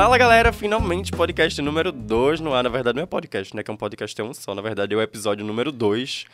Fala 0.00 0.16
galera, 0.16 0.52
finalmente 0.52 1.10
podcast 1.10 1.60
número 1.60 1.90
2 1.90 2.38
no 2.38 2.54
ar. 2.54 2.62
Na 2.62 2.70
verdade, 2.70 2.94
não 2.94 3.02
é 3.02 3.06
podcast, 3.06 3.54
né? 3.56 3.64
Que 3.64 3.70
é 3.72 3.74
um 3.74 3.76
podcast 3.76 4.20
é 4.20 4.22
um 4.22 4.32
só. 4.32 4.54
Na 4.54 4.62
verdade, 4.62 4.94
é 4.94 4.96
o 4.96 5.02
episódio 5.02 5.44
número 5.44 5.72
2. 5.72 6.24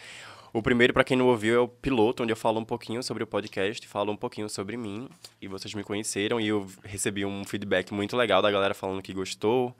O 0.53 0.61
primeiro, 0.61 0.93
para 0.93 1.03
quem 1.03 1.17
não 1.17 1.29
ouviu, 1.29 1.55
é 1.55 1.59
o 1.59 1.67
piloto, 1.67 2.23
onde 2.23 2.31
eu 2.31 2.37
falo 2.37 2.61
um 2.61 2.65
pouquinho 2.65 3.03
sobre 3.03 3.23
o 3.23 3.27
podcast, 3.27 3.89
falo 3.89 4.13
um 4.13 4.19
pouquinho 4.19 4.51
sobre 4.51 4.77
mim. 4.77 5.09
E 5.41 5.49
vocês 5.49 5.73
me 5.73 5.83
conheceram 5.83 6.39
e 6.39 6.49
eu 6.49 6.71
recebi 6.85 7.25
um 7.25 7.43
feedback 7.43 7.95
muito 7.95 8.19
legal 8.19 8.43
da 8.43 8.51
galera 8.51 8.75
falando 8.75 9.01
que 9.01 9.15
gostou, 9.15 9.75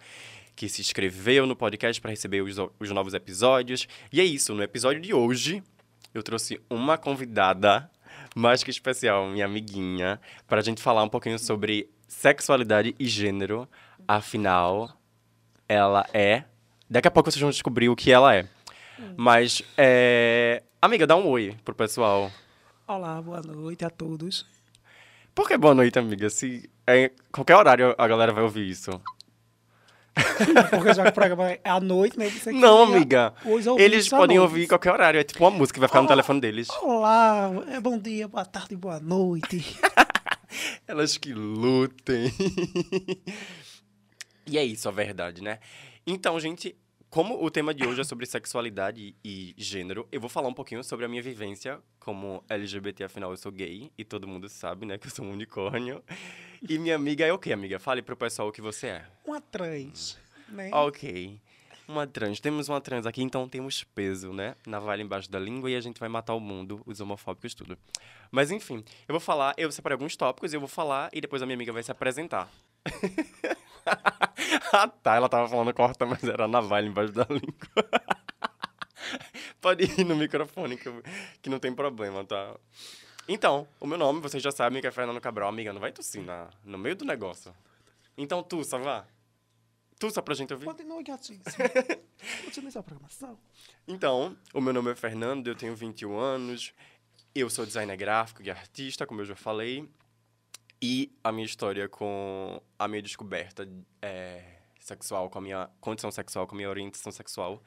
que 0.57 0.67
se 0.67 0.81
inscreveu 0.81 1.45
no 1.45 1.55
podcast 1.55 2.01
para 2.01 2.11
receber 2.11 2.41
os, 2.41 2.57
os 2.81 2.91
novos 2.91 3.13
episódios. 3.13 3.87
E 4.11 4.19
é 4.19 4.25
isso, 4.25 4.55
no 4.55 4.63
episódio 4.63 5.03
de 5.03 5.13
hoje, 5.13 5.63
eu 6.15 6.23
trouxe 6.23 6.59
uma 6.71 6.97
convidada 6.97 7.91
mais 8.35 8.65
que 8.65 8.71
especial, 8.71 9.29
minha 9.29 9.45
amiguinha, 9.45 10.19
para 10.49 10.61
a 10.61 10.65
gente 10.65 10.81
falar 10.81 11.03
um 11.03 11.09
pouquinho 11.09 11.39
sobre 11.39 11.91
sexualidade 12.15 12.95
e 12.99 13.07
gênero. 13.07 13.69
Afinal, 14.07 14.91
ela 15.69 16.07
é. 16.13 16.45
Daqui 16.89 17.09
a 17.09 17.11
pouco 17.11 17.31
vocês 17.31 17.41
vão 17.41 17.51
descobrir 17.51 17.89
o 17.89 17.97
que 17.97 18.11
ela 18.13 18.35
é. 18.35 18.47
Mas, 19.17 19.63
é... 19.77 20.63
amiga, 20.81 21.07
dá 21.07 21.17
um 21.17 21.27
oi 21.29 21.57
pro 21.65 21.75
pessoal. 21.75 22.31
Olá, 22.87 23.21
boa 23.21 23.43
noite 23.43 23.85
a 23.85 23.91
todos. 23.91 24.47
Por 25.35 25.49
que 25.49 25.57
boa 25.59 25.75
noite, 25.75 25.99
amiga? 25.99 26.31
Se 26.31 26.71
é 26.87 27.11
qualquer 27.33 27.57
horário 27.57 27.95
a 27.99 28.07
galera 28.07 28.33
vai 28.33 28.45
ouvir 28.45 28.69
isso. 28.69 28.91
Porque 30.71 30.95
já 30.95 31.03
que 31.03 31.09
o 31.09 31.13
programa 31.13 31.51
é 31.51 31.61
à 31.65 31.81
noite, 31.81 32.17
né? 32.17 32.31
Não, 32.53 32.85
amiga. 32.85 33.35
Eles 33.77 34.09
podem 34.09 34.37
noite. 34.37 34.49
ouvir 34.49 34.69
qualquer 34.69 34.93
horário. 34.93 35.19
É 35.19 35.25
tipo 35.25 35.43
uma 35.43 35.51
música 35.51 35.75
que 35.75 35.81
vai 35.81 35.89
ficar 35.89 36.01
no 36.01 36.07
Olá. 36.07 36.15
telefone 36.15 36.41
deles. 36.41 36.69
Olá, 36.81 37.51
é 37.69 37.81
bom 37.81 37.99
dia, 37.99 38.29
boa 38.29 38.45
tarde, 38.45 38.77
boa 38.77 39.01
noite. 39.01 39.77
Elas 40.87 41.17
que 41.17 41.33
lutem. 41.33 42.33
e 44.47 44.59
é 44.59 44.65
isso, 44.65 44.89
a 44.89 44.93
verdade, 44.93 45.43
né? 45.43 45.59
Então, 46.07 46.39
gente, 46.39 46.77
como 47.11 47.43
o 47.43 47.51
tema 47.51 47.73
de 47.73 47.87
hoje 47.87 48.01
é 48.01 48.05
sobre 48.05 48.27
sexualidade 48.27 49.15
e 49.25 49.55
gênero, 49.57 50.09
eu 50.11 50.21
vou 50.21 50.29
falar 50.29 50.49
um 50.49 50.53
pouquinho 50.53 50.83
sobre 50.83 51.05
a 51.05 51.09
minha 51.09 51.23
vivência 51.23 51.81
como 52.01 52.45
LGBT, 52.49 53.05
afinal 53.05 53.31
eu 53.31 53.37
sou 53.37 53.53
gay, 53.53 53.91
e 53.97 54.05
todo 54.05 54.27
mundo 54.27 54.49
sabe, 54.49 54.85
né, 54.85 54.99
que 54.99 55.07
eu 55.07 55.11
sou 55.11 55.25
um 55.25 55.31
unicórnio. 55.31 56.03
E 56.69 56.77
minha 56.79 56.97
amiga 56.97 57.25
é 57.25 57.33
o 57.33 57.39
quê, 57.39 57.53
amiga? 57.53 57.79
Fale 57.79 58.03
pro 58.03 58.17
pessoal 58.17 58.49
o 58.49 58.53
que 58.53 58.61
você 58.61 58.89
é. 58.89 59.07
Uma 59.25 59.41
trans, 59.41 60.19
né? 60.49 60.71
Ok. 60.73 61.41
Uma 61.87 62.07
trans. 62.07 62.41
Temos 62.41 62.69
uma 62.69 62.81
trans 62.81 63.05
aqui, 63.07 63.23
então 63.23 63.47
temos 63.49 63.85
peso, 63.85 64.33
né? 64.33 64.55
Navalha 64.67 65.03
embaixo 65.03 65.31
da 65.31 65.39
língua 65.39 65.71
e 65.71 65.77
a 65.77 65.81
gente 65.81 66.01
vai 66.01 66.09
matar 66.09 66.35
o 66.35 66.41
mundo, 66.41 66.81
os 66.87 67.01
homofóbicos, 67.01 67.55
tudo. 67.55 67.77
Mas 68.31 68.51
enfim, 68.51 68.83
eu 69.07 69.13
vou 69.13 69.21
falar, 69.21 69.55
eu 69.59 69.71
separei 69.71 69.95
alguns 69.95 70.17
tópicos 70.17 70.53
eu 70.55 70.61
vou 70.61 70.69
falar 70.69 71.11
e 71.13 71.21
depois 71.21 71.43
a 71.43 71.47
minha 71.47 71.57
amiga 71.57 71.73
vai 71.73 71.83
se 71.83 71.91
apresentar. 71.93 72.49
ah, 74.73 74.89
tá. 74.89 75.15
Ela 75.17 75.29
tava 75.29 75.49
falando 75.49 75.73
corta, 75.75 76.07
mas 76.07 76.25
era 76.25 76.49
navalha 76.49 76.87
embaixo 76.87 77.13
da 77.13 77.27
língua. 77.29 77.55
Pode 79.61 79.85
ir 79.85 80.05
no 80.05 80.17
microfone 80.17 80.77
que, 80.77 80.89
eu- 80.89 81.03
que 81.43 81.51
não 81.51 81.59
tem 81.59 81.75
problema, 81.75 82.25
tá? 82.25 82.55
Então, 83.29 83.67
o 83.81 83.87
meu 83.87 83.97
nome, 83.97 84.21
vocês 84.21 84.43
já 84.43 84.51
sabem 84.51 84.81
que 84.81 84.87
é 84.87 84.91
Fernando 84.91 85.21
Cabral. 85.21 85.49
Amiga, 85.49 85.73
não 85.73 85.81
vai 85.81 85.93
tossir 85.93 86.23
na, 86.23 86.49
no 86.65 86.77
meio 86.77 86.95
do 86.97 87.05
negócio. 87.05 87.55
Então, 88.17 88.43
tussa, 88.43 88.79
vá. 88.79 89.05
Tussa 90.05 90.23
pra 90.23 90.35
gente 90.35 90.53
ouvir. 90.53 90.67
Continue 90.67 91.03
gatíssimo. 91.03 91.43
Continue 92.45 92.71
sua 92.71 92.83
programação. 92.83 93.39
Então, 93.89 94.37
o 94.53 94.61
meu 94.61 94.73
nome 94.73 94.91
é 94.91 94.95
Fernando, 94.95 95.49
eu 95.49 95.55
tenho 95.55 95.75
21 95.75 96.19
anos, 96.19 96.75
eu 97.35 97.49
sou 97.49 97.65
designer 97.65 97.97
gráfico 97.97 98.43
e 98.43 98.51
artista, 98.51 99.07
como 99.07 99.23
eu 99.23 99.25
já 99.25 99.35
falei, 99.35 99.89
e 100.81 101.11
a 101.25 101.33
minha 101.33 101.47
história 101.47 101.89
com 101.89 102.61
a 102.79 102.87
minha 102.87 103.01
descoberta 103.01 103.67
é, 104.03 104.59
sexual, 104.79 105.31
com 105.31 105.39
a 105.39 105.41
minha 105.41 105.71
condição 105.81 106.11
sexual, 106.11 106.47
com 106.47 106.55
a 106.55 106.59
minha 106.59 106.69
orientação 106.69 107.11
sexual, 107.11 107.63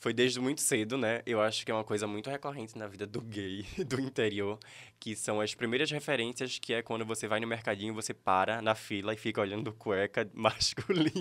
foi 0.00 0.12
desde 0.12 0.38
muito 0.40 0.60
cedo, 0.60 0.96
né? 0.96 1.22
Eu 1.26 1.40
acho 1.40 1.64
que 1.64 1.70
é 1.70 1.74
uma 1.74 1.82
coisa 1.84 2.06
muito 2.06 2.30
recorrente 2.30 2.78
na 2.78 2.86
vida 2.86 3.06
do 3.06 3.20
gay 3.20 3.64
do 3.86 4.00
interior, 4.00 4.58
que 5.00 5.16
são 5.16 5.40
as 5.40 5.54
primeiras 5.54 5.90
referências, 5.90 6.58
que 6.58 6.72
é 6.72 6.82
quando 6.82 7.04
você 7.04 7.26
vai 7.26 7.40
no 7.40 7.46
mercadinho, 7.46 7.92
você 7.94 8.14
para 8.14 8.62
na 8.62 8.74
fila 8.74 9.12
e 9.12 9.16
fica 9.16 9.40
olhando 9.40 9.72
cueca 9.72 10.28
masculina. 10.34 11.12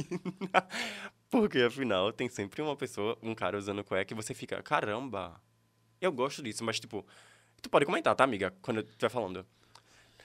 Porque 1.30 1.60
afinal 1.60 2.12
tem 2.14 2.30
sempre 2.30 2.62
uma 2.62 2.76
pessoa, 2.76 3.18
um 3.22 3.34
cara 3.36 3.58
usando 3.58 3.84
cueca 3.84 4.14
e 4.14 4.16
você 4.16 4.34
fica, 4.34 4.62
caramba, 4.62 5.42
eu 6.00 6.12
gosto 6.12 6.42
disso, 6.44 6.64
mas 6.64 6.80
tipo, 6.80 7.06
tu 7.62 7.70
pode 7.70 7.86
comentar, 7.86 8.16
tá, 8.16 8.24
amiga? 8.24 8.54
Quando 8.62 8.78
eu 8.78 8.84
estiver 8.84 9.10
falando. 9.10 9.46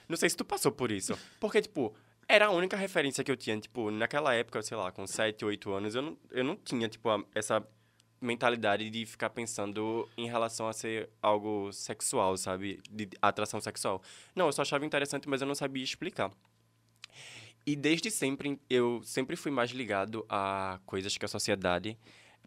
Não 0.07 0.15
sei 0.17 0.29
se 0.29 0.37
tu 0.37 0.45
passou 0.45 0.71
por 0.71 0.91
isso. 0.91 1.17
Porque, 1.39 1.61
tipo, 1.61 1.95
era 2.27 2.47
a 2.47 2.51
única 2.51 2.77
referência 2.77 3.23
que 3.23 3.31
eu 3.31 3.37
tinha, 3.37 3.59
tipo, 3.59 3.89
naquela 3.89 4.33
época, 4.33 4.61
sei 4.61 4.77
lá, 4.77 4.91
com 4.91 5.07
7, 5.07 5.43
8 5.43 5.71
anos, 5.73 5.95
eu 5.95 6.01
não, 6.01 6.17
eu 6.31 6.43
não 6.43 6.55
tinha, 6.55 6.87
tipo, 6.87 7.09
a- 7.09 7.23
essa 7.33 7.65
mentalidade 8.23 8.89
de 8.89 9.05
ficar 9.05 9.29
pensando 9.29 10.09
em 10.17 10.27
relação 10.27 10.67
a 10.67 10.73
ser 10.73 11.09
algo 11.21 11.71
sexual, 11.71 12.37
sabe? 12.37 12.79
De 12.89 13.09
atração 13.21 13.59
sexual. 13.59 14.01
Não, 14.35 14.45
eu 14.47 14.51
só 14.51 14.61
achava 14.61 14.85
interessante, 14.85 15.27
mas 15.27 15.41
eu 15.41 15.47
não 15.47 15.55
sabia 15.55 15.83
explicar. 15.83 16.31
E 17.65 17.75
desde 17.75 18.11
sempre, 18.11 18.59
eu 18.69 19.01
sempre 19.03 19.35
fui 19.35 19.51
mais 19.51 19.71
ligado 19.71 20.25
a 20.29 20.79
coisas 20.85 21.17
que 21.17 21.25
a 21.25 21.29
sociedade 21.29 21.97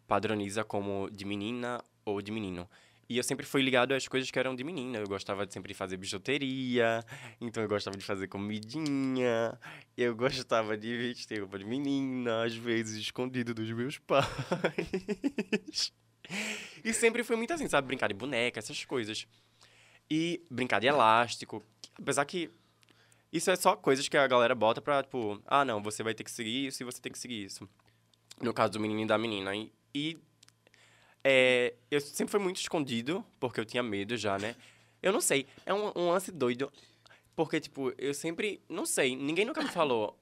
padroniza 0.06 0.62
como 0.62 1.08
de 1.10 1.24
menina 1.24 1.82
ou 2.04 2.20
de 2.20 2.30
menino. 2.30 2.68
E 3.08 3.16
eu 3.16 3.22
sempre 3.22 3.46
fui 3.46 3.62
ligado 3.62 3.92
às 3.92 4.08
coisas 4.08 4.30
que 4.30 4.38
eram 4.38 4.54
de 4.54 4.64
menina. 4.64 4.98
Eu 4.98 5.06
gostava 5.06 5.46
de 5.46 5.52
sempre 5.52 5.72
de 5.72 5.78
fazer 5.78 5.96
bijuteria, 5.96 7.04
então 7.40 7.62
eu 7.62 7.68
gostava 7.68 7.96
de 7.96 8.04
fazer 8.04 8.26
comidinha, 8.26 9.58
eu 9.96 10.14
gostava 10.16 10.76
de 10.76 10.96
vestir 10.96 11.40
roupa 11.40 11.58
de 11.58 11.64
menina, 11.64 12.44
às 12.44 12.54
vezes 12.54 13.00
escondido 13.00 13.54
dos 13.54 13.70
meus 13.70 13.98
pais. 13.98 14.26
E 16.84 16.92
sempre 16.92 17.22
foi 17.22 17.36
muito 17.36 17.52
assim, 17.52 17.68
sabe? 17.68 17.86
Brincar 17.86 18.08
de 18.08 18.14
boneca, 18.14 18.58
essas 18.58 18.84
coisas. 18.84 19.26
E 20.10 20.44
brincar 20.50 20.80
de 20.80 20.86
elástico. 20.86 21.62
Apesar 21.98 22.24
que 22.24 22.50
isso 23.32 23.50
é 23.50 23.56
só 23.56 23.76
coisas 23.76 24.08
que 24.08 24.16
a 24.16 24.26
galera 24.26 24.54
bota 24.54 24.80
pra, 24.80 25.02
tipo, 25.02 25.40
ah, 25.46 25.64
não, 25.64 25.82
você 25.82 26.02
vai 26.02 26.14
ter 26.14 26.24
que 26.24 26.30
seguir 26.30 26.66
isso 26.66 26.82
e 26.82 26.84
você 26.84 27.00
tem 27.00 27.12
que 27.12 27.18
seguir 27.18 27.44
isso. 27.44 27.68
No 28.40 28.52
caso 28.52 28.72
do 28.72 28.80
menino 28.80 29.02
e 29.02 29.06
da 29.06 29.18
menina. 29.18 29.54
E, 29.54 29.72
e 29.94 30.18
é, 31.28 31.74
eu 31.90 32.00
sempre 32.00 32.30
fui 32.30 32.38
muito 32.38 32.60
escondido, 32.60 33.26
porque 33.40 33.58
eu 33.58 33.64
tinha 33.64 33.82
medo 33.82 34.16
já, 34.16 34.38
né? 34.38 34.54
Eu 35.02 35.12
não 35.12 35.20
sei, 35.20 35.44
é 35.64 35.74
um, 35.74 35.90
um 35.96 36.10
lance 36.10 36.30
doido. 36.30 36.72
Porque, 37.34 37.60
tipo, 37.60 37.92
eu 37.98 38.14
sempre. 38.14 38.62
Não 38.68 38.86
sei, 38.86 39.16
ninguém 39.16 39.44
nunca 39.44 39.60
me 39.60 39.68
falou. 39.68 40.16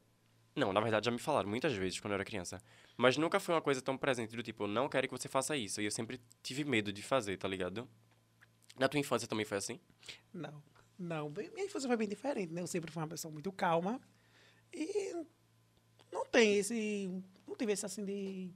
Não, 0.56 0.72
na 0.72 0.80
verdade 0.80 1.04
já 1.04 1.10
me 1.10 1.18
falaram 1.18 1.48
muitas 1.48 1.74
vezes 1.74 2.00
quando 2.00 2.12
eu 2.12 2.14
era 2.14 2.24
criança. 2.24 2.58
Mas 2.96 3.18
nunca 3.18 3.38
foi 3.38 3.54
uma 3.54 3.60
coisa 3.60 3.82
tão 3.82 3.98
presente 3.98 4.34
do 4.34 4.42
tipo, 4.42 4.66
não 4.66 4.88
quero 4.88 5.06
que 5.06 5.12
você 5.12 5.28
faça 5.28 5.54
isso. 5.54 5.78
E 5.82 5.84
eu 5.84 5.90
sempre 5.90 6.18
tive 6.42 6.64
medo 6.64 6.90
de 6.90 7.02
fazer, 7.02 7.36
tá 7.36 7.46
ligado? 7.46 7.86
Na 8.78 8.88
tua 8.88 8.98
infância 8.98 9.28
também 9.28 9.44
foi 9.44 9.58
assim? 9.58 9.78
Não, 10.32 10.62
não. 10.98 11.28
Minha 11.28 11.66
infância 11.66 11.86
foi 11.86 11.98
bem 11.98 12.08
diferente, 12.08 12.50
né? 12.50 12.62
Eu 12.62 12.66
sempre 12.66 12.90
fui 12.90 13.02
uma 13.02 13.08
pessoa 13.08 13.30
muito 13.30 13.52
calma. 13.52 14.00
E 14.72 15.12
não 16.10 16.24
tem 16.24 16.56
esse... 16.56 17.10
Não 17.46 17.54
tive 17.56 17.72
esse, 17.72 17.84
assim, 17.84 18.04
de... 18.04 18.50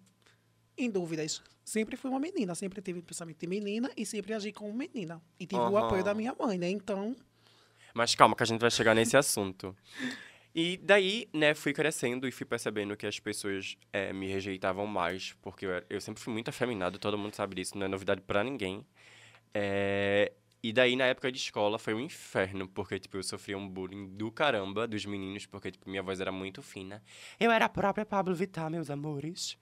Em 0.78 0.88
dúvidas. 0.90 1.42
Sempre 1.64 1.96
fui 1.96 2.08
uma 2.10 2.20
menina. 2.20 2.54
Sempre 2.54 2.80
tive 2.80 3.02
pensamento 3.02 3.38
de 3.40 3.46
menina 3.46 3.90
e 3.96 4.06
sempre 4.06 4.32
agi 4.32 4.52
como 4.52 4.72
menina. 4.72 5.20
E 5.38 5.46
tive 5.46 5.60
o 5.60 5.76
Aham. 5.76 5.86
apoio 5.86 6.04
da 6.04 6.14
minha 6.14 6.34
mãe, 6.38 6.56
né? 6.56 6.70
Então... 6.70 7.14
Mas 7.94 8.14
calma, 8.14 8.36
que 8.36 8.42
a 8.42 8.46
gente 8.46 8.60
vai 8.60 8.70
chegar 8.70 8.94
nesse 8.94 9.16
assunto. 9.16 9.74
E 10.54 10.76
daí, 10.76 11.28
né, 11.32 11.54
fui 11.54 11.72
crescendo 11.72 12.26
e 12.28 12.32
fui 12.32 12.46
percebendo 12.46 12.96
que 12.96 13.06
as 13.06 13.18
pessoas 13.18 13.76
eh, 13.92 14.12
me 14.12 14.26
rejeitavam 14.28 14.86
mais, 14.86 15.34
porque 15.42 15.66
eu, 15.66 15.72
era- 15.72 15.86
eu 15.90 16.00
sempre 16.00 16.22
fui 16.22 16.32
muito 16.32 16.48
afeminado, 16.48 16.98
todo 16.98 17.18
mundo 17.18 17.34
sabe 17.34 17.54
disso, 17.56 17.76
não 17.76 17.86
é 17.86 17.88
novidade 17.88 18.20
pra 18.20 18.42
ninguém. 18.44 18.84
Eh, 19.54 20.32
e 20.62 20.72
daí, 20.72 20.96
na 20.96 21.04
época 21.06 21.30
de 21.30 21.38
escola, 21.38 21.78
foi 21.78 21.94
um 21.94 22.00
inferno, 22.00 22.68
porque, 22.68 22.98
tipo, 22.98 23.16
eu 23.16 23.22
sofria 23.22 23.56
um 23.56 23.68
bullying 23.68 24.08
do 24.16 24.30
caramba 24.30 24.86
dos 24.86 25.04
meninos, 25.06 25.46
porque, 25.46 25.70
tipo, 25.70 25.88
minha 25.88 26.02
voz 26.02 26.20
era 26.20 26.32
muito 26.32 26.62
fina. 26.62 27.02
Eu 27.38 27.50
era 27.50 27.64
a 27.66 27.68
própria 27.68 28.04
Pablo 28.04 28.34
Vittar, 28.34 28.70
meus 28.70 28.90
amores. 28.90 29.56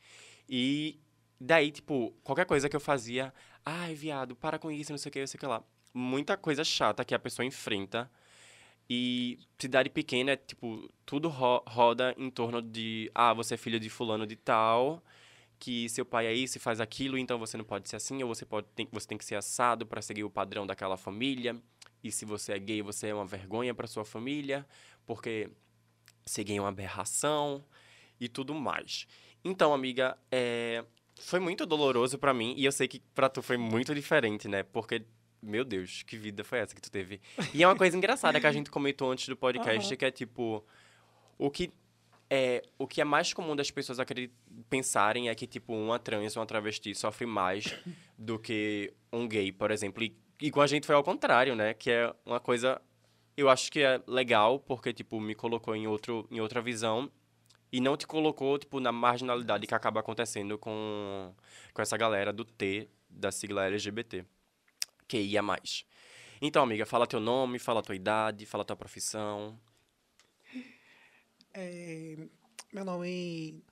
E 0.48 0.98
daí, 1.40 1.70
tipo, 1.70 2.12
qualquer 2.22 2.46
coisa 2.46 2.68
que 2.68 2.76
eu 2.76 2.80
fazia, 2.80 3.32
ai, 3.64 3.94
viado, 3.94 4.36
para 4.36 4.58
com 4.58 4.70
isso, 4.70 4.92
não 4.92 4.98
sei 4.98 5.10
o 5.10 5.12
que, 5.12 5.20
não 5.20 5.26
sei 5.26 5.38
o 5.38 5.40
que 5.40 5.46
lá. 5.46 5.62
Muita 5.94 6.36
coisa 6.36 6.64
chata 6.64 7.04
que 7.04 7.14
a 7.14 7.18
pessoa 7.18 7.44
enfrenta. 7.46 8.10
E 8.88 9.38
cidade 9.58 9.90
pequena 9.90 10.32
é, 10.32 10.36
tipo, 10.36 10.88
tudo 11.04 11.28
ro- 11.28 11.62
roda 11.66 12.14
em 12.16 12.30
torno 12.30 12.62
de, 12.62 13.10
ah, 13.14 13.34
você 13.34 13.54
é 13.54 13.56
filho 13.56 13.80
de 13.80 13.90
fulano 13.90 14.26
de 14.26 14.36
tal, 14.36 15.02
que 15.58 15.88
seu 15.88 16.04
pai 16.04 16.26
é 16.26 16.34
isso 16.34 16.58
e 16.58 16.60
faz 16.60 16.80
aquilo, 16.80 17.18
então 17.18 17.38
você 17.38 17.56
não 17.56 17.64
pode 17.64 17.88
ser 17.88 17.96
assim, 17.96 18.22
ou 18.22 18.28
você, 18.28 18.44
pode, 18.46 18.68
tem, 18.76 18.88
você 18.92 19.08
tem 19.08 19.18
que 19.18 19.24
ser 19.24 19.36
assado 19.36 19.86
para 19.86 20.02
seguir 20.02 20.24
o 20.24 20.30
padrão 20.30 20.66
daquela 20.66 20.96
família. 20.96 21.56
E 22.04 22.12
se 22.12 22.24
você 22.24 22.52
é 22.52 22.58
gay, 22.58 22.82
você 22.82 23.08
é 23.08 23.14
uma 23.14 23.26
vergonha 23.26 23.74
para 23.74 23.86
sua 23.88 24.04
família, 24.04 24.66
porque 25.06 25.50
ser 26.24 26.44
gay 26.44 26.56
é 26.58 26.60
uma 26.60 26.68
aberração 26.68 27.64
e 28.20 28.28
tudo 28.28 28.54
mais. 28.54 29.06
Então, 29.44 29.72
amiga, 29.74 30.16
é, 30.30 30.84
foi 31.18 31.40
muito 31.40 31.66
doloroso 31.66 32.18
pra 32.18 32.32
mim 32.34 32.54
e 32.56 32.64
eu 32.64 32.72
sei 32.72 32.86
que 32.88 33.00
pra 33.14 33.28
tu 33.28 33.42
foi 33.42 33.56
muito 33.56 33.94
diferente, 33.94 34.48
né? 34.48 34.62
Porque 34.62 35.04
meu 35.42 35.64
Deus, 35.64 36.02
que 36.02 36.16
vida 36.16 36.42
foi 36.42 36.58
essa 36.58 36.74
que 36.74 36.80
tu 36.80 36.90
teve? 36.90 37.20
E 37.54 37.62
é 37.62 37.66
uma 37.68 37.76
coisa 37.76 37.96
engraçada 37.96 38.40
que 38.40 38.46
a 38.46 38.52
gente 38.52 38.70
comentou 38.70 39.10
antes 39.12 39.28
do 39.28 39.36
podcast, 39.36 39.86
Aham. 39.88 39.96
que 39.96 40.04
é 40.04 40.10
tipo 40.10 40.64
o 41.38 41.50
que 41.50 41.72
É, 42.28 42.62
o 42.76 42.88
que 42.88 43.00
é 43.00 43.04
mais 43.04 43.32
comum 43.32 43.54
das 43.54 43.70
pessoas 43.70 43.98
pensarem 44.68 45.28
é 45.28 45.34
que, 45.36 45.46
tipo, 45.46 45.72
uma 45.72 45.96
trans, 45.96 46.34
uma 46.34 46.44
travesti 46.44 46.92
sofre 46.92 47.24
mais 47.24 47.72
do 48.18 48.36
que 48.36 48.92
um 49.12 49.28
gay, 49.28 49.52
por 49.52 49.70
exemplo. 49.70 50.02
E, 50.02 50.16
e 50.42 50.50
com 50.50 50.60
a 50.60 50.66
gente 50.66 50.86
foi 50.86 50.96
ao 50.96 51.04
contrário, 51.04 51.54
né? 51.54 51.72
Que 51.72 51.90
é 51.92 52.12
uma 52.24 52.40
coisa... 52.40 52.82
Eu 53.36 53.48
acho 53.48 53.70
que 53.70 53.80
é 53.80 54.02
legal, 54.08 54.58
porque, 54.58 54.92
tipo, 54.92 55.20
me 55.20 55.36
colocou 55.36 55.76
em, 55.76 55.86
outro, 55.86 56.26
em 56.28 56.40
outra 56.40 56.60
visão 56.60 57.08
e 57.72 57.80
não 57.80 57.96
te 57.96 58.06
colocou, 58.06 58.58
tipo, 58.58 58.80
na 58.80 58.92
marginalidade 58.92 59.66
que 59.66 59.74
acaba 59.74 60.00
acontecendo 60.00 60.56
com, 60.58 61.34
com 61.74 61.82
essa 61.82 61.96
galera 61.96 62.32
do 62.32 62.44
T, 62.44 62.88
da 63.08 63.30
sigla 63.32 63.66
LGBT, 63.66 64.24
que 65.08 65.18
ia 65.18 65.42
mais. 65.42 65.84
Então, 66.40 66.62
amiga, 66.62 66.84
fala 66.86 67.06
teu 67.06 67.18
nome, 67.20 67.58
fala 67.58 67.82
tua 67.82 67.94
idade, 67.96 68.44
fala 68.46 68.64
tua 68.64 68.76
profissão. 68.76 69.58
É, 71.54 72.16
meu 72.72 72.84
nome 72.84 73.62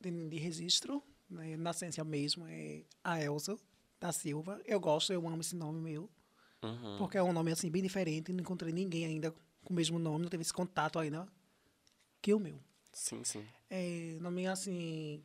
de, 0.00 0.28
de 0.28 0.38
registro, 0.38 1.02
né, 1.28 1.56
nascência 1.56 2.04
mesmo, 2.04 2.46
é 2.48 2.84
a 3.02 3.20
Elza 3.22 3.58
da 4.00 4.12
Silva. 4.12 4.60
Eu 4.64 4.78
gosto, 4.78 5.12
eu 5.12 5.26
amo 5.26 5.40
esse 5.40 5.56
nome 5.56 5.80
meu, 5.80 6.08
Uhum. 6.62 6.96
porque 6.98 7.18
é 7.18 7.22
um 7.22 7.32
nome 7.32 7.50
assim 7.50 7.68
bem 7.68 7.82
diferente. 7.82 8.32
Não 8.32 8.40
encontrei 8.40 8.72
ninguém 8.72 9.04
ainda 9.04 9.32
com 9.64 9.72
o 9.72 9.76
mesmo 9.76 9.98
nome, 9.98 10.22
não 10.22 10.28
teve 10.28 10.42
esse 10.42 10.52
contato 10.52 10.98
ainda 10.98 11.26
que 12.20 12.32
o 12.32 12.38
meu. 12.38 12.60
Sim, 12.92 13.24
sim. 13.24 13.44
É, 13.70 14.18
nome 14.20 14.46
assim, 14.46 15.22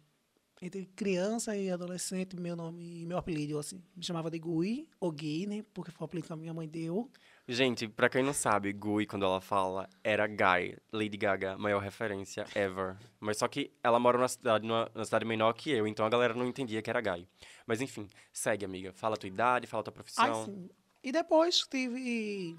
entre 0.62 0.86
criança 0.96 1.56
e 1.56 1.70
adolescente, 1.70 2.36
meu 2.36 2.56
nome, 2.56 3.06
meu 3.06 3.18
apelido 3.18 3.60
assim, 3.60 3.84
me 3.96 4.04
chamava 4.04 4.32
de 4.32 4.40
Gui 4.40 4.90
ou 5.00 5.12
Gui, 5.12 5.46
né? 5.46 5.64
Porque 5.74 5.92
foi 5.92 6.04
o 6.04 6.06
apelido 6.06 6.28
que 6.28 6.34
a 6.34 6.36
minha 6.36 6.54
mãe 6.54 6.68
deu. 6.68 7.12
Gente, 7.48 7.88
pra 7.88 8.10
quem 8.10 8.24
não 8.24 8.34
sabe, 8.34 8.74
Gui, 8.74 9.06
quando 9.06 9.24
ela 9.24 9.40
fala, 9.40 9.88
era 10.04 10.26
Guy. 10.28 10.78
Lady 10.92 11.18
Gaga, 11.18 11.58
maior 11.58 11.80
referência 11.80 12.46
ever. 12.56 12.98
Mas 13.20 13.38
só 13.38 13.48
que 13.48 13.72
ela 13.84 14.00
mora 14.00 14.18
numa 14.18 14.28
cidade, 14.28 14.66
numa, 14.66 14.90
numa 14.94 15.06
cidade 15.06 15.26
menor 15.26 15.54
que 15.54 15.72
eu, 15.72 15.86
então 15.88 16.06
a 16.06 16.10
galera 16.10 16.34
não 16.34 16.48
entendia 16.48 16.82
que 16.82 16.90
era 16.90 17.02
Guy. 17.02 17.28
Mas 17.66 17.80
enfim, 17.82 18.08
segue, 18.34 18.66
amiga. 18.66 18.92
Fala 18.94 19.16
a 19.16 19.18
tua 19.18 19.28
idade, 19.28 19.68
fala 19.68 19.82
a 19.82 19.84
tua 19.84 19.94
profissão. 19.94 20.46
sim. 20.46 20.70
E 21.04 21.12
depois 21.12 21.60
tive 21.70 22.58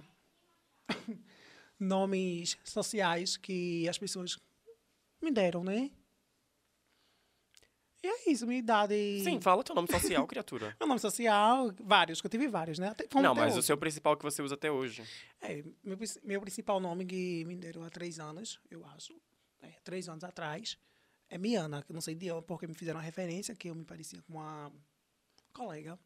nomes 1.78 2.56
sociais 2.64 3.36
que 3.36 3.86
as 3.88 3.98
pessoas 3.98 4.38
me 5.22 5.30
deram, 5.30 5.64
né? 5.64 5.90
E 8.02 8.06
é 8.06 8.30
isso, 8.30 8.46
minha 8.46 8.60
idade. 8.60 8.94
Sim, 9.24 9.40
fala 9.40 9.64
teu 9.64 9.74
nome 9.74 9.88
social, 9.90 10.24
criatura. 10.26 10.74
Meu 10.78 10.86
nome 10.86 11.00
social, 11.00 11.72
vários, 11.82 12.20
que 12.20 12.26
eu 12.28 12.30
tive 12.30 12.46
vários, 12.46 12.78
né? 12.78 12.90
Até, 12.90 13.08
não, 13.20 13.34
mas 13.34 13.54
o 13.54 13.58
hoje. 13.58 13.66
seu 13.66 13.76
principal 13.76 14.16
que 14.16 14.22
você 14.22 14.40
usa 14.40 14.54
até 14.54 14.70
hoje. 14.70 15.02
É, 15.40 15.64
meu, 15.82 15.98
meu 16.22 16.40
principal 16.40 16.78
nome 16.78 17.04
que 17.04 17.44
me 17.44 17.56
deram 17.56 17.82
há 17.82 17.90
três 17.90 18.20
anos, 18.20 18.60
eu 18.70 18.84
acho, 18.86 19.20
é, 19.60 19.72
três 19.82 20.08
anos 20.08 20.22
atrás, 20.22 20.78
é 21.28 21.36
Miana, 21.36 21.82
que 21.82 21.90
eu 21.90 21.94
não 21.94 22.00
sei 22.00 22.14
de 22.14 22.30
onde, 22.30 22.46
porque 22.46 22.68
me 22.68 22.74
fizeram 22.74 22.98
uma 22.98 23.04
referência 23.04 23.54
que 23.56 23.68
eu 23.68 23.74
me 23.74 23.84
parecia 23.84 24.22
com 24.22 24.34
uma 24.34 24.72
colega. 25.52 25.98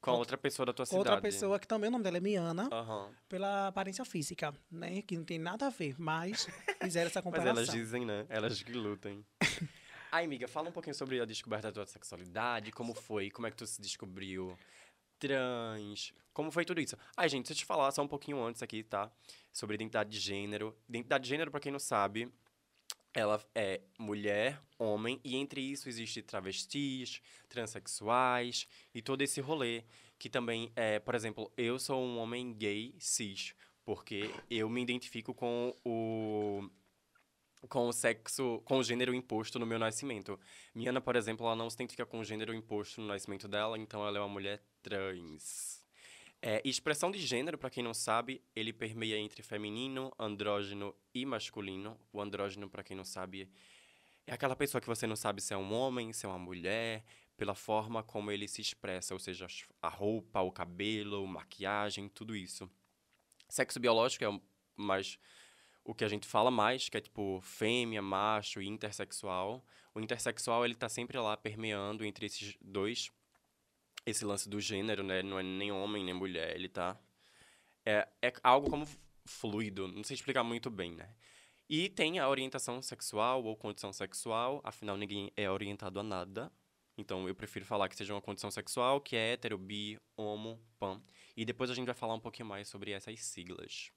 Com 0.00 0.12
outra 0.12 0.38
pessoa 0.38 0.64
da 0.66 0.72
tua 0.72 0.84
Com 0.86 0.90
cidade. 0.90 1.08
outra 1.08 1.20
pessoa 1.20 1.58
que 1.58 1.66
também 1.68 1.88
o 1.88 1.90
nome 1.90 2.04
dela 2.04 2.16
é 2.16 2.20
Miana, 2.20 2.68
Aham. 2.72 3.10
pela 3.28 3.68
aparência 3.68 4.04
física, 4.04 4.54
né? 4.70 5.02
Que 5.02 5.16
não 5.16 5.24
tem 5.24 5.38
nada 5.38 5.66
a 5.66 5.70
ver, 5.70 5.94
mas 5.98 6.46
fizeram 6.82 7.08
essa 7.08 7.18
Mas 7.20 7.24
comparação. 7.24 7.50
elas 7.50 7.68
dizem, 7.68 8.06
né? 8.06 8.24
Elas 8.30 8.62
que 8.62 8.72
lutem. 8.72 9.24
Ai, 10.10 10.24
amiga, 10.24 10.48
fala 10.48 10.68
um 10.70 10.72
pouquinho 10.72 10.94
sobre 10.94 11.20
a 11.20 11.24
descoberta 11.24 11.68
da 11.68 11.72
tua 11.72 11.86
sexualidade, 11.86 12.72
como 12.72 12.94
foi, 12.94 13.30
como 13.30 13.46
é 13.46 13.50
que 13.50 13.56
tu 13.58 13.66
se 13.66 13.80
descobriu 13.80 14.58
trans, 15.18 16.12
como 16.32 16.50
foi 16.50 16.64
tudo 16.64 16.80
isso. 16.80 16.96
Ai, 17.16 17.28
gente, 17.28 17.46
deixa 17.46 17.60
eu 17.60 17.64
te 17.64 17.66
falar 17.66 17.90
só 17.92 18.02
um 18.02 18.08
pouquinho 18.08 18.42
antes 18.42 18.62
aqui, 18.62 18.82
tá? 18.82 19.10
Sobre 19.52 19.74
identidade 19.74 20.10
de 20.10 20.18
gênero. 20.18 20.76
Identidade 20.88 21.24
de 21.24 21.28
gênero, 21.30 21.50
pra 21.50 21.60
quem 21.60 21.70
não 21.70 21.78
sabe, 21.78 22.32
ela 23.14 23.42
é 23.54 23.80
mulher, 23.98 24.60
homem, 24.78 25.20
e 25.24 25.36
entre 25.36 25.60
isso 25.60 25.88
existe 25.88 26.22
travestis, 26.22 27.20
transexuais 27.48 28.66
e 28.94 29.02
todo 29.02 29.22
esse 29.22 29.40
rolê. 29.40 29.84
Que 30.18 30.28
também 30.28 30.70
é, 30.76 30.98
por 30.98 31.14
exemplo, 31.14 31.50
eu 31.56 31.78
sou 31.78 32.02
um 32.02 32.18
homem 32.18 32.52
gay 32.52 32.94
cis, 32.98 33.54
porque 33.84 34.30
eu 34.50 34.68
me 34.68 34.82
identifico 34.82 35.32
com 35.32 35.74
o 35.84 36.68
com 37.68 37.88
o 37.88 37.92
sexo, 37.92 38.62
com 38.64 38.78
o 38.78 38.82
gênero 38.82 39.14
imposto 39.14 39.58
no 39.58 39.66
meu 39.66 39.78
nascimento. 39.78 40.40
Miana, 40.74 41.00
por 41.00 41.14
exemplo, 41.14 41.46
ela 41.46 41.56
não 41.56 41.68
se 41.68 41.76
identifica 41.76 42.06
com 42.06 42.20
o 42.20 42.24
gênero 42.24 42.54
imposto 42.54 43.00
no 43.00 43.08
nascimento 43.08 43.46
dela, 43.46 43.78
então 43.78 44.06
ela 44.06 44.16
é 44.18 44.20
uma 44.20 44.28
mulher 44.28 44.62
trans. 44.82 45.79
É, 46.42 46.62
expressão 46.64 47.10
de 47.10 47.18
gênero, 47.18 47.58
pra 47.58 47.68
quem 47.68 47.82
não 47.82 47.92
sabe, 47.92 48.42
ele 48.56 48.72
permeia 48.72 49.18
entre 49.18 49.42
feminino, 49.42 50.10
andrógeno 50.18 50.94
e 51.14 51.26
masculino. 51.26 51.98
O 52.12 52.20
andrógeno, 52.20 52.68
pra 52.68 52.82
quem 52.82 52.96
não 52.96 53.04
sabe, 53.04 53.48
é 54.26 54.32
aquela 54.32 54.56
pessoa 54.56 54.80
que 54.80 54.86
você 54.86 55.06
não 55.06 55.16
sabe 55.16 55.42
se 55.42 55.52
é 55.52 55.56
um 55.56 55.72
homem, 55.72 56.12
se 56.12 56.24
é 56.24 56.28
uma 56.28 56.38
mulher, 56.38 57.04
pela 57.36 57.54
forma 57.54 58.02
como 58.02 58.30
ele 58.30 58.48
se 58.48 58.60
expressa, 58.60 59.12
ou 59.12 59.20
seja, 59.20 59.46
a 59.82 59.88
roupa, 59.88 60.40
o 60.40 60.50
cabelo, 60.50 61.26
maquiagem, 61.26 62.08
tudo 62.08 62.34
isso. 62.34 62.70
Sexo 63.48 63.78
biológico 63.78 64.24
é 64.24 64.40
mais 64.76 65.18
o 65.84 65.94
que 65.94 66.04
a 66.04 66.08
gente 66.08 66.26
fala 66.26 66.50
mais, 66.50 66.88
que 66.88 66.96
é 66.96 67.00
tipo 67.00 67.40
fêmea, 67.42 68.00
macho 68.00 68.62
e 68.62 68.68
intersexual. 68.68 69.64
O 69.94 70.00
intersexual, 70.00 70.64
ele 70.64 70.74
tá 70.74 70.88
sempre 70.88 71.18
lá 71.18 71.36
permeando 71.36 72.04
entre 72.04 72.26
esses 72.26 72.56
dois, 72.60 73.10
esse 74.04 74.24
lance 74.24 74.48
do 74.48 74.60
gênero, 74.60 75.02
né? 75.02 75.22
Não 75.22 75.38
é 75.38 75.42
nem 75.42 75.70
homem 75.72 76.04
nem 76.04 76.14
mulher, 76.14 76.54
ele 76.54 76.68
tá... 76.68 76.98
É, 77.84 78.08
é 78.22 78.32
algo 78.42 78.68
como 78.68 78.86
fluido, 79.24 79.88
não 79.88 80.04
sei 80.04 80.14
explicar 80.14 80.44
muito 80.44 80.70
bem, 80.70 80.92
né? 80.92 81.14
E 81.68 81.88
tem 81.88 82.18
a 82.18 82.28
orientação 82.28 82.82
sexual 82.82 83.44
ou 83.44 83.56
condição 83.56 83.92
sexual, 83.92 84.60
afinal 84.64 84.96
ninguém 84.96 85.32
é 85.36 85.48
orientado 85.48 86.00
a 86.00 86.02
nada. 86.02 86.52
Então 86.98 87.26
eu 87.28 87.34
prefiro 87.34 87.64
falar 87.64 87.88
que 87.88 87.96
seja 87.96 88.12
uma 88.12 88.20
condição 88.20 88.50
sexual, 88.50 89.00
que 89.00 89.16
é 89.16 89.32
hétero, 89.32 89.56
bi, 89.56 89.98
homo, 90.16 90.60
pan. 90.78 91.00
E 91.36 91.44
depois 91.44 91.70
a 91.70 91.74
gente 91.74 91.86
vai 91.86 91.94
falar 91.94 92.14
um 92.14 92.20
pouquinho 92.20 92.48
mais 92.48 92.68
sobre 92.68 92.90
essas 92.90 93.18
siglas. 93.20 93.92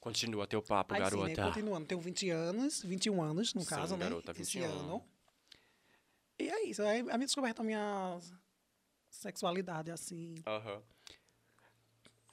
Continua 0.00 0.46
teu 0.46 0.62
papo, 0.62 0.94
Aí 0.94 0.98
sim, 1.00 1.04
né? 1.04 1.10
garota. 1.10 1.42
Continuando, 1.48 1.86
tenho 1.86 2.00
20 2.00 2.30
anos, 2.30 2.82
21 2.82 3.22
anos, 3.22 3.54
no 3.54 3.60
Sim, 3.60 3.66
caso, 3.68 3.96
né? 3.96 4.04
garota, 4.04 4.32
Esse 4.32 4.58
21. 4.58 4.64
ano. 4.72 5.04
E 6.38 6.48
é 6.48 6.64
isso, 6.64 6.82
a 6.82 7.02
minha 7.02 7.18
descoberta, 7.18 7.62
a 7.62 7.64
minha 7.64 8.18
sexualidade, 9.16 9.90
assim. 9.90 10.34
Aham. 10.46 10.82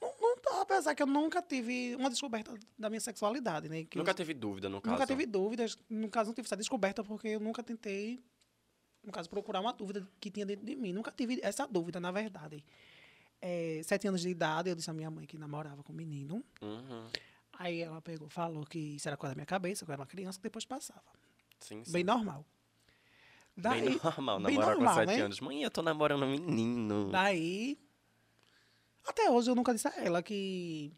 Não, 0.00 0.14
não 0.20 0.36
tá, 0.38 0.62
apesar 0.62 0.94
que 0.94 1.02
eu 1.02 1.06
nunca 1.06 1.42
tive 1.42 1.94
uma 1.96 2.08
descoberta 2.08 2.54
da 2.78 2.88
minha 2.88 3.00
sexualidade, 3.00 3.68
né? 3.68 3.84
Que 3.84 3.98
Nunca 3.98 4.10
eu- 4.12 4.14
teve 4.14 4.32
dúvida, 4.32 4.68
no 4.68 4.80
caso. 4.80 4.94
Nunca 4.94 5.06
teve 5.06 5.26
dúvidas. 5.26 5.76
No 5.88 6.08
caso, 6.08 6.28
não 6.30 6.34
tive 6.34 6.46
essa 6.46 6.56
descoberta 6.56 7.04
porque 7.04 7.28
eu 7.28 7.40
nunca 7.40 7.62
tentei, 7.62 8.18
no 9.04 9.12
caso, 9.12 9.28
procurar 9.28 9.60
uma 9.60 9.72
dúvida 9.74 10.08
que 10.18 10.30
tinha 10.30 10.46
dentro 10.46 10.64
de 10.64 10.74
mim. 10.74 10.92
Nunca 10.92 11.12
tive 11.12 11.38
essa 11.42 11.66
dúvida, 11.66 12.00
na 12.00 12.10
verdade. 12.10 12.64
É, 13.42 13.80
sete 13.84 14.08
anos 14.08 14.22
de 14.22 14.28
idade, 14.30 14.70
eu 14.70 14.74
disse 14.74 14.90
à 14.90 14.94
minha 14.94 15.10
mãe 15.10 15.26
que 15.26 15.36
namorava 15.36 15.82
com 15.82 15.92
um 15.92 15.96
menino. 15.96 16.42
Uhum. 16.62 17.06
Aí 17.58 17.80
ela 17.82 18.00
pegou, 18.00 18.28
falou 18.30 18.64
que 18.64 18.78
isso 18.78 19.06
era 19.06 19.18
coisa 19.18 19.34
da 19.34 19.36
minha 19.36 19.46
cabeça, 19.46 19.84
que 19.84 19.90
eu 19.90 19.92
era 19.92 20.00
uma 20.00 20.06
criança, 20.06 20.38
que 20.38 20.42
depois 20.44 20.64
passava. 20.64 21.02
Sim, 21.58 21.84
sim. 21.84 21.92
Bem 21.92 22.04
normal. 22.04 22.44
Daí, 23.56 23.82
Bem 23.82 24.00
normal, 24.02 24.40
bem 24.40 24.54
namorar 24.56 24.76
normal, 24.76 24.94
com 24.94 25.00
sete 25.00 25.18
né? 25.18 25.22
anos. 25.24 25.40
Mãe, 25.40 25.62
eu 25.62 25.70
tô 25.70 25.82
namorando 25.82 26.24
um 26.24 26.30
menino. 26.30 27.10
daí, 27.10 27.78
até 29.06 29.30
hoje 29.30 29.50
eu 29.50 29.54
nunca 29.54 29.72
disse 29.72 29.88
a 29.88 29.92
ela 29.96 30.22
que, 30.22 30.92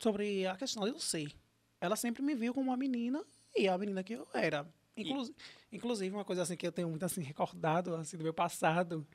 sobre 0.00 0.46
a 0.46 0.56
questão 0.56 0.86
eu 0.86 0.98
ser. 0.98 1.32
Ela 1.80 1.96
sempre 1.96 2.22
me 2.22 2.34
viu 2.34 2.52
como 2.52 2.70
uma 2.70 2.76
menina 2.76 3.24
e 3.56 3.68
a 3.68 3.76
menina 3.78 4.02
que 4.02 4.14
eu 4.14 4.26
era. 4.34 4.66
Inclu 4.96 5.32
Inclusive, 5.72 6.14
uma 6.14 6.24
coisa 6.24 6.42
assim 6.42 6.56
que 6.56 6.66
eu 6.66 6.72
tenho 6.72 6.88
muito 6.88 7.04
assim 7.04 7.22
recordado 7.22 7.94
assim 7.94 8.16
do 8.16 8.24
meu 8.24 8.34
passado, 8.34 9.06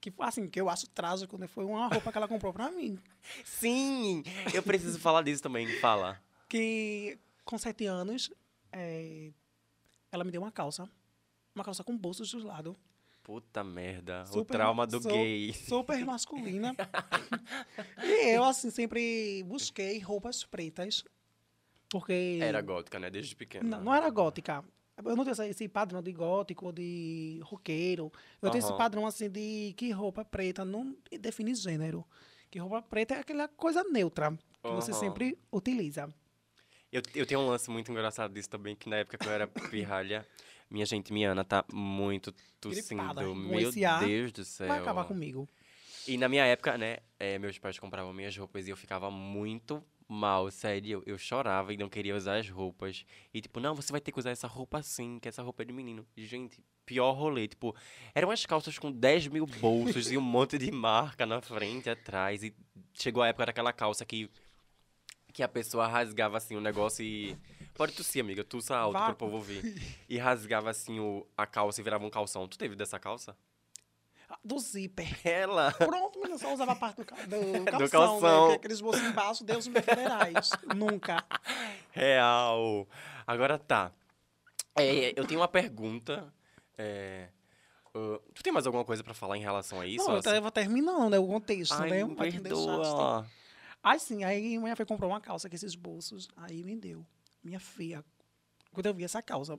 que 0.00 0.12
assim, 0.18 0.48
que 0.48 0.60
eu 0.60 0.68
acho 0.68 0.88
trágico, 0.90 1.38
né, 1.38 1.46
foi 1.46 1.64
uma 1.64 1.86
roupa 1.88 2.10
que 2.10 2.18
ela 2.18 2.28
comprou 2.28 2.52
pra 2.52 2.70
mim, 2.70 2.98
Sim! 3.44 4.22
Eu 4.52 4.62
preciso 4.62 4.98
falar 4.98 5.22
disso 5.22 5.42
também. 5.42 5.66
Fala. 5.80 6.20
que 6.48 7.18
com 7.44 7.56
sete 7.56 7.86
anos, 7.86 8.30
é, 8.72 9.30
ela 10.10 10.24
me 10.24 10.30
deu 10.32 10.42
uma 10.42 10.50
calça, 10.50 10.90
uma 11.56 11.64
calça 11.64 11.82
com 11.82 11.96
bolsos 11.96 12.30
dos 12.30 12.44
lados, 12.44 12.76
Puta 13.22 13.64
merda. 13.64 14.22
o 14.22 14.26
Super 14.26 14.56
trauma 14.56 14.86
do 14.86 15.02
su- 15.02 15.08
gay. 15.08 15.52
super 15.52 16.04
masculina. 16.06 16.72
e 18.04 18.28
eu 18.36 18.44
assim 18.44 18.70
sempre 18.70 19.42
busquei 19.44 19.98
roupas 19.98 20.44
pretas, 20.44 21.02
porque 21.90 22.38
Era 22.40 22.60
gótica, 22.60 22.98
né? 23.00 23.10
Desde 23.10 23.34
pequena. 23.34 23.78
Não, 23.78 23.84
não 23.86 23.94
era 23.94 24.08
gótica. 24.10 24.64
Eu 25.04 25.16
não 25.16 25.24
tenho 25.24 25.50
esse- 25.50 25.68
padrão 25.68 26.00
de 26.02 26.12
gótico 26.12 26.66
ou 26.66 26.72
de 26.72 27.40
roqueiro. 27.42 28.12
Eu 28.40 28.50
tenho 28.50 28.62
esse 28.62 28.72
padrão 28.76 29.06
assim 29.06 29.28
de 29.28 29.74
que 29.76 29.90
roupa 29.90 30.24
preta 30.24 30.64
não 30.64 30.96
define 31.20 31.54
gênero. 31.54 32.04
Que 32.50 32.58
roupa 32.58 32.80
preta 32.80 33.14
é 33.14 33.18
aquela 33.20 33.48
coisa 33.48 33.82
neutra 33.84 34.30
que 34.62 34.70
você 34.70 34.92
Aham. 34.92 35.00
sempre 35.00 35.38
utiliza. 35.52 36.08
Eu, 36.92 37.02
eu 37.14 37.26
tenho 37.26 37.40
um 37.40 37.48
lance 37.48 37.68
muito 37.68 37.90
engraçado 37.90 38.32
disso 38.32 38.48
também, 38.48 38.74
que 38.76 38.88
na 38.88 38.96
época 38.98 39.18
que 39.18 39.26
eu 39.26 39.32
era 39.32 39.46
pirralha, 39.48 40.26
minha 40.70 40.86
gente, 40.86 41.12
Miana 41.12 41.44
tá 41.44 41.64
muito 41.72 42.32
tossindo. 42.60 43.02
Gripada. 43.02 43.22
Meu 43.22 43.70
Deus 43.72 44.32
do 44.32 44.44
céu. 44.44 44.68
Vai 44.68 44.78
acabar 44.78 45.04
comigo. 45.04 45.48
E 46.08 46.16
na 46.16 46.28
minha 46.28 46.44
época, 46.44 46.78
né, 46.78 46.98
eh, 47.18 47.38
meus 47.38 47.58
pais 47.58 47.78
compravam 47.78 48.12
minhas 48.12 48.36
roupas 48.36 48.66
e 48.66 48.70
eu 48.70 48.76
ficava 48.76 49.10
muito 49.10 49.82
mal, 50.08 50.50
sério. 50.50 51.02
Eu 51.04 51.18
chorava 51.18 51.72
e 51.72 51.76
não 51.76 51.88
queria 51.88 52.14
usar 52.16 52.36
as 52.38 52.48
roupas. 52.48 53.04
E 53.34 53.40
tipo, 53.40 53.58
não, 53.60 53.74
você 53.74 53.90
vai 53.90 54.00
ter 54.00 54.12
que 54.12 54.18
usar 54.18 54.30
essa 54.30 54.46
roupa 54.46 54.78
assim, 54.78 55.18
que 55.18 55.28
essa 55.28 55.42
roupa 55.42 55.62
é 55.62 55.66
de 55.66 55.72
menino. 55.72 56.06
Gente, 56.16 56.62
pior 56.84 57.12
rolê. 57.12 57.48
Tipo, 57.48 57.74
eram 58.14 58.28
umas 58.28 58.46
calças 58.46 58.78
com 58.78 58.90
10 58.92 59.28
mil 59.28 59.46
bolsos 59.46 60.10
e 60.10 60.16
um 60.16 60.20
monte 60.22 60.58
de 60.58 60.70
marca 60.70 61.26
na 61.26 61.40
frente 61.40 61.86
e 61.86 61.90
atrás. 61.90 62.42
E 62.42 62.54
chegou 62.94 63.22
a 63.22 63.28
época 63.28 63.46
daquela 63.46 63.72
calça 63.72 64.04
que, 64.04 64.30
que 65.32 65.42
a 65.42 65.48
pessoa 65.48 65.86
rasgava 65.88 66.36
assim 66.36 66.56
o 66.56 66.60
negócio 66.60 67.04
e. 67.04 67.36
Pode 67.76 67.92
tossir, 67.92 68.22
amiga, 68.22 68.42
tussa 68.42 68.76
alto 68.76 68.94
Vá. 68.94 69.06
pro 69.06 69.16
povo 69.16 69.36
ouvir. 69.36 69.80
E 70.08 70.16
rasgava 70.18 70.70
assim 70.70 70.98
o, 71.00 71.26
a 71.36 71.46
calça 71.46 71.80
e 71.80 71.84
virava 71.84 72.04
um 72.04 72.10
calção. 72.10 72.46
Tu 72.48 72.56
teve 72.58 72.74
dessa 72.74 72.98
calça? 72.98 73.36
Do 74.44 74.58
zíper. 74.58 75.06
Ela! 75.24 75.72
Pronto, 75.72 76.18
mas 76.20 76.30
eu 76.32 76.38
só 76.38 76.52
usava 76.54 76.72
a 76.72 76.76
parte 76.76 76.96
do, 76.98 77.04
ca- 77.04 77.16
do 77.26 77.64
calção, 77.70 77.88
calção. 77.88 78.20
né? 78.20 78.38
Porque 78.40 78.54
aqueles 78.56 78.80
bolsos 78.80 79.02
embaixo, 79.02 79.44
Deus 79.44 79.66
me 79.68 79.80
federais. 79.80 80.50
Nunca. 80.74 81.24
Real. 81.92 82.88
Agora 83.26 83.58
tá. 83.58 83.92
É, 84.76 85.18
eu 85.18 85.26
tenho 85.26 85.40
uma 85.40 85.48
pergunta. 85.48 86.32
é, 86.76 87.28
uh, 87.94 88.18
tu 88.34 88.42
tem 88.42 88.52
mais 88.52 88.66
alguma 88.66 88.84
coisa 88.84 89.02
pra 89.04 89.14
falar 89.14 89.36
em 89.36 89.40
relação 89.40 89.80
a 89.80 89.86
isso? 89.86 90.04
não, 90.04 90.14
eu 90.14 90.18
Assim? 90.18 90.28
tava 90.30 90.50
terminando, 90.50 91.10
né? 91.10 91.18
O 91.18 91.26
contexto, 91.26 91.72
Ai, 91.74 91.90
né? 91.90 92.04
te 92.04 92.08
deixar, 92.14 92.26
assim. 92.30 92.42
perdoa. 92.42 93.26
Aí 93.82 93.98
sim, 94.00 94.24
aí 94.24 94.56
a 94.56 94.60
mulher 94.60 94.76
foi 94.76 94.84
comprar 94.84 95.06
uma 95.06 95.20
calça 95.20 95.48
com 95.48 95.54
esses 95.54 95.74
bolsos. 95.74 96.28
Aí 96.36 96.62
me 96.64 96.74
deu. 96.76 97.06
Minha 97.46 97.60
filha, 97.60 98.04
quando 98.72 98.86
eu 98.86 98.92
vi 98.94 99.04
essa 99.04 99.22
calça, 99.22 99.56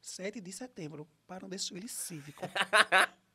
7 0.00 0.40
de 0.40 0.50
setembro, 0.50 1.06
para 1.26 1.44
um 1.44 1.48
desfile 1.48 1.86
cívico. 1.90 2.42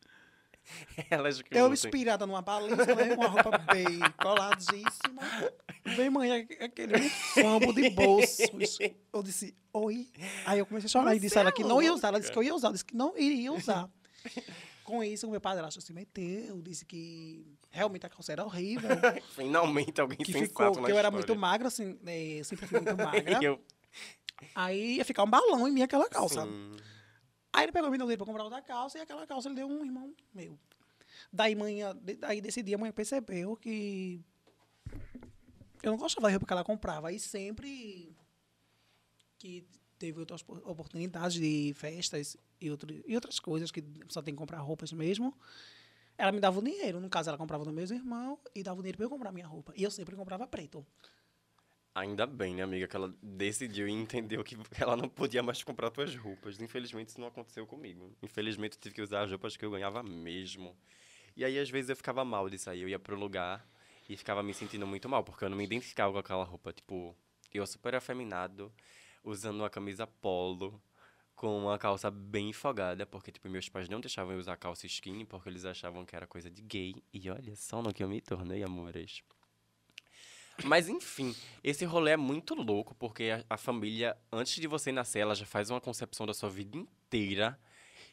Elas 1.12 1.40
que 1.44 1.56
Eu 1.56 1.68
lutem. 1.68 1.74
inspirada 1.74 2.26
numa 2.26 2.42
baliza, 2.42 2.96
né? 2.96 3.14
Uma 3.14 3.28
roupa 3.28 3.60
bem 3.72 4.00
coladíssima. 4.20 5.22
Vem 5.96 6.10
mãe, 6.10 6.48
aquele 6.60 7.08
fambo 7.08 7.72
de 7.72 7.92
bolsos. 7.92 8.80
Eu 9.14 9.22
disse, 9.22 9.56
oi. 9.72 10.10
Aí 10.48 10.58
eu 10.58 10.66
comecei 10.66 10.88
a 10.88 10.90
chorar 10.90 11.16
e 11.16 11.20
disse 11.20 11.38
a 11.38 11.42
ela 11.42 11.50
é 11.50 11.54
que 11.54 11.64
não 11.64 11.84
ia 11.84 11.94
usar. 11.94 12.08
Ela 12.08 12.20
disse 12.20 12.32
que 12.32 12.38
eu 12.40 12.44
ia 12.44 12.56
usar. 12.56 12.70
Eu 12.70 12.74
disse 12.74 12.86
que 12.86 12.96
não 12.96 13.16
iria 13.16 13.54
usar. 13.54 13.88
Com 14.84 15.04
isso, 15.04 15.28
o 15.28 15.32
meu 15.32 15.40
padrasto 15.40 15.80
se 15.82 15.94
meteu, 15.94 16.62
disse 16.62 16.86
que 16.86 17.46
realmente 17.70 18.06
a 18.06 18.10
calça 18.10 18.32
era 18.32 18.44
horrível. 18.44 18.90
Finalmente 19.36 20.02
alguém 20.02 20.18
Que 20.18 20.32
sensato 20.32 20.48
ficou, 20.48 20.82
na 20.82 20.86
que 20.88 20.92
eu 20.92 20.98
era 20.98 21.12
muito 21.12 21.36
magra, 21.36 21.68
assim, 21.68 21.98
né, 22.02 22.18
eu 22.20 22.44
sempre 22.44 22.68
fui 22.68 22.80
muito 22.80 22.98
magra. 23.02 23.40
Eu, 23.44 23.62
Aí 24.56 24.98
ia 24.98 25.06
ficar 25.06 25.24
um 25.24 25.30
balão 25.30 25.68
em 25.68 25.72
mim 25.72 25.84
aquela 25.84 26.10
calça. 26.10 26.44
sim. 26.44 26.72
Aí 27.54 27.66
ele 27.66 27.72
pegou 27.72 27.90
o 27.90 27.92
milhão 27.92 28.08
dele 28.08 28.18
pra 28.18 28.26
comprar 28.26 28.44
outra 28.44 28.62
calça 28.62 28.98
e 28.98 29.02
aquela 29.02 29.28
calça 29.28 29.50
ele 29.50 29.56
deu 29.56 29.68
um 29.68 29.84
irmão 29.86 30.14
meu. 30.34 30.58
Daí, 31.32 31.54
manhã, 31.54 31.96
daí 32.20 32.42
desse 32.42 32.64
dia 32.64 32.76
a 32.76 32.80
mãe 32.80 32.92
percebeu 32.92 33.56
que 33.58 34.22
eu 35.84 35.92
não 35.92 35.98
gostava 35.98 36.28
da 36.28 36.32
roupa 36.32 36.46
que 36.46 36.54
ela 36.54 36.64
comprava. 36.64 37.10
Aí 37.10 37.20
sempre 37.20 38.16
que 39.38 39.66
teve 40.02 40.20
outras 40.20 40.42
opor- 40.42 40.62
oportunidades 40.66 41.40
de 41.40 41.74
festas 41.76 42.36
e, 42.60 42.72
outro, 42.72 42.92
e 43.06 43.14
outras 43.14 43.40
coisas 43.40 43.72
que 43.72 43.84
só 44.10 44.22
tem 44.22 44.34
que 44.34 44.40
comprar 44.40 44.58
roupas 44.60 44.92
mesmo, 44.92 45.34
ela 46.18 46.32
me 46.32 46.40
dava 46.40 46.60
o 46.60 46.64
dinheiro. 46.64 47.00
No 47.00 47.10
caso, 47.10 47.30
ela 47.30 47.38
comprava 47.38 47.64
do 47.64 47.72
meu 47.72 47.86
irmão 47.86 48.40
e 48.56 48.64
dava 48.64 48.80
o 48.80 48.82
dinheiro 48.82 48.98
pra 48.98 49.06
eu 49.06 49.10
comprar 49.10 49.32
minha 49.32 49.46
roupa. 49.46 49.74
E 49.76 49.84
eu 49.84 49.92
sempre 49.92 50.16
comprava 50.16 50.48
preto. 50.48 50.86
Ainda 51.94 52.26
bem, 52.26 52.56
né, 52.56 52.64
amiga, 52.64 52.88
que 52.88 52.96
ela 52.96 53.14
decidiu 53.22 53.88
e 53.88 53.92
entendeu 53.92 54.44
que 54.44 54.58
ela 54.80 54.96
não 54.96 55.10
podia 55.10 55.44
mais 55.44 55.62
comprar 55.62 55.92
tuas 55.92 56.16
roupas. 56.16 56.60
Infelizmente, 56.60 57.10
isso 57.10 57.20
não 57.20 57.28
aconteceu 57.28 57.68
comigo. 57.68 58.12
Infelizmente, 58.24 58.78
eu 58.78 58.82
tive 58.82 58.96
que 58.96 59.02
usar 59.02 59.24
as 59.24 59.30
roupas 59.30 59.56
que 59.56 59.64
eu 59.64 59.70
ganhava 59.70 60.02
mesmo. 60.02 60.76
E 61.36 61.46
aí, 61.46 61.60
às 61.60 61.70
vezes, 61.70 61.90
eu 61.90 61.96
ficava 61.96 62.26
mal 62.26 62.50
disso 62.50 62.70
aí. 62.70 62.82
Eu 62.82 62.90
ia 62.90 62.98
pro 62.98 63.16
lugar 63.16 63.68
e 64.10 64.18
ficava 64.18 64.42
me 64.42 64.54
sentindo 64.54 64.88
muito 64.88 65.08
mal, 65.08 65.24
porque 65.24 65.44
eu 65.46 65.50
não 65.50 65.58
me 65.58 65.66
identificava 65.66 66.12
com 66.12 66.20
aquela 66.20 66.44
roupa. 66.44 66.74
Tipo, 66.74 67.16
eu 67.54 67.68
super 67.68 67.94
afeminado, 67.96 68.72
usando 69.24 69.60
uma 69.60 69.70
camisa 69.70 70.06
polo, 70.06 70.82
com 71.36 71.58
uma 71.58 71.78
calça 71.78 72.12
bem 72.12 72.54
folgada, 72.54 73.06
porque, 73.06 73.32
tipo, 73.32 73.50
meus 73.50 73.68
pais 73.68 73.90
não 73.90 74.00
deixavam 74.00 74.34
eu 74.34 74.40
usar 74.40 74.58
calça 74.58 74.86
skinny, 74.86 75.26
porque 75.26 75.50
eles 75.50 75.66
achavam 75.66 76.06
que 76.06 76.16
era 76.16 76.28
coisa 76.28 76.52
de 76.52 76.62
gay. 76.62 76.96
E 77.12 77.30
olha 77.30 77.56
só 77.56 77.82
no 77.82 77.94
que 77.94 78.04
eu 78.04 78.08
me 78.08 78.22
tornei, 78.22 78.64
amores. 78.64 79.24
Mas 80.64 80.88
enfim, 80.88 81.36
esse 81.64 81.86
rolê 81.86 82.12
é 82.12 82.18
muito 82.18 82.54
louco, 82.54 82.94
porque 82.96 83.32
a, 83.32 83.56
a 83.56 83.58
família, 83.58 84.16
antes 84.32 84.56
de 84.56 84.68
você 84.68 84.92
nascer, 84.92 85.20
ela 85.20 85.34
já 85.34 85.46
faz 85.46 85.70
uma 85.70 85.82
concepção 85.82 86.26
da 86.26 86.34
sua 86.34 86.50
vida 86.50 86.78
inteira. 86.78 87.60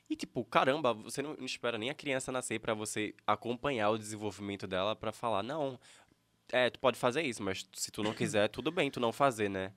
E 0.09 0.17
tipo, 0.17 0.43
caramba, 0.45 0.95
você 0.95 1.21
não, 1.21 1.35
não 1.35 1.45
espera 1.45 1.77
nem 1.77 1.91
a 1.91 1.95
criança 1.95 2.33
nascer 2.33 2.59
pra 2.61 2.73
você 2.73 3.15
acompanhar 3.27 3.91
o 3.91 3.99
desenvolvimento 3.99 4.67
dela 4.67 4.97
pra 4.97 5.13
falar, 5.13 5.43
não, 5.43 5.79
é, 6.51 6.71
tu 6.71 6.79
pode 6.79 6.99
fazer 6.99 7.23
isso, 7.23 7.43
mas 7.43 7.67
se 7.75 7.91
tu 7.91 8.03
não 8.03 8.15
quiser, 8.15 8.49
tudo 8.49 8.71
bem 8.71 8.91
tu 8.91 9.01
não 9.01 9.13
fazer, 9.13 9.51
né? 9.51 9.73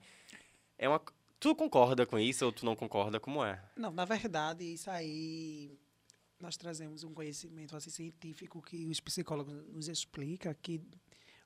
É 0.78 0.88
uma 0.88 1.00
Tu 1.42 1.56
concorda 1.56 2.06
com 2.06 2.16
isso 2.20 2.46
ou 2.46 2.52
tu 2.52 2.64
não 2.64 2.76
concorda 2.76 3.18
como 3.18 3.44
é? 3.44 3.60
Não, 3.76 3.90
na 3.90 4.04
verdade, 4.04 4.62
isso 4.62 4.88
aí 4.88 5.76
nós 6.38 6.56
trazemos 6.56 7.02
um 7.02 7.12
conhecimento 7.12 7.74
assim, 7.74 7.90
científico 7.90 8.62
que 8.62 8.86
os 8.86 9.00
psicólogos 9.00 9.52
nos 9.66 9.88
explicam 9.88 10.54
que 10.62 10.80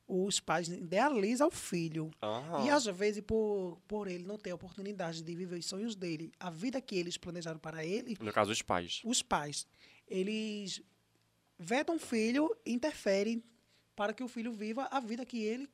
os 0.07 0.39
pais 0.39 0.69
idealizam 0.69 1.49
o 1.49 1.51
filho. 1.51 2.11
Aham. 2.23 2.67
E 2.67 2.69
às 2.69 2.85
vezes, 2.85 3.23
por, 3.23 3.81
por 3.89 4.07
ele 4.07 4.25
não 4.25 4.37
ter 4.37 4.51
a 4.51 4.55
oportunidade 4.55 5.23
de 5.23 5.35
viver 5.35 5.59
os 5.59 5.65
sonhos 5.65 5.97
dele, 5.97 6.31
a 6.39 6.51
vida 6.51 6.79
que 6.79 6.95
eles 6.95 7.17
planejaram 7.17 7.59
para 7.59 7.83
ele, 7.83 8.19
No 8.21 8.33
caso, 8.35 8.53
os 8.53 8.61
pais. 8.61 9.01
os 9.03 9.23
pais, 9.23 9.67
eles 10.07 10.83
vetam 11.59 11.97
o 11.97 11.99
filho, 11.99 12.55
interferem 12.67 13.43
para 13.97 14.13
que 14.13 14.23
o 14.23 14.29
filho 14.29 14.53
viva 14.53 14.87
a 14.91 15.01
vida 15.01 15.25
que 15.25 15.43
ele 15.43 15.67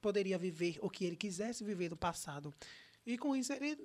poderia 0.00 0.38
viver 0.38 0.78
ou 0.80 0.88
que 0.88 1.04
ele 1.04 1.16
quisesse 1.16 1.62
viver 1.62 1.90
no 1.90 1.98
passado. 1.98 2.52
E 3.06 3.18
com 3.18 3.34
isso 3.34 3.52
ele 3.52 3.78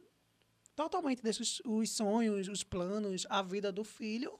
totalmente 0.75 1.23
deixa 1.23 1.41
os, 1.41 1.61
os 1.65 1.89
sonhos, 1.89 2.47
os 2.47 2.63
planos, 2.63 3.25
a 3.29 3.41
vida 3.41 3.71
do 3.71 3.83
filho 3.83 4.39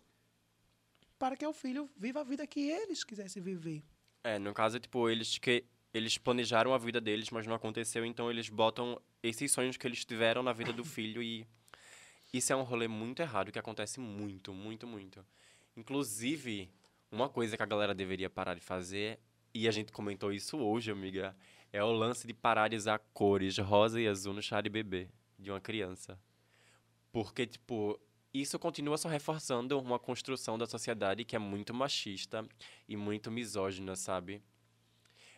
para 1.18 1.36
que 1.36 1.46
o 1.46 1.54
filho 1.54 1.90
viva 1.98 2.22
a 2.22 2.24
vida 2.24 2.46
que 2.46 2.70
eles 2.70 3.04
quisessem 3.04 3.42
viver. 3.42 3.84
É, 4.24 4.38
no 4.38 4.54
caso, 4.54 4.80
tipo, 4.80 5.10
eles 5.10 5.38
que 5.38 5.66
eles 5.94 6.18
planejaram 6.18 6.74
a 6.74 6.78
vida 6.78 7.02
deles, 7.02 7.30
mas 7.32 7.48
não 7.48 7.56
aconteceu, 7.56 8.06
então 8.06 8.30
eles 8.30 8.50
botam 8.50 9.02
esses 9.24 9.52
sonhos 9.52 9.78
que 9.78 9.88
eles 9.88 10.06
tiveram 10.06 10.44
na 10.44 10.54
vida 10.54 10.72
do 10.72 10.84
filho 10.86 11.24
e 11.24 11.48
isso 12.32 12.54
é 12.54 12.56
um 12.56 12.64
rolê 12.64 12.88
muito 12.88 13.22
errado 13.22 13.52
que 13.52 13.58
acontece 13.58 14.00
muito, 14.00 14.54
muito, 14.54 14.86
muito. 14.86 15.26
Inclusive, 15.76 16.70
uma 17.12 17.30
coisa 17.30 17.56
que 17.56 17.64
a 17.64 17.66
galera 17.66 17.96
deveria 17.96 18.30
parar 18.30 18.54
de 18.54 18.62
fazer, 18.62 19.20
e 19.54 19.68
a 19.68 19.72
gente 19.72 19.92
comentou 19.92 20.32
isso 20.32 20.58
hoje, 20.58 20.92
amiga, 20.92 21.36
é 21.72 21.84
o 21.84 21.92
lance 21.92 22.28
de 22.28 22.36
usar 22.76 23.00
cores 23.14 23.58
rosa 23.58 24.00
e 24.00 24.08
azul 24.08 24.34
no 24.34 24.42
chá 24.42 24.62
de 24.62 24.70
bebê 24.70 25.10
de 25.38 25.52
uma 25.52 25.60
criança. 25.60 26.20
Porque, 27.12 27.46
tipo, 27.46 28.00
isso 28.34 28.60
continua 28.60 28.98
só 28.98 29.08
reforçando 29.10 29.80
uma 29.80 30.00
construção 30.00 30.58
da 30.58 30.66
sociedade 30.66 31.26
que 31.26 31.36
é 31.36 31.40
muito 31.40 31.74
machista 31.74 32.48
e 32.88 32.96
muito 32.96 33.32
misógina, 33.32 33.96
sabe? 33.96 34.42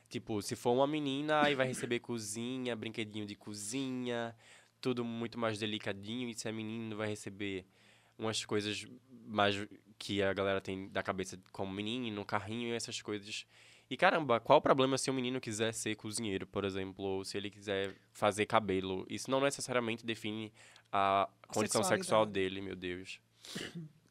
Tipo, 0.09 0.41
se 0.41 0.55
for 0.55 0.71
uma 0.71 0.87
menina, 0.87 1.43
aí 1.43 1.53
vai 1.53 1.67
receber 1.67 1.99
cozinha, 1.99 2.75
brinquedinho 2.75 3.25
de 3.25 3.35
cozinha, 3.35 4.35
tudo 4.81 5.05
muito 5.05 5.37
mais 5.37 5.59
delicadinho. 5.59 6.27
E 6.29 6.33
se 6.33 6.47
é 6.47 6.51
menino, 6.51 6.97
vai 6.97 7.07
receber 7.07 7.65
umas 8.17 8.43
coisas 8.43 8.87
mais 9.25 9.55
que 9.99 10.23
a 10.23 10.33
galera 10.33 10.59
tem 10.59 10.89
da 10.89 11.03
cabeça 11.03 11.39
como 11.51 11.71
menino, 11.71 12.25
carrinho 12.25 12.69
e 12.69 12.71
essas 12.71 13.01
coisas. 13.01 13.45
E 13.89 13.97
caramba, 13.97 14.39
qual 14.39 14.59
o 14.59 14.61
problema 14.61 14.97
se 14.97 15.09
o 15.09 15.13
menino 15.13 15.41
quiser 15.41 15.73
ser 15.73 15.95
cozinheiro, 15.95 16.45
por 16.45 16.63
exemplo, 16.63 17.03
ou 17.03 17.25
se 17.25 17.35
ele 17.37 17.49
quiser 17.49 17.95
fazer 18.13 18.45
cabelo? 18.45 19.05
Isso 19.09 19.31
não 19.31 19.41
necessariamente 19.41 20.05
define 20.05 20.53
a 20.91 21.27
condição 21.47 21.83
sexual 21.83 22.25
dele, 22.25 22.61
meu 22.61 22.75
Deus. 22.75 23.19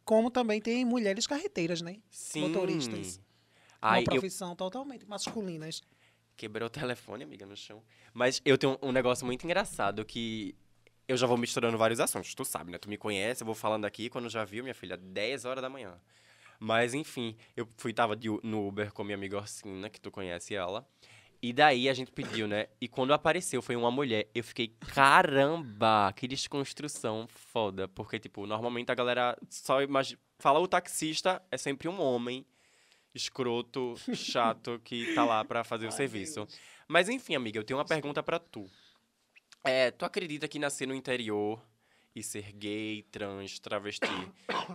Como 0.05 0.31
também 0.31 0.61
tem 0.61 0.85
mulheres 0.85 1.27
carreteiras, 1.27 1.81
né? 1.81 1.99
Sim. 2.11 2.49
Motoristas. 2.49 3.21
Ai, 3.81 4.01
uma 4.01 4.15
eu 4.15 4.21
profissão 4.21 4.57
totalmente 4.57 5.07
masculinas. 5.07 5.81
quebrei 6.37 6.67
o 6.67 6.71
telefone, 6.71 7.23
amiga, 7.23 7.47
no 7.47 7.57
chão. 7.57 7.81
Mas 8.13 8.43
eu 8.45 8.59
tenho 8.59 8.77
um 8.83 8.91
negócio 8.91 9.25
muito 9.25 9.45
engraçado 9.45 10.05
que 10.05 10.57
eu 11.07 11.17
já 11.17 11.27
vou 11.27 11.37
misturando 11.37 11.79
vários 11.79 12.01
assuntos. 12.01 12.35
Tu 12.35 12.45
sabe, 12.45 12.73
né? 12.73 12.79
Tu 12.79 12.89
me 12.89 12.97
conhece, 12.97 13.43
eu 13.43 13.47
vou 13.47 13.55
falando 13.55 13.85
aqui 13.85 14.11
quando 14.11 14.29
já 14.29 14.45
viu, 14.45 14.65
minha 14.65 14.75
filha, 14.75 14.97
10 14.97 15.45
horas 15.45 15.63
da 15.63 15.69
manhã. 15.71 16.01
Mas, 16.59 16.95
enfim, 16.95 17.37
eu 17.57 17.69
fui, 17.77 17.93
tava 17.93 18.17
de 18.17 18.29
no 18.43 18.67
Uber 18.67 18.93
com 18.93 19.05
minha 19.05 19.17
amiga 19.17 19.37
Orsina, 19.37 19.89
que 19.89 20.01
tu 20.01 20.11
conhece 20.11 20.55
ela. 20.55 20.87
E 21.41 21.53
daí 21.53 21.89
a 21.89 21.95
gente 21.95 22.11
pediu, 22.11 22.49
né? 22.49 22.67
E 22.81 22.89
quando 22.89 23.13
apareceu, 23.13 23.63
foi 23.63 23.77
uma 23.77 23.91
mulher. 23.91 24.29
Eu 24.35 24.43
fiquei, 24.43 24.75
caramba, 24.93 26.13
que 26.17 26.27
desconstrução 26.27 27.29
foda. 27.29 27.87
Porque, 27.87 28.19
tipo, 28.19 28.45
normalmente 28.45 28.91
a 28.91 28.95
galera 28.95 29.39
só 29.49 29.81
imagina. 29.81 30.21
Fala 30.41 30.59
o 30.59 30.67
taxista, 30.67 31.41
é 31.51 31.57
sempre 31.57 31.89
um 31.89 32.01
homem 32.01 32.45
escroto, 33.15 33.95
chato, 34.15 34.81
que 34.85 35.15
tá 35.15 35.25
lá 35.25 35.45
pra 35.45 35.63
fazer 35.63 35.87
o 35.87 35.91
Ai, 35.91 35.97
serviço. 35.97 36.45
Deus. 36.47 36.61
Mas 36.89 37.09
enfim, 37.09 37.35
amiga, 37.35 37.59
eu 37.59 37.65
tenho 37.65 37.79
uma 37.79 37.85
pergunta 37.85 38.23
pra 38.23 38.39
tu. 38.39 38.69
É, 39.65 39.91
tu 39.91 40.05
acredita 40.05 40.49
que 40.49 40.59
nascer 40.59 40.87
no 40.87 40.95
interior 40.95 41.61
e 42.15 42.23
ser 42.23 42.53
gay, 42.53 43.03
trans, 43.11 43.59
travesti, 43.59 44.07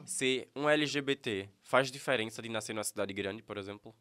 ser 0.05 0.49
um 0.55 0.69
LGBT, 0.69 1.49
faz 1.61 1.91
diferença 1.91 2.41
de 2.41 2.49
nascer 2.49 2.73
numa 2.73 2.83
cidade 2.83 3.13
grande, 3.13 3.41
por 3.43 3.57
exemplo? 3.57 3.93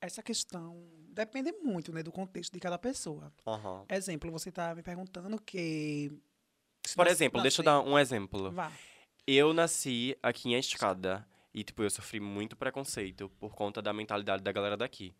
essa 0.00 0.22
questão 0.22 0.88
depende 1.08 1.50
muito, 1.52 1.92
né, 1.92 2.02
do 2.02 2.12
contexto 2.12 2.52
de 2.52 2.60
cada 2.60 2.78
pessoa. 2.78 3.32
Aham. 3.46 3.84
Exemplo, 3.88 4.30
você 4.30 4.52
tá 4.52 4.72
me 4.74 4.82
perguntando 4.82 5.40
que... 5.40 6.12
Por 6.94 7.04
nas- 7.04 7.12
exemplo, 7.14 7.42
deixa 7.42 7.60
eu 7.60 7.64
dar 7.64 7.80
um 7.80 7.98
exemplo. 7.98 8.52
Vá. 8.52 8.72
Eu 9.26 9.52
nasci 9.52 10.16
aqui 10.22 10.50
em 10.50 10.54
Escada 10.58 11.26
e, 11.52 11.64
tipo, 11.64 11.82
eu 11.82 11.90
sofri 11.90 12.20
muito 12.20 12.56
preconceito 12.56 13.28
por 13.40 13.54
conta 13.56 13.82
da 13.82 13.92
mentalidade 13.92 14.42
da 14.42 14.52
galera 14.52 14.76
daqui. 14.76 15.14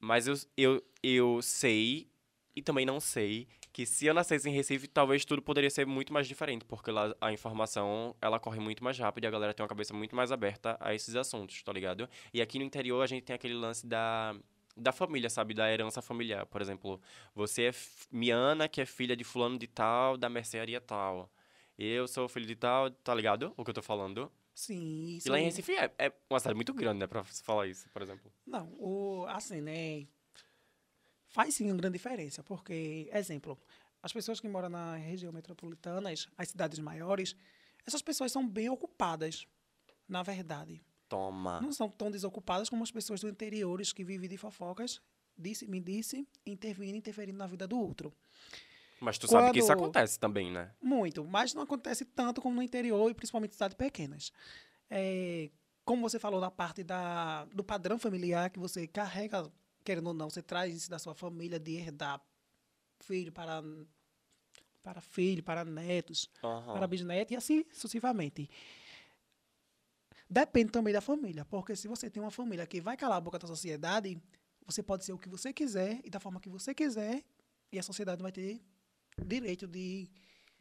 Mas 0.00 0.26
eu, 0.26 0.34
eu, 0.56 0.84
eu 1.02 1.40
sei 1.40 2.10
e 2.56 2.60
também 2.60 2.84
não 2.84 2.98
sei 2.98 3.46
que 3.72 3.86
se 3.86 4.06
eu 4.06 4.12
nascesse 4.14 4.48
em 4.48 4.52
Recife, 4.52 4.86
talvez 4.86 5.24
tudo 5.24 5.40
poderia 5.40 5.70
ser 5.70 5.86
muito 5.86 6.12
mais 6.12 6.28
diferente, 6.28 6.64
porque 6.64 6.90
lá 6.90 7.14
a 7.20 7.32
informação, 7.32 8.14
ela 8.20 8.38
corre 8.38 8.60
muito 8.60 8.84
mais 8.84 8.98
rápido 8.98 9.24
e 9.24 9.26
a 9.26 9.30
galera 9.30 9.54
tem 9.54 9.62
uma 9.62 9.68
cabeça 9.68 9.94
muito 9.94 10.14
mais 10.14 10.30
aberta 10.30 10.76
a 10.78 10.94
esses 10.94 11.16
assuntos, 11.16 11.62
tá 11.62 11.72
ligado? 11.72 12.08
E 12.34 12.42
aqui 12.42 12.58
no 12.58 12.64
interior 12.64 13.02
a 13.02 13.06
gente 13.06 13.24
tem 13.24 13.34
aquele 13.34 13.54
lance 13.54 13.86
da 13.86 14.36
da 14.74 14.90
família, 14.90 15.28
sabe? 15.28 15.52
Da 15.52 15.70
herança 15.70 16.00
familiar. 16.00 16.46
Por 16.46 16.62
exemplo, 16.62 16.98
você 17.34 17.64
é 17.64 17.72
Miana, 18.10 18.68
que 18.68 18.80
é 18.80 18.86
filha 18.86 19.14
de 19.14 19.22
fulano 19.22 19.58
de 19.58 19.66
tal, 19.66 20.16
da 20.16 20.30
mercearia 20.30 20.80
tal. 20.80 21.30
Eu 21.78 22.08
sou 22.08 22.28
filho 22.28 22.46
de 22.46 22.56
tal, 22.56 22.90
tá 22.90 23.14
ligado? 23.14 23.52
O 23.56 23.64
que 23.64 23.70
eu 23.70 23.74
tô 23.74 23.82
falando. 23.82 24.32
Sim. 24.54 25.18
E 25.24 25.28
lá 25.28 25.38
em 25.38 25.44
Recife 25.44 25.72
é, 25.72 25.90
é 25.98 26.12
uma 26.28 26.38
cidade 26.38 26.54
muito 26.54 26.72
grande, 26.72 27.00
né? 27.00 27.06
Pra 27.06 27.24
falar 27.24 27.66
isso, 27.66 27.88
por 27.90 28.02
exemplo. 28.02 28.32
Não, 28.46 28.68
o, 28.78 29.26
assim, 29.28 29.60
né? 29.60 30.06
Faz 31.32 31.54
sim 31.54 31.70
uma 31.70 31.76
grande 31.78 31.94
diferença, 31.94 32.42
porque, 32.44 33.08
exemplo, 33.12 33.58
as 34.02 34.12
pessoas 34.12 34.38
que 34.38 34.46
moram 34.46 34.68
na 34.68 34.96
região 34.96 35.32
metropolitana, 35.32 36.10
as 36.36 36.48
cidades 36.48 36.78
maiores, 36.78 37.34
essas 37.86 38.02
pessoas 38.02 38.30
são 38.30 38.46
bem 38.46 38.68
ocupadas, 38.68 39.46
na 40.06 40.22
verdade. 40.22 40.82
Toma. 41.08 41.58
Não 41.60 41.72
são 41.72 41.88
tão 41.88 42.10
desocupadas 42.10 42.68
como 42.68 42.82
as 42.82 42.90
pessoas 42.90 43.20
do 43.22 43.28
interiores 43.30 43.92
que 43.94 44.04
vivem 44.04 44.28
de 44.28 44.36
fofocas, 44.36 45.00
disse, 45.36 45.66
me 45.66 45.80
disse, 45.80 46.28
intervindo, 46.44 46.96
interferindo 46.96 47.38
na 47.38 47.46
vida 47.46 47.66
do 47.66 47.78
outro. 47.78 48.12
Mas 49.00 49.16
tu 49.18 49.26
sabe 49.26 49.52
que 49.52 49.58
isso 49.58 49.68
Quando- 49.68 49.84
acontece 49.84 50.18
também, 50.18 50.50
né? 50.52 50.70
Muito, 50.82 51.24
mas 51.24 51.54
não 51.54 51.62
acontece 51.62 52.04
tanto 52.04 52.42
como 52.42 52.54
no 52.54 52.62
interior 52.62 53.10
e 53.10 53.14
principalmente 53.14 53.50
em 53.50 53.54
cidades 53.54 53.76
pequenas. 53.76 54.30
É, 54.90 55.50
como 55.84 56.02
você 56.02 56.18
falou 56.18 56.40
na 56.40 56.50
parte 56.50 56.84
da, 56.84 57.46
do 57.46 57.64
padrão 57.64 57.98
familiar 57.98 58.50
que 58.50 58.58
você 58.58 58.86
carrega, 58.86 59.50
querendo 59.84 60.08
ou 60.08 60.14
não, 60.14 60.30
você 60.30 60.42
traz 60.42 60.74
isso 60.74 60.90
da 60.90 60.98
sua 60.98 61.14
família 61.14 61.58
de 61.58 61.72
herdar 61.72 62.20
filho 63.00 63.32
para, 63.32 63.62
para 64.82 65.00
filho, 65.00 65.42
para 65.42 65.64
netos, 65.64 66.30
Aham. 66.42 66.72
para 66.72 66.86
bisnetos 66.86 67.32
e 67.32 67.36
assim 67.36 67.64
sucessivamente. 67.72 68.48
Depende 70.28 70.72
também 70.72 70.94
da 70.94 71.00
família, 71.00 71.44
porque 71.44 71.76
se 71.76 71.86
você 71.88 72.08
tem 72.08 72.22
uma 72.22 72.30
família 72.30 72.66
que 72.66 72.80
vai 72.80 72.96
calar 72.96 73.18
a 73.18 73.20
boca 73.20 73.38
da 73.38 73.46
sociedade, 73.46 74.18
você 74.64 74.82
pode 74.82 75.04
ser 75.04 75.12
o 75.12 75.18
que 75.18 75.28
você 75.28 75.52
quiser 75.52 76.00
e 76.04 76.08
da 76.08 76.18
forma 76.18 76.40
que 76.40 76.48
você 76.48 76.74
quiser, 76.74 77.22
e 77.70 77.78
a 77.78 77.82
sociedade 77.82 78.22
vai 78.22 78.32
ter 78.32 78.62
direito 79.26 79.66
de 79.66 80.08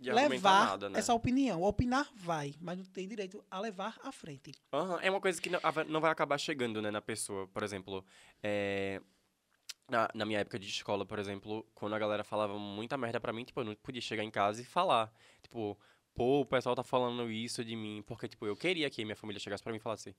levar 0.02 0.66
nada, 0.66 0.90
né? 0.90 1.00
essa 1.00 1.14
opinião. 1.14 1.62
Opinar 1.62 2.10
vai, 2.16 2.56
mas 2.60 2.78
não 2.78 2.86
tem 2.86 3.08
direito 3.08 3.44
a 3.50 3.60
levar 3.60 4.00
à 4.04 4.12
frente. 4.12 4.52
Aham, 4.74 5.00
É 5.02 5.10
uma 5.10 5.22
coisa 5.22 5.42
que 5.42 5.50
não 5.88 6.02
vai 6.02 6.12
acabar 6.12 6.38
chegando, 6.38 6.82
né, 6.82 6.90
na 6.90 7.02
pessoa. 7.02 7.48
Por 7.48 7.64
exemplo, 7.64 8.04
é, 8.42 9.02
na, 9.90 10.10
na 10.14 10.26
minha 10.26 10.40
época 10.40 10.58
de 10.58 10.68
escola, 10.68 11.06
por 11.06 11.20
exemplo, 11.20 11.66
quando 11.76 11.94
a 11.94 12.00
galera 12.00 12.24
falava 12.24 12.58
muita 12.58 12.98
merda 12.98 13.20
pra 13.20 13.34
mim, 13.34 13.44
tipo, 13.44 13.60
eu 13.60 13.66
não 13.66 13.76
podia 13.76 14.02
chegar 14.02 14.24
em 14.24 14.32
casa 14.32 14.62
e 14.62 14.66
falar. 14.66 15.12
Tipo, 15.42 15.78
pô, 16.16 16.42
o 16.42 16.46
pessoal 16.46 16.76
tá 16.76 16.84
falando 16.84 17.30
isso 17.30 17.64
de 17.64 17.76
mim. 17.76 18.04
Porque, 18.08 18.28
tipo, 18.28 18.46
eu 18.46 18.56
queria 18.56 18.90
que 18.90 19.04
minha 19.04 19.16
família 19.16 19.40
chegasse 19.40 19.62
pra 19.62 19.72
mim 19.72 19.78
e 19.78 19.82
falasse. 19.82 20.16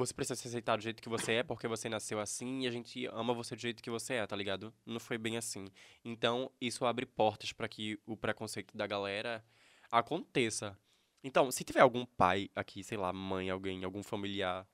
Você 0.00 0.14
precisa 0.14 0.34
se 0.34 0.48
aceitar 0.48 0.76
do 0.76 0.82
jeito 0.82 1.02
que 1.02 1.10
você 1.10 1.34
é, 1.34 1.42
porque 1.42 1.68
você 1.68 1.86
nasceu 1.86 2.18
assim 2.18 2.62
e 2.62 2.66
a 2.66 2.70
gente 2.70 3.04
ama 3.12 3.34
você 3.34 3.54
do 3.54 3.60
jeito 3.60 3.82
que 3.82 3.90
você 3.90 4.14
é, 4.14 4.26
tá 4.26 4.34
ligado? 4.34 4.72
Não 4.86 4.98
foi 4.98 5.18
bem 5.18 5.36
assim. 5.36 5.66
Então, 6.02 6.50
isso 6.58 6.86
abre 6.86 7.04
portas 7.04 7.52
pra 7.52 7.68
que 7.68 8.00
o 8.06 8.16
preconceito 8.16 8.74
da 8.74 8.86
galera 8.86 9.44
aconteça. 9.92 10.74
Então, 11.22 11.50
se 11.50 11.62
tiver 11.64 11.80
algum 11.80 12.06
pai 12.06 12.48
aqui, 12.56 12.82
sei 12.82 12.96
lá, 12.96 13.12
mãe, 13.12 13.50
alguém, 13.50 13.84
algum 13.84 14.02
familiar, 14.02 14.66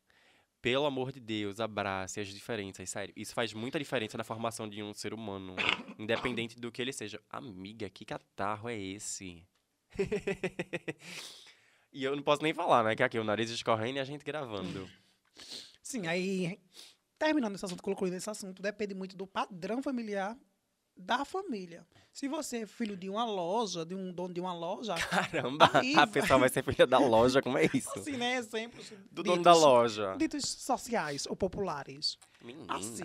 pelo 0.63 0.87
amor 0.87 1.11
de 1.11 1.19
Deus, 1.19 1.59
abrace 1.59 2.21
as 2.21 2.29
diferenças, 2.29 2.89
sério. 2.89 3.13
Isso 3.17 3.35
faz 3.35 3.53
muita 3.53 3.81
diferença 3.81 4.17
na 4.17 4.23
formação 4.23 4.69
de 4.69 4.81
um 4.81 4.95
ser 4.95 5.13
humano, 5.13 5.57
independente 5.99 6.61
do 6.61 6.71
que 6.71 6.81
ele 6.81 6.93
seja. 6.93 7.21
Amiga, 7.29 7.91
que 7.91 8.05
catarro 8.05 8.69
é 8.69 8.79
esse? 8.79 9.45
e 11.93 12.05
eu 12.05 12.15
não 12.15 12.23
posso 12.23 12.45
nem 12.45 12.55
falar, 12.55 12.85
né? 12.85 12.95
Que 12.95 13.03
aqui 13.03 13.19
o 13.19 13.25
nariz 13.25 13.51
escorrendo 13.51 13.97
e 13.97 14.01
a 14.01 14.05
gente 14.05 14.25
gravando. 14.25 14.89
Sim, 15.83 16.07
aí, 16.07 16.59
terminando 17.19 17.55
esse 17.55 17.65
assunto, 17.65 17.83
concluindo 17.83 18.17
esse 18.17 18.29
assunto, 18.29 18.61
depende 18.63 18.95
muito 18.95 19.17
do 19.17 19.27
padrão 19.27 19.83
familiar 19.83 20.37
da 20.97 21.25
família. 21.27 21.87
Se 22.13 22.27
você 22.27 22.59
é 22.63 22.67
filho 22.67 22.97
de 22.97 23.11
uma 23.11 23.25
loja, 23.27 23.85
de 23.85 23.95
um 23.95 24.11
dono 24.13 24.33
de 24.33 24.41
uma 24.41 24.55
loja, 24.55 24.95
Caramba, 25.11 25.71
Aí 25.75 25.95
a 25.95 26.07
pessoa 26.07 26.39
vai 26.39 26.49
ser 26.49 26.65
filha 26.65 26.87
da 26.87 26.99
loja, 26.99 27.43
como 27.43 27.59
é 27.59 27.65
isso? 27.75 27.91
assim, 27.99 28.17
né? 28.17 28.37
Exemplos. 28.37 28.91
Do 29.13 29.23
dono 29.23 29.43
da 29.43 29.51
ditos- 29.53 29.63
loja. 29.63 30.17
Ditos 30.17 30.45
sociais 30.49 31.27
ou 31.27 31.37
populares. 31.37 32.17
Menina. 32.43 32.75
Assim. 32.75 33.05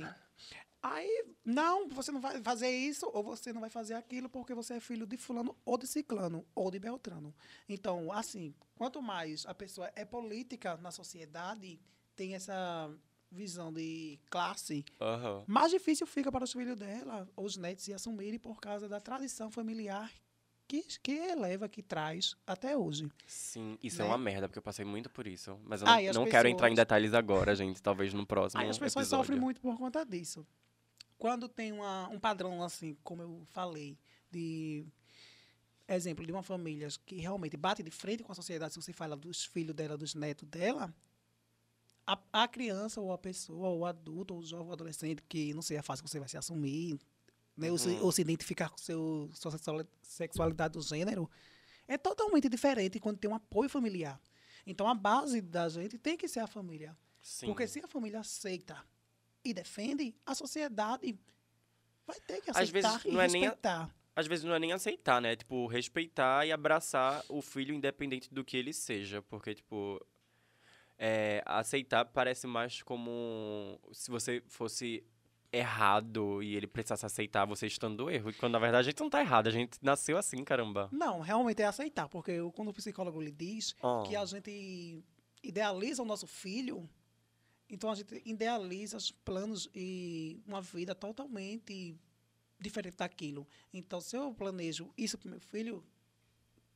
Aí, 0.83 1.25
não, 1.45 1.87
você 1.89 2.11
não 2.11 2.19
vai 2.21 2.41
fazer 2.41 2.69
isso 2.71 3.07
ou 3.13 3.21
você 3.21 3.53
não 3.53 3.61
vai 3.61 3.69
fazer 3.69 3.93
aquilo 3.93 4.27
porque 4.29 4.53
você 4.55 4.75
é 4.75 4.79
filho 4.79 5.05
de 5.05 5.15
fulano 5.15 5.55
ou 5.63 5.77
de 5.77 5.85
ciclano 5.85 6.43
ou 6.55 6.71
de 6.71 6.79
beltrano. 6.79 7.35
Então, 7.69 8.11
assim, 8.11 8.55
quanto 8.73 8.99
mais 9.01 9.45
a 9.45 9.53
pessoa 9.53 9.91
é 9.95 10.03
política 10.05 10.77
na 10.77 10.89
sociedade, 10.89 11.79
tem 12.21 12.35
essa 12.35 12.87
visão 13.31 13.73
de 13.73 14.19
classe, 14.29 14.85
Aham. 15.01 15.43
mais 15.47 15.71
difícil 15.71 16.05
fica 16.05 16.31
para 16.31 16.43
os 16.43 16.51
filhos 16.51 16.77
dela, 16.77 17.27
ou 17.35 17.45
os 17.45 17.57
netos, 17.57 17.83
se 17.83 17.91
assumirem 17.93 18.37
por 18.37 18.59
causa 18.61 18.87
da 18.87 18.99
tradição 18.99 19.49
familiar 19.49 20.11
que, 20.67 20.83
que 21.01 21.13
eleva, 21.13 21.67
que 21.67 21.81
traz 21.81 22.35
até 22.45 22.77
hoje. 22.77 23.09
Sim, 23.25 23.75
isso 23.81 23.97
Né? 23.97 24.05
é 24.05 24.07
uma 24.07 24.19
merda, 24.19 24.47
porque 24.47 24.59
eu 24.59 24.63
passei 24.63 24.85
muito 24.85 25.09
por 25.09 25.25
isso. 25.25 25.57
Mas 25.63 25.81
eu 25.81 25.87
Ah, 25.87 25.99
não, 26.13 26.23
não 26.25 26.29
quero 26.29 26.47
entrar 26.47 26.67
em 26.67 26.73
pessoas- 26.73 26.85
detalhes 26.85 27.13
agora, 27.15 27.55
gente. 27.55 27.81
Talvez 27.81 28.13
no 28.13 28.23
próximo 28.25 28.61
Aí 28.61 28.69
as 28.69 28.77
pessoas 28.77 29.05
episódio. 29.07 29.23
sofrem 29.25 29.39
muito 29.39 29.59
por 29.59 29.75
conta 29.77 30.05
disso. 30.05 30.45
Quando 31.17 31.49
tem 31.49 31.71
uma, 31.71 32.07
um 32.09 32.19
padrão, 32.19 32.61
assim, 32.61 32.95
como 33.03 33.23
eu 33.23 33.41
falei, 33.45 33.97
de 34.29 34.85
exemplo, 35.87 36.23
de 36.25 36.31
uma 36.31 36.43
família 36.43 36.87
que 37.05 37.15
realmente 37.15 37.57
bate 37.57 37.81
de 37.81 37.91
frente 37.91 38.23
com 38.23 38.31
a 38.31 38.35
sociedade, 38.35 38.73
se 38.75 38.81
você 38.81 38.93
fala 38.93 39.15
dos 39.17 39.43
filhos 39.43 39.75
dela, 39.75 39.97
dos 39.97 40.13
netos 40.15 40.47
dela, 40.47 40.93
a, 42.05 42.17
a 42.33 42.47
criança 42.47 42.99
ou 43.01 43.11
a 43.11 43.17
pessoa, 43.17 43.69
ou 43.69 43.79
o 43.79 43.85
adulto, 43.85 44.33
ou 44.33 44.39
o 44.39 44.43
jovem, 44.43 44.65
ou 44.65 44.69
o 44.71 44.73
adolescente, 44.73 45.21
que 45.27 45.53
não 45.53 45.61
sei 45.61 45.77
a 45.77 45.83
fase 45.83 46.01
que 46.03 46.09
você 46.09 46.19
vai 46.19 46.27
se 46.27 46.37
assumir, 46.37 46.99
né, 47.55 47.71
ou, 47.71 47.77
se, 47.77 47.89
Uhum. 47.89 48.03
ou 48.03 48.11
se 48.11 48.21
identificar 48.21 48.69
com 48.69 48.77
seu, 48.77 49.29
sua 49.33 49.51
sexuali- 49.51 49.87
sexualidade 50.01 50.73
do 50.73 50.81
gênero, 50.81 51.29
é 51.87 51.97
totalmente 51.97 52.47
diferente 52.49 52.99
quando 52.99 53.17
tem 53.17 53.29
um 53.29 53.35
apoio 53.35 53.69
familiar. 53.69 54.19
Então, 54.65 54.87
a 54.87 54.93
base 54.93 55.41
da 55.41 55.67
gente 55.69 55.97
tem 55.97 56.15
que 56.17 56.27
ser 56.27 56.39
a 56.39 56.47
família. 56.47 56.95
Sim. 57.21 57.47
Porque 57.47 57.67
se 57.67 57.79
a 57.79 57.87
família 57.87 58.19
aceita 58.19 58.77
e 59.43 59.53
defende, 59.53 60.15
a 60.25 60.33
sociedade 60.35 61.17
vai 62.05 62.19
ter 62.21 62.41
que 62.41 62.51
Às 62.51 62.57
aceitar 62.57 62.91
vezes 62.91 63.05
e 63.05 63.11
não 63.11 63.21
é 63.21 63.27
nem 63.27 63.41
respeitar. 63.43 63.95
Às 64.15 64.27
vezes 64.27 64.45
não 64.45 64.53
é 64.53 64.59
nem 64.59 64.71
aceitar, 64.73 65.21
né? 65.21 65.35
Tipo, 65.35 65.67
respeitar 65.67 66.45
e 66.45 66.51
abraçar 66.51 67.23
o 67.29 67.41
filho 67.41 67.73
independente 67.73 68.31
do 68.33 68.43
que 68.43 68.57
ele 68.57 68.73
seja. 68.73 69.21
Porque, 69.21 69.55
tipo, 69.55 69.99
é, 71.03 71.41
aceitar 71.47 72.05
parece 72.05 72.45
mais 72.45 72.83
como 72.83 73.79
se 73.91 74.11
você 74.11 74.43
fosse 74.47 75.03
errado 75.51 76.41
e 76.43 76.55
ele 76.55 76.67
precisasse 76.67 77.05
aceitar 77.05 77.43
você 77.45 77.65
estando 77.65 78.09
erro. 78.09 78.29
E 78.29 78.33
quando 78.33 78.53
na 78.53 78.59
verdade 78.59 78.87
a 78.87 78.91
gente 78.91 78.99
não 78.99 79.09
tá 79.09 79.19
errado, 79.19 79.47
a 79.47 79.51
gente 79.51 79.77
nasceu 79.81 80.15
assim, 80.17 80.43
caramba. 80.43 80.87
Não, 80.91 81.19
realmente 81.19 81.61
é 81.61 81.65
aceitar, 81.65 82.07
porque 82.07 82.31
eu- 82.31 82.51
quando 82.51 82.69
o 82.69 82.73
psicólogo 82.73 83.19
lhe 83.19 83.31
diz 83.31 83.75
Oh. 83.81 84.03
que 84.03 84.15
a 84.15 84.23
gente 84.25 85.03
idealiza 85.43 86.03
o 86.03 86.05
nosso 86.05 86.27
filho, 86.27 86.87
então 87.67 87.89
a 87.91 87.95
gente 87.95 88.21
idealiza 88.25 88.95
os 88.95 89.11
planos 89.11 89.67
e 89.73 90.39
uma 90.47 90.61
vida 90.61 90.93
totalmente 90.93 91.97
diferente 92.59 92.95
daquilo. 92.95 93.47
Então, 93.73 93.99
se 93.99 94.15
eu 94.15 94.31
planejo 94.33 94.93
isso 94.95 95.17
para 95.17 95.31
meu 95.31 95.39
filho, 95.39 95.83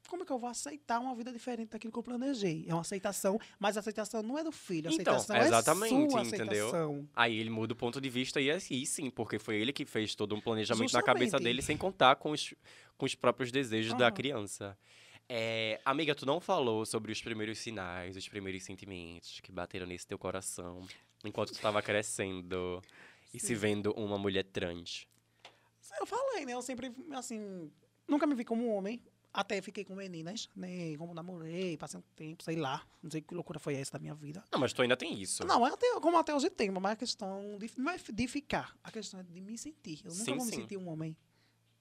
como 0.07 0.23
é 0.23 0.25
que 0.25 0.31
eu 0.31 0.39
vou 0.39 0.49
aceitar 0.49 0.99
uma 0.99 1.13
vida 1.15 1.31
diferente 1.31 1.69
daquilo 1.69 1.91
que 1.91 1.99
eu 1.99 2.03
planejei? 2.03 2.65
É 2.67 2.73
uma 2.73 2.81
aceitação, 2.81 3.39
mas 3.59 3.77
a 3.77 3.79
aceitação 3.79 4.21
não 4.23 4.37
é 4.37 4.43
do 4.43 4.51
filho, 4.51 4.89
a 4.89 4.93
Então, 4.93 5.15
aceitação 5.15 5.47
exatamente, 5.47 5.93
é 5.93 6.09
sua 6.09 6.21
entendeu? 6.21 6.67
aceitação. 6.67 7.09
Aí 7.15 7.37
ele 7.37 7.49
muda 7.49 7.73
o 7.73 7.75
ponto 7.75 7.99
de 7.99 8.09
vista 8.09 8.39
e 8.41 8.49
aí 8.51 8.85
sim, 8.85 9.09
porque 9.09 9.39
foi 9.39 9.55
ele 9.57 9.71
que 9.73 9.85
fez 9.85 10.15
todo 10.15 10.35
um 10.35 10.41
planejamento 10.41 10.91
na 10.93 10.99
Justamente. 10.99 11.05
cabeça 11.05 11.39
dele 11.39 11.61
sem 11.61 11.77
contar 11.77 12.15
com 12.17 12.31
os, 12.31 12.53
com 12.97 13.05
os 13.05 13.15
próprios 13.15 13.51
desejos 13.51 13.93
da 13.97 14.11
criança. 14.11 14.77
É, 15.27 15.81
amiga, 15.83 16.13
tu 16.13 16.25
não 16.25 16.39
falou 16.39 16.85
sobre 16.85 17.11
os 17.11 17.19
primeiros 17.21 17.57
sinais, 17.57 18.15
os 18.15 18.29
primeiros 18.29 18.63
sentimentos 18.63 19.39
que 19.39 19.51
bateram 19.51 19.87
nesse 19.87 20.05
teu 20.05 20.19
coração 20.19 20.85
enquanto 21.23 21.51
tu 21.53 21.59
tava 21.59 21.81
crescendo 21.81 22.79
e 23.33 23.39
se 23.39 23.55
vendo 23.55 23.91
uma 23.93 24.17
mulher 24.19 24.43
trans. 24.43 25.07
Eu 25.99 26.05
falei, 26.05 26.45
né? 26.45 26.53
Eu 26.53 26.61
sempre, 26.61 26.91
assim, 27.13 27.71
nunca 28.07 28.27
me 28.27 28.35
vi 28.35 28.43
como 28.45 28.67
um 28.67 28.75
homem. 28.75 29.01
Até 29.35 29.61
fiquei 29.61 29.83
com 29.83 29.93
meninas, 29.95 30.49
né? 30.55 30.95
Como 30.97 31.13
namorei, 31.13 31.75
passei 31.75 31.99
um 31.99 32.03
tempo, 32.15 32.41
sei 32.41 32.55
lá. 32.55 32.81
Não 33.03 33.11
sei 33.11 33.19
que 33.19 33.33
loucura 33.35 33.59
foi 33.59 33.75
essa 33.75 33.91
da 33.91 33.99
minha 33.99 34.15
vida. 34.15 34.41
Não, 34.49 34.57
mas 34.57 34.71
tu 34.71 34.81
ainda 34.81 34.95
tem 34.95 35.13
isso. 35.21 35.45
Não, 35.45 35.65
até, 35.65 35.99
como 35.99 36.17
até 36.17 36.33
hoje 36.33 36.49
tem, 36.49 36.71
mas 36.71 36.93
a 36.93 36.95
questão 36.95 37.57
de, 37.57 37.69
não 37.77 37.91
é 37.91 37.97
de 37.97 38.27
ficar. 38.29 38.73
A 38.81 38.89
questão 38.89 39.19
é 39.19 39.23
de 39.23 39.41
me 39.41 39.57
sentir. 39.57 39.99
Eu 40.05 40.11
nunca 40.11 40.23
Sim, 40.23 40.35
vou 40.37 40.45
me 40.45 40.51
sim. 40.51 40.61
sentir 40.61 40.77
um 40.77 40.87
homem. 40.87 41.17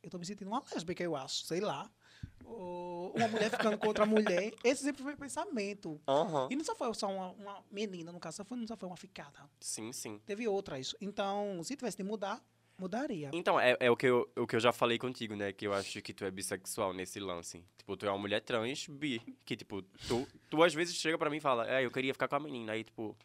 Eu 0.02 0.10
tô 0.10 0.18
me 0.18 0.26
sentindo 0.26 0.48
uma 0.48 0.64
lésbica, 0.74 1.04
eu 1.04 1.14
acho, 1.14 1.44
sei 1.44 1.60
lá. 1.60 1.88
Ou 2.44 3.12
uma 3.16 3.28
mulher 3.28 3.52
ficando 3.52 3.78
com 3.78 3.86
outra 3.86 4.04
mulher. 4.04 4.52
Esse 4.64 4.82
sempre 4.82 5.04
foi 5.04 5.14
o 5.14 5.16
pensamento. 5.16 6.00
Aham. 6.08 6.48
E 6.50 6.56
não 6.56 6.64
só 6.64 6.74
foi 6.74 6.92
só 6.92 7.08
uma, 7.08 7.30
uma 7.30 7.64
menina, 7.70 8.10
no 8.10 8.18
caso, 8.18 8.38
só 8.38 8.44
foi, 8.44 8.58
não 8.58 8.66
só 8.66 8.76
foi 8.76 8.88
uma 8.88 8.96
ficada. 8.96 9.48
Sim, 9.60 9.92
sim. 9.92 10.20
Teve 10.26 10.48
outras. 10.48 10.92
Então, 11.00 11.62
se 11.62 11.76
tivesse 11.76 11.96
de 11.96 12.02
mudar, 12.02 12.44
mudaria. 12.78 13.30
Então, 13.32 13.58
é, 13.58 13.76
é 13.80 13.90
o, 13.90 13.96
que 13.96 14.06
eu, 14.06 14.30
o 14.37 14.46
que 14.46 14.56
eu 14.56 14.60
já 14.60 14.72
falei 14.72 14.98
contigo, 14.98 15.34
né? 15.37 15.52
Que 15.52 15.66
eu 15.66 15.72
acho 15.72 16.00
que 16.02 16.12
tu 16.12 16.24
é 16.24 16.30
bissexual 16.30 16.92
nesse 16.92 17.18
lance. 17.20 17.64
Tipo, 17.78 17.96
tu 17.96 18.06
é 18.06 18.10
uma 18.10 18.18
mulher 18.18 18.40
trans, 18.40 18.87
bi. 18.88 19.20
Que, 19.44 19.56
tipo, 19.56 19.82
tu, 19.82 20.26
tu 20.50 20.62
às 20.62 20.74
vezes 20.74 20.94
chega 20.96 21.16
pra 21.18 21.30
mim 21.30 21.37
e 21.38 21.40
fala, 21.40 21.68
é, 21.70 21.84
eu 21.84 21.90
queria 21.90 22.12
ficar 22.12 22.28
com 22.28 22.37
a 22.37 22.40
menina. 22.40 22.72
Aí, 22.72 22.84
tipo, 22.84 23.16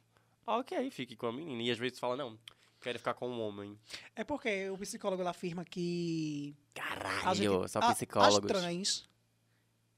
ok, 0.45 0.89
fique 0.91 1.15
com 1.15 1.27
a 1.27 1.33
menina. 1.33 1.61
E 1.63 1.71
às 1.71 1.77
vezes 1.77 1.97
tu 1.97 2.01
fala, 2.01 2.15
não, 2.15 2.37
quero 2.81 2.97
ficar 2.99 3.13
com 3.13 3.29
um 3.29 3.41
homem. 3.41 3.77
É 4.15 4.23
porque 4.23 4.69
o 4.69 4.77
psicólogo 4.77 5.21
ele 5.21 5.29
afirma 5.29 5.65
que 5.65 6.55
Caralho, 6.73 7.27
a 7.29 7.33
gente, 7.33 7.69
só 7.69 7.79
a- 7.79 7.93
psicólogos. 7.93 8.51
as 8.51 8.61
trans, 8.61 9.09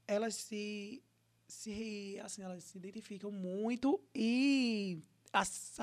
elas 0.06 0.34
se, 0.34 1.02
se, 1.46 2.18
assim, 2.22 2.42
elas 2.42 2.64
se 2.64 2.78
identificam 2.78 3.30
muito 3.30 4.00
e 4.14 5.00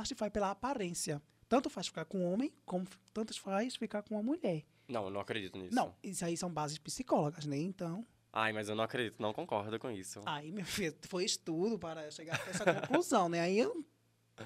que 0.07 0.15
faz 0.15 0.31
pela 0.31 0.51
aparência. 0.51 1.21
Tanto 1.49 1.69
faz 1.69 1.87
ficar 1.87 2.05
com 2.05 2.19
um 2.19 2.31
homem, 2.31 2.53
como 2.65 2.87
tanto 3.11 3.33
faz 3.41 3.75
ficar 3.75 4.03
com 4.03 4.15
uma 4.15 4.23
mulher. 4.23 4.63
Não, 4.87 5.05
eu 5.05 5.09
não 5.09 5.19
acredito 5.19 5.57
nisso. 5.57 5.75
Não, 5.75 5.93
isso 6.03 6.23
aí 6.23 6.37
são 6.37 6.49
bases 6.51 6.77
psicólogas, 6.77 7.45
né? 7.45 7.57
Então, 7.57 8.05
Ai, 8.31 8.53
mas 8.53 8.69
eu 8.69 8.75
não 8.75 8.83
acredito, 8.83 9.19
não 9.19 9.33
concordo 9.33 9.77
com 9.79 9.89
isso. 9.89 10.21
aí, 10.27 10.51
meu 10.51 10.63
filho, 10.65 10.95
foi 11.07 11.25
estudo 11.25 11.79
para 11.79 12.09
chegar 12.11 12.39
a 12.39 12.49
essa 12.49 12.63
conclusão, 12.81 13.27
né? 13.27 13.39
Aí, 13.41 13.57
eu- 13.59 13.83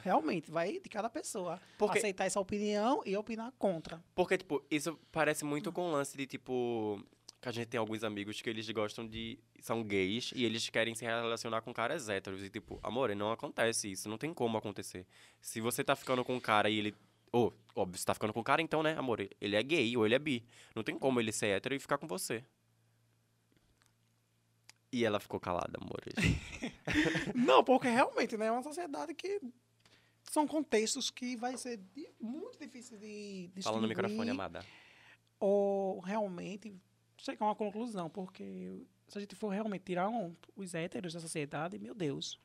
realmente, 0.02 0.50
vai 0.50 0.80
de 0.80 0.90
cada 0.90 1.10
pessoa 1.10 1.60
Porque- 1.78 1.98
aceitar 2.00 2.26
essa 2.26 2.40
opinião 2.40 3.02
e 3.06 3.16
opinar 3.18 3.52
contra. 3.60 4.02
Porque, 4.16 4.38
tipo, 4.38 4.66
isso 4.72 4.98
parece 5.12 5.44
muito 5.44 5.72
com 5.72 5.90
o 5.90 5.92
lance 5.92 6.16
de, 6.18 6.26
tipo... 6.26 7.04
Que 7.44 7.50
a 7.50 7.52
gente 7.52 7.68
tem 7.68 7.78
alguns 7.78 8.06
amigos 8.06 8.42
que 8.42 8.50
eles 8.50 8.70
gostam 8.70 9.06
de... 9.06 9.38
São 9.60 9.84
gays 9.84 10.32
e 10.34 10.46
eles 10.46 10.70
querem 10.70 10.96
se 10.96 11.04
relacionar 11.04 11.62
com 11.62 11.74
caras 11.74 12.08
héteros. 12.08 12.42
E, 12.42 12.50
tipo, 12.50 12.80
amor, 12.82 13.14
não 13.18 13.34
acontece 13.34 13.92
isso. 13.92 14.08
Não 14.08 14.18
tem 14.18 14.34
como 14.34 14.58
acontecer. 14.58 15.06
Se 15.42 15.60
você 15.60 15.84
tá 15.84 15.94
ficando 15.94 16.24
com 16.24 16.34
um 16.36 16.40
cara 16.40 16.70
e 16.70 16.80
ele... 16.80 16.96
Ou, 17.34 17.54
óbvio, 17.76 18.00
você 18.00 18.06
tá 18.06 18.14
ficando 18.14 18.32
com 18.32 18.40
um 18.40 18.44
cara, 18.44 18.62
então, 18.62 18.82
né, 18.82 18.96
amor? 18.98 19.20
Ele 19.42 19.58
é 19.58 19.62
gay 19.62 19.98
ou 19.98 20.06
ele 20.06 20.16
é 20.16 20.20
bi. 20.20 20.46
Não 20.74 20.84
tem 20.84 20.98
como 20.98 21.20
ele 21.20 21.34
ser 21.34 21.48
hétero 21.48 21.76
e 21.76 21.80
ficar 21.80 21.98
com 21.98 22.08
você. 22.08 22.46
E 24.90 25.04
ela 25.04 25.20
ficou 25.20 25.38
calada, 25.38 25.78
amores. 25.82 26.14
Não, 27.36 27.62
porque 27.62 27.90
realmente, 27.90 28.38
né? 28.38 28.46
É 28.46 28.52
uma 28.54 28.64
sociedade 28.64 29.14
que 29.16 29.42
são 30.32 30.48
contextos 30.48 31.12
que 31.12 31.36
vai 31.36 31.58
ser 31.58 31.78
muito 32.22 32.58
difícil 32.58 32.98
de. 33.00 33.52
Fala 33.62 33.82
no 33.82 33.88
microfone, 33.88 34.30
amada. 34.30 34.66
Ou 35.42 36.00
realmente 36.00 36.74
chegar 37.24 37.46
a 37.46 37.50
uma 37.50 37.56
conclusão, 37.56 38.10
porque 38.10 38.86
se 39.08 39.18
a 39.18 39.22
gente 39.22 39.36
for 39.36 39.50
realmente 39.50 39.84
tirar 39.86 40.10
um- 40.10 40.36
os 40.56 40.74
héteros 40.74 41.14
da 41.14 41.20
sociedade, 41.20 41.80
meu 41.80 41.96
Deus. 41.96 42.38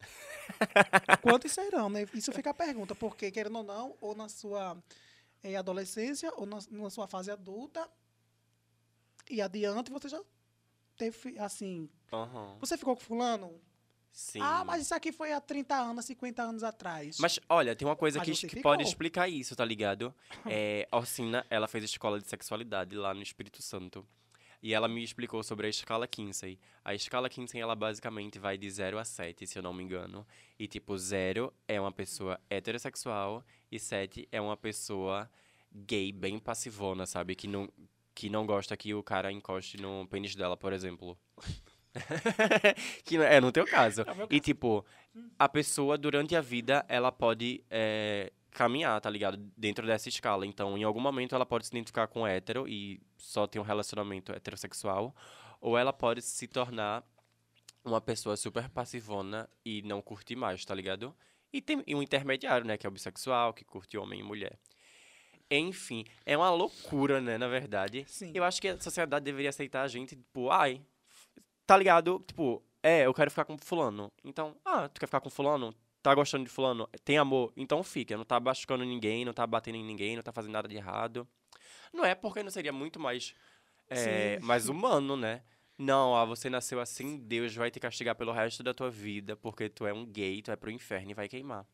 Quantos 1.22 1.52
serão, 1.52 1.90
né? 1.90 2.06
Isso 2.14 2.32
fica 2.32 2.50
a 2.50 2.54
pergunta, 2.54 2.94
porque 2.94 3.30
querendo 3.30 3.58
ou 3.58 3.62
não, 3.62 3.96
ou 4.00 4.14
na 4.14 4.28
sua 4.28 4.82
eh, 5.42 5.54
adolescência, 5.54 6.32
ou 6.36 6.46
na, 6.46 6.58
na 6.70 6.90
sua 6.90 7.06
fase 7.06 7.30
adulta, 7.30 7.86
e 9.30 9.40
adiante 9.42 9.90
você 9.90 10.08
já 10.08 10.20
teve, 10.96 11.38
assim, 11.38 11.88
Aham. 12.12 12.56
você 12.58 12.78
ficou 12.78 12.96
com 12.96 13.02
fulano? 13.02 13.60
Sim. 14.12 14.40
Ah, 14.42 14.62
mas 14.64 14.82
isso 14.82 14.94
aqui 14.94 15.10
foi 15.10 15.32
há 15.32 15.40
30 15.40 15.74
anos, 15.74 16.04
50 16.04 16.42
anos 16.42 16.62
atrás. 16.62 17.16
Mas, 17.18 17.38
olha, 17.48 17.74
tem 17.74 17.86
uma 17.88 17.96
coisa 17.96 18.18
Mas 18.18 18.40
que, 18.40 18.46
que 18.48 18.60
pode 18.60 18.82
explicar 18.82 19.28
isso, 19.28 19.54
tá 19.54 19.64
ligado? 19.64 20.14
É, 20.46 20.86
a 20.90 20.96
Orsina, 20.98 21.46
ela 21.48 21.66
fez 21.68 21.84
escola 21.84 22.20
de 22.20 22.28
sexualidade 22.28 22.94
lá 22.96 23.14
no 23.14 23.22
Espírito 23.22 23.62
Santo. 23.62 24.06
E 24.62 24.72
ela 24.72 24.86
me 24.86 25.02
explicou 25.02 25.42
sobre 25.42 25.66
a 25.66 25.70
escala 25.70 26.06
Kinsey. 26.06 26.58
A 26.84 26.94
escala 26.94 27.28
Kinsey, 27.28 27.60
ela 27.60 27.74
basicamente 27.74 28.38
vai 28.38 28.56
de 28.56 28.70
0 28.70 28.98
a 28.98 29.04
7, 29.04 29.46
se 29.46 29.58
eu 29.58 29.62
não 29.62 29.72
me 29.72 29.82
engano. 29.82 30.24
E, 30.56 30.68
tipo, 30.68 30.96
0 30.96 31.52
é 31.66 31.80
uma 31.80 31.90
pessoa 31.90 32.38
heterossexual 32.48 33.44
e 33.70 33.78
7 33.78 34.28
é 34.30 34.40
uma 34.40 34.56
pessoa 34.56 35.28
gay, 35.74 36.12
bem 36.12 36.38
passivona, 36.38 37.06
sabe? 37.06 37.34
Que 37.34 37.48
não, 37.48 37.68
que 38.14 38.30
não 38.30 38.46
gosta 38.46 38.76
que 38.76 38.94
o 38.94 39.02
cara 39.02 39.32
encoste 39.32 39.76
no 39.78 40.06
pênis 40.06 40.36
dela, 40.36 40.56
por 40.56 40.72
exemplo. 40.72 41.18
que 43.04 43.16
é 43.16 43.40
no 43.40 43.50
teu 43.50 43.66
caso. 43.66 44.02
É 44.02 44.12
o 44.12 44.16
meu 44.16 44.28
E, 44.30 44.38
tipo, 44.38 44.84
a 45.38 45.48
pessoa, 45.48 45.98
durante 45.98 46.36
a 46.36 46.40
vida, 46.40 46.84
ela 46.88 47.10
pode 47.10 47.64
é, 47.68 48.32
caminhar, 48.52 49.00
tá 49.00 49.10
ligado? 49.10 49.36
Dentro 49.56 49.86
dessa 49.86 50.08
escala. 50.08 50.46
Então, 50.46 50.76
em 50.76 50.84
algum 50.84 51.00
momento, 51.00 51.34
ela 51.34 51.46
pode 51.46 51.66
se 51.66 51.72
identificar 51.72 52.06
com 52.06 52.26
hétero 52.26 52.68
e 52.68 53.00
só 53.16 53.46
ter 53.46 53.58
um 53.58 53.62
relacionamento 53.62 54.32
heterossexual. 54.32 55.14
Ou 55.60 55.76
ela 55.76 55.92
pode 55.92 56.22
se 56.22 56.46
tornar 56.46 57.04
uma 57.84 58.00
pessoa 58.00 58.36
super 58.36 58.68
passivona 58.68 59.48
e 59.64 59.82
não 59.82 60.00
curtir 60.00 60.36
mais, 60.36 60.64
tá 60.64 60.74
ligado? 60.74 61.14
E 61.52 61.60
tem 61.60 61.82
um 61.88 62.02
intermediário, 62.02 62.66
né? 62.66 62.76
Que 62.76 62.86
é 62.86 62.88
o 62.88 62.92
bissexual, 62.92 63.52
que 63.52 63.64
curte 63.64 63.98
homem 63.98 64.20
e 64.20 64.22
mulher. 64.22 64.58
Enfim, 65.50 66.04
é 66.24 66.36
uma 66.36 66.50
loucura, 66.50 67.20
né? 67.20 67.36
Na 67.36 67.48
verdade. 67.48 68.04
Sim. 68.08 68.32
Eu 68.34 68.44
acho 68.44 68.60
que 68.60 68.68
a 68.68 68.80
sociedade 68.80 69.24
deveria 69.24 69.50
aceitar 69.50 69.82
a 69.82 69.88
gente, 69.88 70.16
tipo, 70.16 70.50
ai, 70.50 70.80
tá 71.66 71.76
ligado? 71.76 72.24
Tipo, 72.26 72.62
é, 72.82 73.06
eu 73.06 73.14
quero 73.14 73.30
ficar 73.30 73.44
com 73.44 73.58
fulano. 73.58 74.10
Então, 74.24 74.56
ah, 74.64 74.88
tu 74.88 74.98
quer 74.98 75.06
ficar 75.06 75.20
com 75.20 75.30
fulano? 75.30 75.74
Tá 76.02 76.14
gostando 76.14 76.44
de 76.44 76.50
fulano? 76.50 76.88
Tem 77.04 77.16
amor? 77.16 77.52
Então 77.56 77.82
fica. 77.82 78.16
Não 78.16 78.24
tá 78.24 78.40
machucando 78.40 78.84
ninguém, 78.84 79.24
não 79.24 79.32
tá 79.32 79.46
batendo 79.46 79.76
em 79.76 79.84
ninguém, 79.84 80.16
não 80.16 80.22
tá 80.22 80.32
fazendo 80.32 80.52
nada 80.52 80.68
de 80.68 80.76
errado. 80.76 81.26
Não 81.92 82.04
é 82.04 82.14
porque 82.14 82.42
não 82.42 82.50
seria 82.50 82.72
muito 82.72 82.98
mais, 82.98 83.34
é, 83.88 84.38
mais 84.42 84.68
humano, 84.68 85.16
né? 85.16 85.42
Não, 85.78 86.14
ah, 86.14 86.24
você 86.24 86.50
nasceu 86.50 86.80
assim, 86.80 87.18
Deus 87.18 87.54
vai 87.54 87.70
te 87.70 87.80
castigar 87.80 88.14
pelo 88.14 88.32
resto 88.32 88.62
da 88.62 88.74
tua 88.74 88.90
vida, 88.90 89.36
porque 89.36 89.68
tu 89.68 89.86
é 89.86 89.92
um 89.92 90.04
gay, 90.04 90.42
tu 90.42 90.50
é 90.50 90.56
pro 90.56 90.70
inferno 90.70 91.10
e 91.10 91.14
vai 91.14 91.28
queimar. 91.28 91.66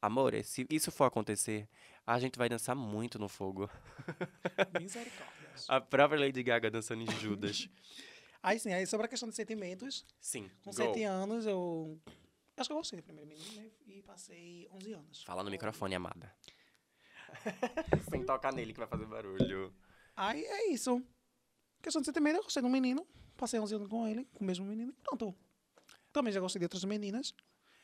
Amor, 0.00 0.32
se 0.42 0.66
isso 0.70 0.90
for 0.90 1.04
acontecer, 1.04 1.68
a 2.06 2.18
gente 2.18 2.38
vai 2.38 2.48
dançar 2.48 2.74
muito 2.74 3.18
no 3.18 3.28
fogo. 3.28 3.68
Misericórdia. 4.80 5.36
A 5.68 5.80
própria 5.80 6.18
Lady 6.18 6.42
Gaga 6.42 6.70
dançando 6.70 7.02
em 7.02 7.10
Judas. 7.20 7.68
Aí 8.42 8.58
sim, 8.58 8.72
aí 8.72 8.86
sobre 8.86 9.04
a 9.04 9.08
questão 9.08 9.28
de 9.28 9.34
sentimentos, 9.34 10.02
Sim. 10.18 10.50
com 10.64 10.70
go. 10.70 10.76
7 10.76 11.02
anos 11.02 11.44
eu. 11.44 12.00
Acho 12.60 12.68
que 12.68 12.72
eu 12.74 12.76
gostei 12.76 13.00
do 13.00 13.02
primeiro 13.02 13.26
menino, 13.26 13.52
né? 13.54 13.70
E 13.86 14.02
passei 14.02 14.68
11 14.70 14.92
anos. 14.92 15.22
Fala 15.24 15.42
no 15.42 15.50
microfone, 15.50 15.94
amada. 15.94 16.30
Sem 18.10 18.22
tocar 18.22 18.52
nele 18.52 18.74
que 18.74 18.78
vai 18.78 18.86
fazer 18.86 19.06
barulho. 19.06 19.74
Aí 20.14 20.44
é 20.44 20.70
isso. 20.70 21.02
Questão 21.80 22.02
de 22.02 22.06
sentimento, 22.06 22.36
eu 22.36 22.42
gostei 22.42 22.62
do 22.62 22.68
menino. 22.68 23.06
Passei 23.34 23.58
11 23.58 23.74
anos 23.74 23.88
com 23.88 24.06
ele, 24.06 24.26
com 24.34 24.44
o 24.44 24.46
mesmo 24.46 24.66
menino. 24.66 24.92
Pronto. 25.02 25.34
Também 26.12 26.30
já 26.34 26.38
gostei 26.38 26.58
de 26.58 26.66
outras 26.66 26.84
meninas. 26.84 27.32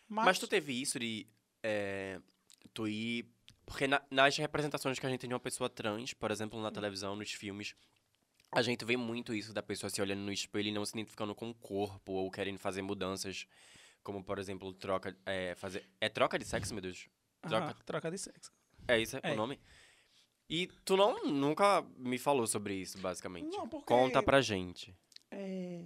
Mas, 0.07 0.27
Mas 0.27 0.39
tu 0.39 0.47
teve 0.47 0.79
isso 0.79 0.99
de 0.99 1.27
é, 1.63 2.21
tu 2.75 2.87
ir. 2.87 3.27
Porque 3.65 3.87
na- 3.87 4.03
nas 4.11 4.37
representações 4.37 4.99
que 4.99 5.07
a 5.07 5.09
gente 5.09 5.21
tem 5.21 5.29
de 5.29 5.35
uma 5.35 5.41
pessoa 5.41 5.71
trans, 5.71 6.13
por 6.13 6.31
exemplo, 6.31 6.61
na 6.61 6.71
televisão, 6.71 7.17
nos 7.17 7.33
filmes, 7.33 7.75
a 8.53 8.61
gente 8.61 8.85
vê 8.85 8.95
muito 8.95 9.33
isso 9.35 9.55
da 9.55 9.63
pessoa 9.63 9.89
se 9.89 10.03
olhando 10.03 10.21
no 10.21 10.31
espelho 10.31 10.69
e 10.69 10.73
não 10.73 10.85
se 10.85 10.93
identificando 10.93 11.35
com 11.35 11.49
o 11.49 11.55
corpo 11.55 12.13
ou 12.13 12.31
querendo 12.31 12.59
fazer 12.59 12.83
mudanças. 12.83 13.47
Como, 14.07 14.23
por 14.23 14.39
exemplo, 14.39 14.73
troca. 14.73 15.17
É, 15.27 15.57
fazer, 15.57 15.85
é 16.01 16.09
troca 16.09 16.39
de 16.39 16.45
sexo, 16.45 16.73
meu 16.73 16.81
Deus? 16.81 17.09
Troca, 17.43 17.71
Ah, 17.71 17.75
troca 17.85 18.09
de 18.09 18.17
sexo. 18.19 18.53
É 18.87 19.01
isso 19.01 19.17
é 19.17 19.21
É. 19.25 19.33
o 19.33 19.37
nome? 19.37 19.59
E 20.49 20.69
tu 20.85 20.97
não 20.97 21.25
nunca 21.25 21.83
me 21.99 22.17
falou 22.17 22.47
sobre 22.47 22.73
isso, 22.77 22.99
basicamente. 22.99 23.49
Não, 23.51 23.69
porque- 23.69 23.87
Conta 23.93 24.23
pra 24.23 24.41
gente. 24.41 24.97
É, 25.29 25.85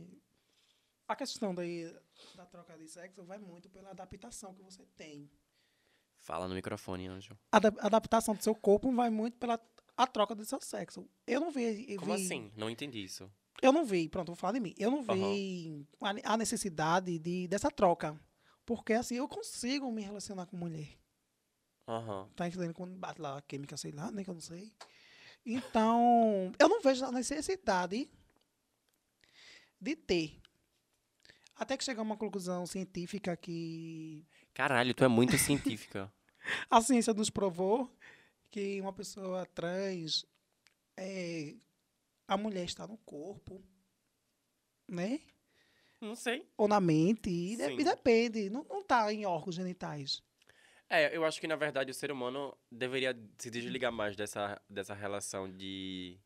a 1.08 1.16
questão 1.16 1.54
daí 1.54 1.90
da 2.34 2.44
troca 2.44 2.76
de 2.76 2.86
sexo 2.88 3.24
vai 3.24 3.38
muito 3.38 3.70
pela 3.70 3.88
adaptação 3.88 4.52
que 4.52 4.62
você 4.62 4.84
tem. 4.98 5.30
Fala 6.18 6.46
no 6.46 6.54
microfone, 6.54 7.06
Anjo. 7.08 7.38
A 7.50 7.56
ada- 7.56 7.74
adaptação 7.78 8.34
do 8.34 8.42
seu 8.44 8.54
corpo 8.54 8.92
vai 8.92 9.08
muito 9.08 9.38
pela 9.38 9.58
a 9.96 10.06
troca 10.06 10.34
do 10.34 10.44
seu 10.44 10.60
sexo. 10.60 11.08
Eu 11.26 11.40
não 11.40 11.50
vi. 11.50 11.90
Eu 11.90 11.98
Como 12.00 12.14
vi- 12.14 12.22
assim? 12.26 12.52
Não 12.54 12.68
entendi 12.68 13.02
isso. 13.02 13.32
Eu 13.62 13.72
não 13.72 13.84
vi, 13.84 14.08
pronto, 14.08 14.28
vou 14.28 14.36
falar 14.36 14.54
de 14.54 14.60
mim. 14.60 14.74
Eu 14.78 14.90
não 14.90 15.02
vi 15.02 15.86
a 16.00 16.12
ne- 16.12 16.22
a 16.24 16.36
necessidade 16.36 17.18
de, 17.18 17.46
dessa 17.48 17.70
troca. 17.70 18.18
Porque 18.64 18.92
assim, 18.92 19.16
eu 19.16 19.28
consigo 19.28 19.90
me 19.92 20.02
relacionar 20.02 20.46
com 20.46 20.56
mulher. 20.56 20.88
Aham. 21.86 22.28
Tá 22.36 22.46
entendendo? 22.46 22.72
Quando 22.72 22.94
bate 22.96 23.20
lá 23.20 23.36
a 23.38 23.42
química, 23.42 23.76
sei 23.76 23.90
lá, 23.92 24.10
nem 24.10 24.24
que 24.24 24.30
eu 24.30 24.34
não 24.34 24.40
sei. 24.40 24.72
Então, 25.44 26.52
eu 26.58 26.68
não 26.68 26.80
vejo 26.80 27.04
a 27.04 27.12
necessidade 27.12 28.08
de 29.80 29.96
ter. 29.96 30.40
Até 31.56 31.76
que 31.76 31.84
chegar 31.84 32.00
a 32.00 32.04
uma 32.04 32.16
conclusão 32.16 32.66
científica 32.66 33.36
que 33.36 34.24
Caralho, 34.54 34.94
tu 34.94 35.04
é 35.04 35.08
muito 35.08 35.36
científica. 35.36 36.12
a 36.70 36.80
ciência 36.80 37.12
nos 37.12 37.28
provou 37.30 37.90
que 38.50 38.80
uma 38.80 38.92
pessoa 38.92 39.44
trans, 39.46 40.24
é, 40.96 41.54
a 42.32 42.36
mulher 42.36 42.64
está 42.64 42.86
no 42.86 42.96
corpo, 42.98 43.62
né? 44.88 45.20
Não 46.00 46.14
sei. 46.14 46.48
Ou 46.56 46.66
na 46.68 46.80
mente. 46.80 47.28
E, 47.28 47.56
de- 47.56 47.72
e 47.80 47.84
depende. 47.84 48.48
Não, 48.48 48.64
não 48.64 48.82
tá 48.82 49.12
em 49.12 49.26
órgãos 49.26 49.54
genitais. 49.56 50.22
É, 50.88 51.14
eu 51.16 51.24
acho 51.24 51.40
que 51.40 51.46
na 51.46 51.56
verdade 51.56 51.90
o 51.90 51.94
ser 51.94 52.10
humano 52.10 52.56
deveria 52.70 53.16
se 53.38 53.50
desligar 53.50 53.92
mais 53.92 54.16
dessa, 54.16 54.60
dessa 54.68 54.94
relação 54.94 55.50
de 55.50 56.18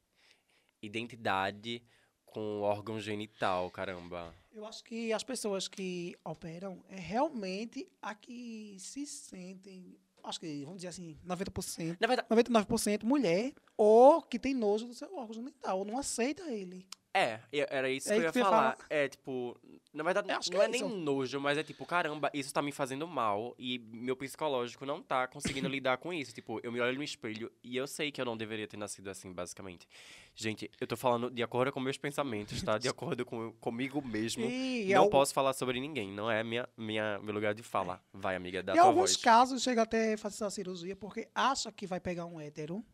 identidade 0.80 1.82
com 2.24 2.40
o 2.40 2.60
órgão 2.62 2.98
genital, 2.98 3.70
caramba. 3.70 4.34
Eu 4.52 4.64
acho 4.66 4.82
que 4.84 5.12
as 5.12 5.22
pessoas 5.22 5.68
que 5.68 6.16
operam 6.24 6.84
é 6.88 6.96
realmente 6.96 7.86
a 8.00 8.14
que 8.14 8.76
se 8.78 9.06
sentem, 9.06 9.98
acho 10.24 10.40
que, 10.40 10.64
vamos 10.64 10.78
dizer 10.78 10.88
assim, 10.88 11.16
90%, 11.24 11.96
Na 12.00 12.06
verdade, 12.06 12.28
99% 12.28 13.04
mulher, 13.04 13.52
ou 13.76 14.22
que 14.22 14.38
tem 14.38 14.54
nojo 14.54 14.86
do 14.86 14.94
seu 14.94 15.14
órgão 15.14 15.34
genital, 15.34 15.78
ou 15.78 15.84
não 15.84 15.98
aceita 15.98 16.42
ele. 16.50 16.86
É, 17.14 17.38
e- 17.52 17.66
era 17.70 17.88
isso 17.88 18.12
É 18.12 18.16
que 18.16 18.20
eu 18.20 18.24
ia 18.24 18.32
que 18.32 18.40
falar. 18.40 18.76
falar. 18.76 18.86
É, 18.90 19.08
tipo, 19.08 19.56
na 19.92 20.02
verdade, 20.02 20.26
que 20.40 20.50
não 20.50 20.62
é, 20.62 20.64
é 20.64 20.68
nem 20.68 20.82
nojo, 20.88 21.40
mas 21.40 21.56
é 21.56 21.62
tipo, 21.62 21.86
caramba, 21.86 22.28
isso 22.34 22.52
tá 22.52 22.60
me 22.60 22.72
fazendo 22.72 23.06
mal 23.06 23.54
e 23.58 23.78
meu 23.78 24.16
psicológico 24.16 24.84
não 24.84 25.00
tá 25.00 25.28
conseguindo 25.28 25.68
lidar 25.68 25.96
com 25.98 26.12
isso. 26.12 26.34
Tipo, 26.34 26.58
eu 26.64 26.72
me 26.72 26.80
olho 26.80 26.96
no 26.98 27.04
espelho 27.04 27.52
e 27.62 27.76
eu 27.76 27.86
sei 27.86 28.10
que 28.10 28.20
eu 28.20 28.24
não 28.24 28.36
deveria 28.36 28.66
ter 28.66 28.76
nascido 28.76 29.08
assim, 29.08 29.32
basicamente. 29.32 29.86
Gente, 30.34 30.68
eu 30.80 30.86
tô 30.88 30.96
falando 30.96 31.30
de 31.30 31.42
acordo 31.42 31.70
com 31.72 31.78
meus 31.78 31.96
pensamentos, 31.96 32.60
tá? 32.62 32.76
De 32.78 32.88
acordo 32.88 33.24
com 33.24 33.52
comigo 33.60 34.02
mesmo. 34.04 34.44
E, 34.44 34.92
não 34.92 35.02
al- 35.04 35.10
posso 35.10 35.32
falar 35.32 35.52
sobre 35.52 35.78
ninguém, 35.78 36.10
não 36.10 36.28
é 36.28 36.42
minha, 36.42 36.68
minha, 36.76 37.20
meu 37.20 37.32
lugar 37.32 37.54
de 37.54 37.62
fala. 37.62 38.02
Vai, 38.12 38.34
amiga, 38.34 38.60
dá 38.60 38.72
em 38.72 38.76
tua 38.76 38.86
alguns 38.86 39.12
voz. 39.12 39.16
casos 39.16 39.62
chega 39.62 39.82
até 39.82 40.14
a 40.14 40.18
fazer 40.18 40.34
essa 40.34 40.50
cirurgia 40.50 40.96
porque 40.96 41.28
acha 41.32 41.70
que 41.70 41.86
vai 41.86 42.00
pegar 42.00 42.26
um 42.26 42.40
hétero, 42.40 42.84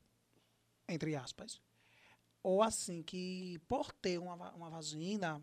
entre 0.87 1.17
aspas. 1.17 1.59
Ou 2.43 2.63
assim, 2.63 3.03
que 3.03 3.61
por 3.69 3.93
ter 3.93 4.19
uma, 4.19 4.35
uma 4.53 4.71
vagina, 4.71 5.43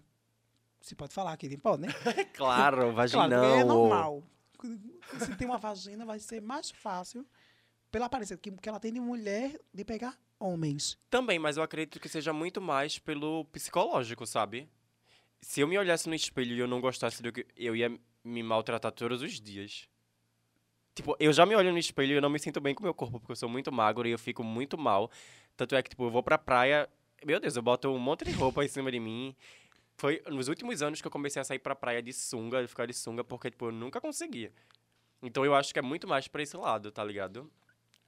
se 0.81 0.95
pode 0.95 1.13
falar 1.13 1.33
aqui, 1.33 1.49
não 1.49 1.59
pode, 1.59 1.83
né? 1.83 1.87
Claro, 2.33 2.93
vaginão. 2.93 3.27
Claro, 3.27 3.59
é 3.59 3.63
normal. 3.63 4.23
Se 5.19 5.35
tem 5.35 5.47
uma 5.47 5.57
vagina, 5.57 6.05
vai 6.05 6.19
ser 6.19 6.41
mais 6.41 6.71
fácil, 6.71 7.25
pela 7.91 8.07
aparência 8.07 8.35
que, 8.37 8.51
que 8.51 8.69
ela 8.69 8.79
tem 8.79 8.91
de 8.91 8.99
mulher, 8.99 9.59
de 9.73 9.85
pegar 9.85 10.17
homens. 10.39 10.97
Também, 11.09 11.37
mas 11.39 11.57
eu 11.57 11.63
acredito 11.63 11.99
que 11.99 12.09
seja 12.09 12.33
muito 12.33 12.59
mais 12.61 12.97
pelo 12.99 13.45
psicológico, 13.45 14.25
sabe? 14.25 14.69
Se 15.41 15.61
eu 15.61 15.67
me 15.67 15.77
olhasse 15.77 16.09
no 16.09 16.15
espelho 16.15 16.55
e 16.55 16.59
eu 16.59 16.67
não 16.67 16.81
gostasse 16.81 17.21
do 17.21 17.31
que. 17.31 17.45
Eu 17.55 17.75
ia 17.75 17.99
me 18.23 18.43
maltratar 18.43 18.91
todos 18.91 19.21
os 19.21 19.39
dias. 19.39 19.87
Tipo, 20.97 21.15
eu 21.19 21.31
já 21.31 21.45
me 21.45 21.53
olho 21.53 21.71
no 21.71 21.77
espelho 21.77 22.13
e 22.13 22.15
eu 22.15 22.21
não 22.23 22.29
me 22.29 22.39
sinto 22.39 22.59
bem 22.59 22.73
com 22.73 22.81
o 22.81 22.83
meu 22.83 22.93
corpo, 22.93 23.19
porque 23.19 23.31
eu 23.33 23.35
sou 23.35 23.47
muito 23.47 23.71
magro 23.71 24.07
e 24.07 24.11
eu 24.11 24.17
fico 24.17 24.43
muito 24.43 24.79
mal. 24.79 25.11
Tanto 25.55 25.75
é 25.75 25.83
que, 25.83 25.91
tipo, 25.91 26.03
eu 26.05 26.09
vou 26.09 26.23
pra 26.23 26.39
praia. 26.39 26.89
Meu 27.23 27.39
Deus, 27.39 27.55
eu 27.55 27.61
boto 27.61 27.87
um 27.89 27.99
monte 27.99 28.25
de 28.25 28.31
roupa 28.31 28.65
em 28.65 28.67
cima 28.67 28.91
de 28.91 28.99
mim. 28.99 29.35
Foi 29.95 30.23
nos 30.27 30.47
últimos 30.47 30.81
anos 30.81 30.99
que 30.99 31.05
eu 31.05 31.11
comecei 31.11 31.39
a 31.39 31.45
sair 31.45 31.59
pra 31.59 31.75
praia 31.75 32.01
de 32.01 32.11
sunga, 32.11 32.63
de 32.63 32.67
ficar 32.67 32.87
de 32.87 32.95
sunga, 32.95 33.23
porque, 33.23 33.51
tipo, 33.51 33.65
eu 33.67 33.71
nunca 33.71 34.01
conseguia. 34.01 34.51
Então 35.21 35.45
eu 35.45 35.53
acho 35.53 35.71
que 35.71 35.77
é 35.77 35.83
muito 35.83 36.07
mais 36.07 36.27
pra 36.27 36.41
esse 36.41 36.57
lado, 36.57 36.91
tá 36.91 37.03
ligado? 37.03 37.47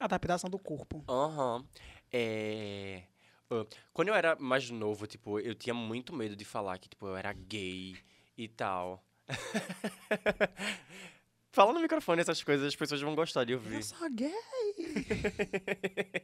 Adaptação 0.00 0.50
do 0.50 0.58
corpo. 0.58 1.04
Aham. 1.08 1.64
É... 2.12 3.04
ah, 3.52 3.64
Quando 3.92 4.08
eu 4.08 4.14
era 4.16 4.34
mais 4.34 4.68
novo, 4.68 5.06
tipo, 5.06 5.38
eu 5.38 5.54
tinha 5.54 5.74
muito 5.74 6.12
medo 6.12 6.34
de 6.34 6.44
falar 6.44 6.76
que, 6.78 6.88
tipo, 6.88 7.06
eu 7.06 7.16
era 7.16 7.32
gay 7.32 7.96
e 8.36 8.48
tal. 8.48 9.04
Fala 11.52 11.72
no 11.72 11.80
microfone 11.80 12.20
essas 12.20 12.44
coisas, 12.44 12.68
as 12.68 12.76
pessoas 12.76 13.00
vão 13.00 13.12
gostar 13.14 13.42
de 13.44 13.54
ouvir. 13.54 13.74
Eu 13.74 13.82
sou 13.82 14.08
gay. 14.10 14.30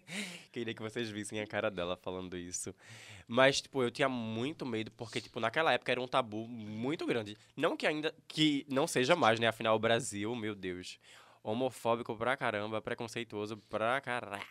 Queria 0.53 0.73
que 0.73 0.81
vocês 0.81 1.11
vissem 1.11 1.41
a 1.41 1.47
cara 1.47 1.69
dela 1.69 1.97
falando 1.97 2.37
isso. 2.37 2.73
Mas, 3.27 3.61
tipo, 3.61 3.83
eu 3.83 3.91
tinha 3.91 4.09
muito 4.09 4.65
medo, 4.65 4.93
porque, 4.93 5.21
tipo, 5.21 5.41
naquela 5.41 5.73
época 5.73 5.91
era 5.91 6.01
um 6.01 6.07
tabu 6.07 6.47
muito 6.47 7.05
grande. 7.07 7.37
Não 7.57 7.77
que 7.77 7.89
ainda. 7.89 8.15
que 8.29 8.65
não 8.71 8.87
seja 8.87 9.17
mais, 9.17 9.41
né? 9.41 9.49
Afinal, 9.49 9.75
o 9.75 9.81
Brasil, 9.81 10.33
meu 10.37 10.55
Deus. 10.55 10.97
Homofóbico 11.43 12.17
pra 12.17 12.37
caramba, 12.37 12.81
preconceituoso 12.81 13.57
pra 13.69 14.01
caralho. 14.01 14.45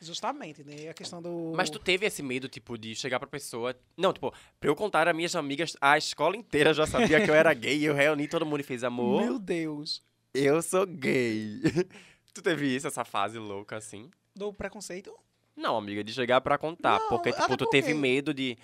Justamente, 0.00 0.62
né? 0.62 0.88
A 0.88 0.94
questão 0.94 1.20
do. 1.20 1.52
Mas 1.56 1.68
tu 1.68 1.80
teve 1.80 2.06
esse 2.06 2.22
medo, 2.22 2.48
tipo, 2.48 2.78
de 2.78 2.94
chegar 2.94 3.18
pra 3.18 3.28
pessoa. 3.28 3.74
Não, 3.96 4.12
tipo, 4.12 4.32
pra 4.60 4.70
eu 4.70 4.76
contar 4.76 5.08
a 5.08 5.12
minhas 5.12 5.34
amigas, 5.34 5.76
a 5.80 5.98
escola 5.98 6.36
inteira 6.36 6.72
já 6.72 6.86
sabia 6.86 7.24
que 7.24 7.30
eu 7.30 7.34
era 7.34 7.52
gay. 7.54 7.82
Eu 7.82 7.94
reuni 7.94 8.28
todo 8.28 8.46
mundo 8.46 8.60
e 8.60 8.64
fez 8.64 8.84
amor. 8.84 9.22
Meu 9.22 9.38
Deus. 9.38 10.02
Eu 10.34 10.62
sou 10.62 10.86
gay. 10.86 11.60
tu 12.32 12.42
teve 12.42 12.74
isso, 12.74 12.86
essa 12.86 13.04
fase 13.04 13.38
louca 13.38 13.76
assim? 13.76 14.10
Do 14.34 14.52
preconceito? 14.52 15.14
Não, 15.56 15.76
amiga, 15.76 16.02
de 16.02 16.12
chegar 16.12 16.40
pra 16.40 16.56
contar. 16.56 16.98
Não, 16.98 17.08
porque, 17.08 17.32
tipo, 17.32 17.56
tu 17.56 17.66
teve 17.66 17.92
medo 17.92 18.32
de. 18.32 18.56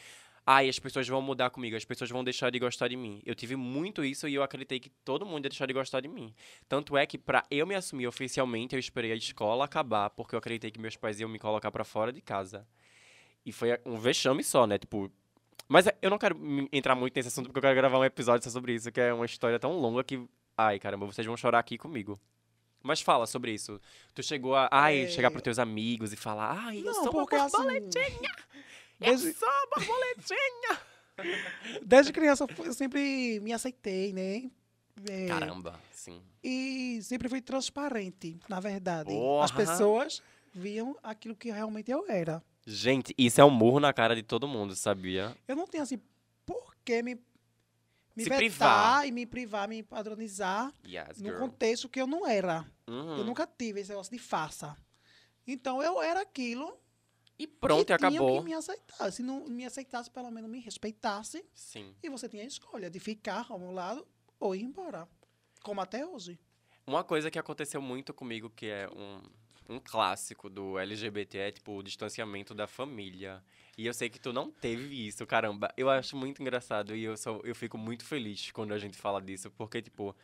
Ai, 0.47 0.67
as 0.67 0.79
pessoas 0.79 1.07
vão 1.07 1.21
mudar 1.21 1.51
comigo, 1.51 1.77
as 1.77 1.85
pessoas 1.85 2.09
vão 2.09 2.25
deixar 2.25 2.51
de 2.51 2.59
gostar 2.59 2.89
de 2.89 2.97
mim. 2.97 3.21
Eu 3.27 3.35
tive 3.35 3.55
muito 3.55 4.03
isso 4.03 4.27
e 4.27 4.35
eu 4.35 4.43
acreditei 4.43 4.81
que 4.81 4.89
todo 5.05 5.27
mundo 5.27 5.45
ia 5.45 5.51
deixar 5.51 5.67
de 5.67 5.75
gostar 5.75 6.01
de 6.01 6.09
mim. 6.09 6.35
Tanto 6.67 6.97
é 6.97 7.05
que, 7.05 7.19
pra 7.19 7.45
eu 7.51 7.67
me 7.67 7.75
assumir 7.75 8.07
oficialmente, 8.07 8.75
eu 8.75 8.79
esperei 8.79 9.13
a 9.13 9.15
escola 9.15 9.67
acabar, 9.67 10.09
porque 10.09 10.35
eu 10.35 10.39
acreditei 10.39 10.71
que 10.71 10.81
meus 10.81 10.97
pais 10.97 11.21
iam 11.21 11.29
me 11.29 11.39
colocar 11.39 11.71
pra 11.71 11.85
fora 11.85 12.11
de 12.11 12.23
casa. 12.23 12.67
E 13.45 13.53
foi 13.53 13.79
um 13.85 13.99
vexame 13.99 14.43
só, 14.43 14.67
né? 14.67 14.79
Tipo. 14.79 15.13
Mas 15.69 15.85
eu 16.01 16.09
não 16.09 16.17
quero 16.17 16.39
entrar 16.73 16.95
muito 16.95 17.15
nesse 17.15 17.29
assunto, 17.29 17.47
porque 17.47 17.59
eu 17.59 17.63
quero 17.63 17.77
gravar 17.77 17.99
um 17.99 18.05
episódio 18.05 18.43
só 18.43 18.49
sobre 18.49 18.73
isso, 18.73 18.91
que 18.91 19.01
é 19.03 19.13
uma 19.13 19.27
história 19.27 19.59
tão 19.59 19.79
longa 19.79 20.03
que. 20.03 20.27
Ai, 20.59 20.79
caramba, 20.81 21.07
vocês 21.07 21.25
vão 21.25 21.37
chorar 21.37 21.61
aqui 21.61 21.79
comigo. 21.79 22.21
Mas 22.83 23.01
fala 23.01 23.27
sobre 23.27 23.53
isso. 23.53 23.81
Tu 24.15 24.23
chegou 24.25 24.57
a. 24.57 24.69
Ai, 24.73 25.03
É. 25.05 25.09
chegar 25.09 25.31
pros 25.31 25.43
teus 25.43 25.59
amigos 25.59 26.13
e 26.13 26.17
falar. 26.17 26.53
Ai, 26.67 26.79
eu 26.81 26.85
Não, 26.85 26.95
sou 26.95 27.05
uma 27.05 27.13
porque 27.13 27.37
assim. 27.37 27.57
eu 27.63 27.91
Desde, 28.99 29.33
sou 29.35 29.49
uma 29.49 29.67
borboletinha! 29.77 30.81
desde 31.83 32.13
criança 32.13 32.45
eu 32.59 32.65
eu 32.65 32.73
sempre 32.75 33.39
me 33.41 33.53
aceitei, 33.53 34.13
né? 34.13 34.51
É, 35.09 35.27
Caramba, 35.29 35.79
sim. 35.93 36.21
E 36.43 36.99
sempre 37.03 37.29
fui 37.29 37.41
transparente, 37.41 38.37
na 38.49 38.59
verdade. 38.59 39.11
Porra! 39.11 39.45
As 39.45 39.53
pessoas 39.53 40.23
viam 40.53 40.97
aquilo 41.03 41.37
que 41.37 41.51
realmente 41.53 41.91
eu 41.91 42.05
era. 42.09 42.43
Gente, 42.67 43.15
isso 43.17 43.41
é 43.41 43.45
um 43.45 43.51
murro 43.51 43.79
na 43.81 43.93
cara 43.93 44.15
de 44.17 44.23
todo 44.23 44.49
mundo, 44.49 44.75
sabia? 44.75 45.37
Eu 45.47 45.55
não 45.55 45.67
tenho 45.67 45.83
assim, 45.85 46.01
por 46.45 46.75
que 46.85 47.03
me, 47.03 47.17
me 48.19 48.25
Se 48.25 48.29
vetar 48.31 48.39
privar. 48.41 49.07
e 49.07 49.13
me 49.13 49.25
privar, 49.27 49.69
me 49.69 49.83
padronizar 49.83 50.73
Yes, 50.87 51.19
no 51.21 51.29
girl. 51.31 51.39
contexto 51.39 51.89
que 51.89 52.01
eu 52.01 52.07
não 52.07 52.27
era. 52.27 52.67
Uhum. 52.87 53.19
Eu 53.19 53.25
nunca 53.25 53.47
tive 53.47 53.81
esse 53.81 53.91
negócio 53.91 54.13
de 54.13 54.19
faça. 54.19 54.77
Então 55.47 55.83
eu 55.83 56.03
era 56.03 56.21
aquilo 56.21 56.77
E 57.39 57.47
pronto, 57.47 57.89
e 57.91 57.93
acabou. 57.93 58.39
que 58.41 58.45
me 58.45 58.55
aceitar. 58.55 59.11
Se 59.13 59.23
não 59.23 59.47
me 59.47 59.65
aceitasse, 59.65 60.11
pelo 60.11 60.31
menos 60.31 60.51
me 60.51 60.59
respeitasse. 60.61 61.45
Sim. 61.55 61.95
E 62.03 62.09
você 62.11 62.29
tinha 62.29 62.43
a 62.43 62.47
escolha 62.47 62.91
de 62.91 62.99
ficar 62.99 63.47
ao 63.49 63.59
meu 63.59 63.71
lado 63.71 64.07
ou 64.41 64.55
ir 64.55 64.63
embora. 64.63 65.09
Como 65.63 65.81
até 65.81 66.05
hoje. 66.07 66.39
Uma 66.87 67.05
coisa 67.05 67.31
que 67.31 67.39
aconteceu 67.39 67.81
muito 67.81 68.13
comigo, 68.15 68.51
que 68.51 68.67
é 68.67 68.89
um, 68.89 69.23
um 69.69 69.79
clássico 69.79 70.49
do 70.49 70.79
LGBT, 70.79 71.39
é 71.39 71.53
tipo 71.53 71.77
o 71.77 71.83
distanciamento 71.83 72.55
da 72.55 72.67
família. 72.67 73.43
E 73.77 73.87
eu 73.87 73.93
sei 73.93 74.09
que 74.09 74.19
tu 74.19 74.33
não 74.33 74.51
teve 74.51 75.07
isso, 75.07 75.27
caramba. 75.27 75.73
Eu 75.77 75.91
acho 75.91 76.17
muito 76.17 76.41
engraçado 76.41 76.97
e 76.97 77.05
eu, 77.05 77.17
sou, 77.17 77.41
eu 77.45 77.55
fico 77.55 77.77
muito 77.77 78.05
feliz 78.05 78.51
quando 78.51 78.73
a 78.73 78.79
gente 78.79 78.97
fala 78.97 79.21
disso, 79.21 79.51
porque, 79.51 79.83
tipo, 79.83 80.17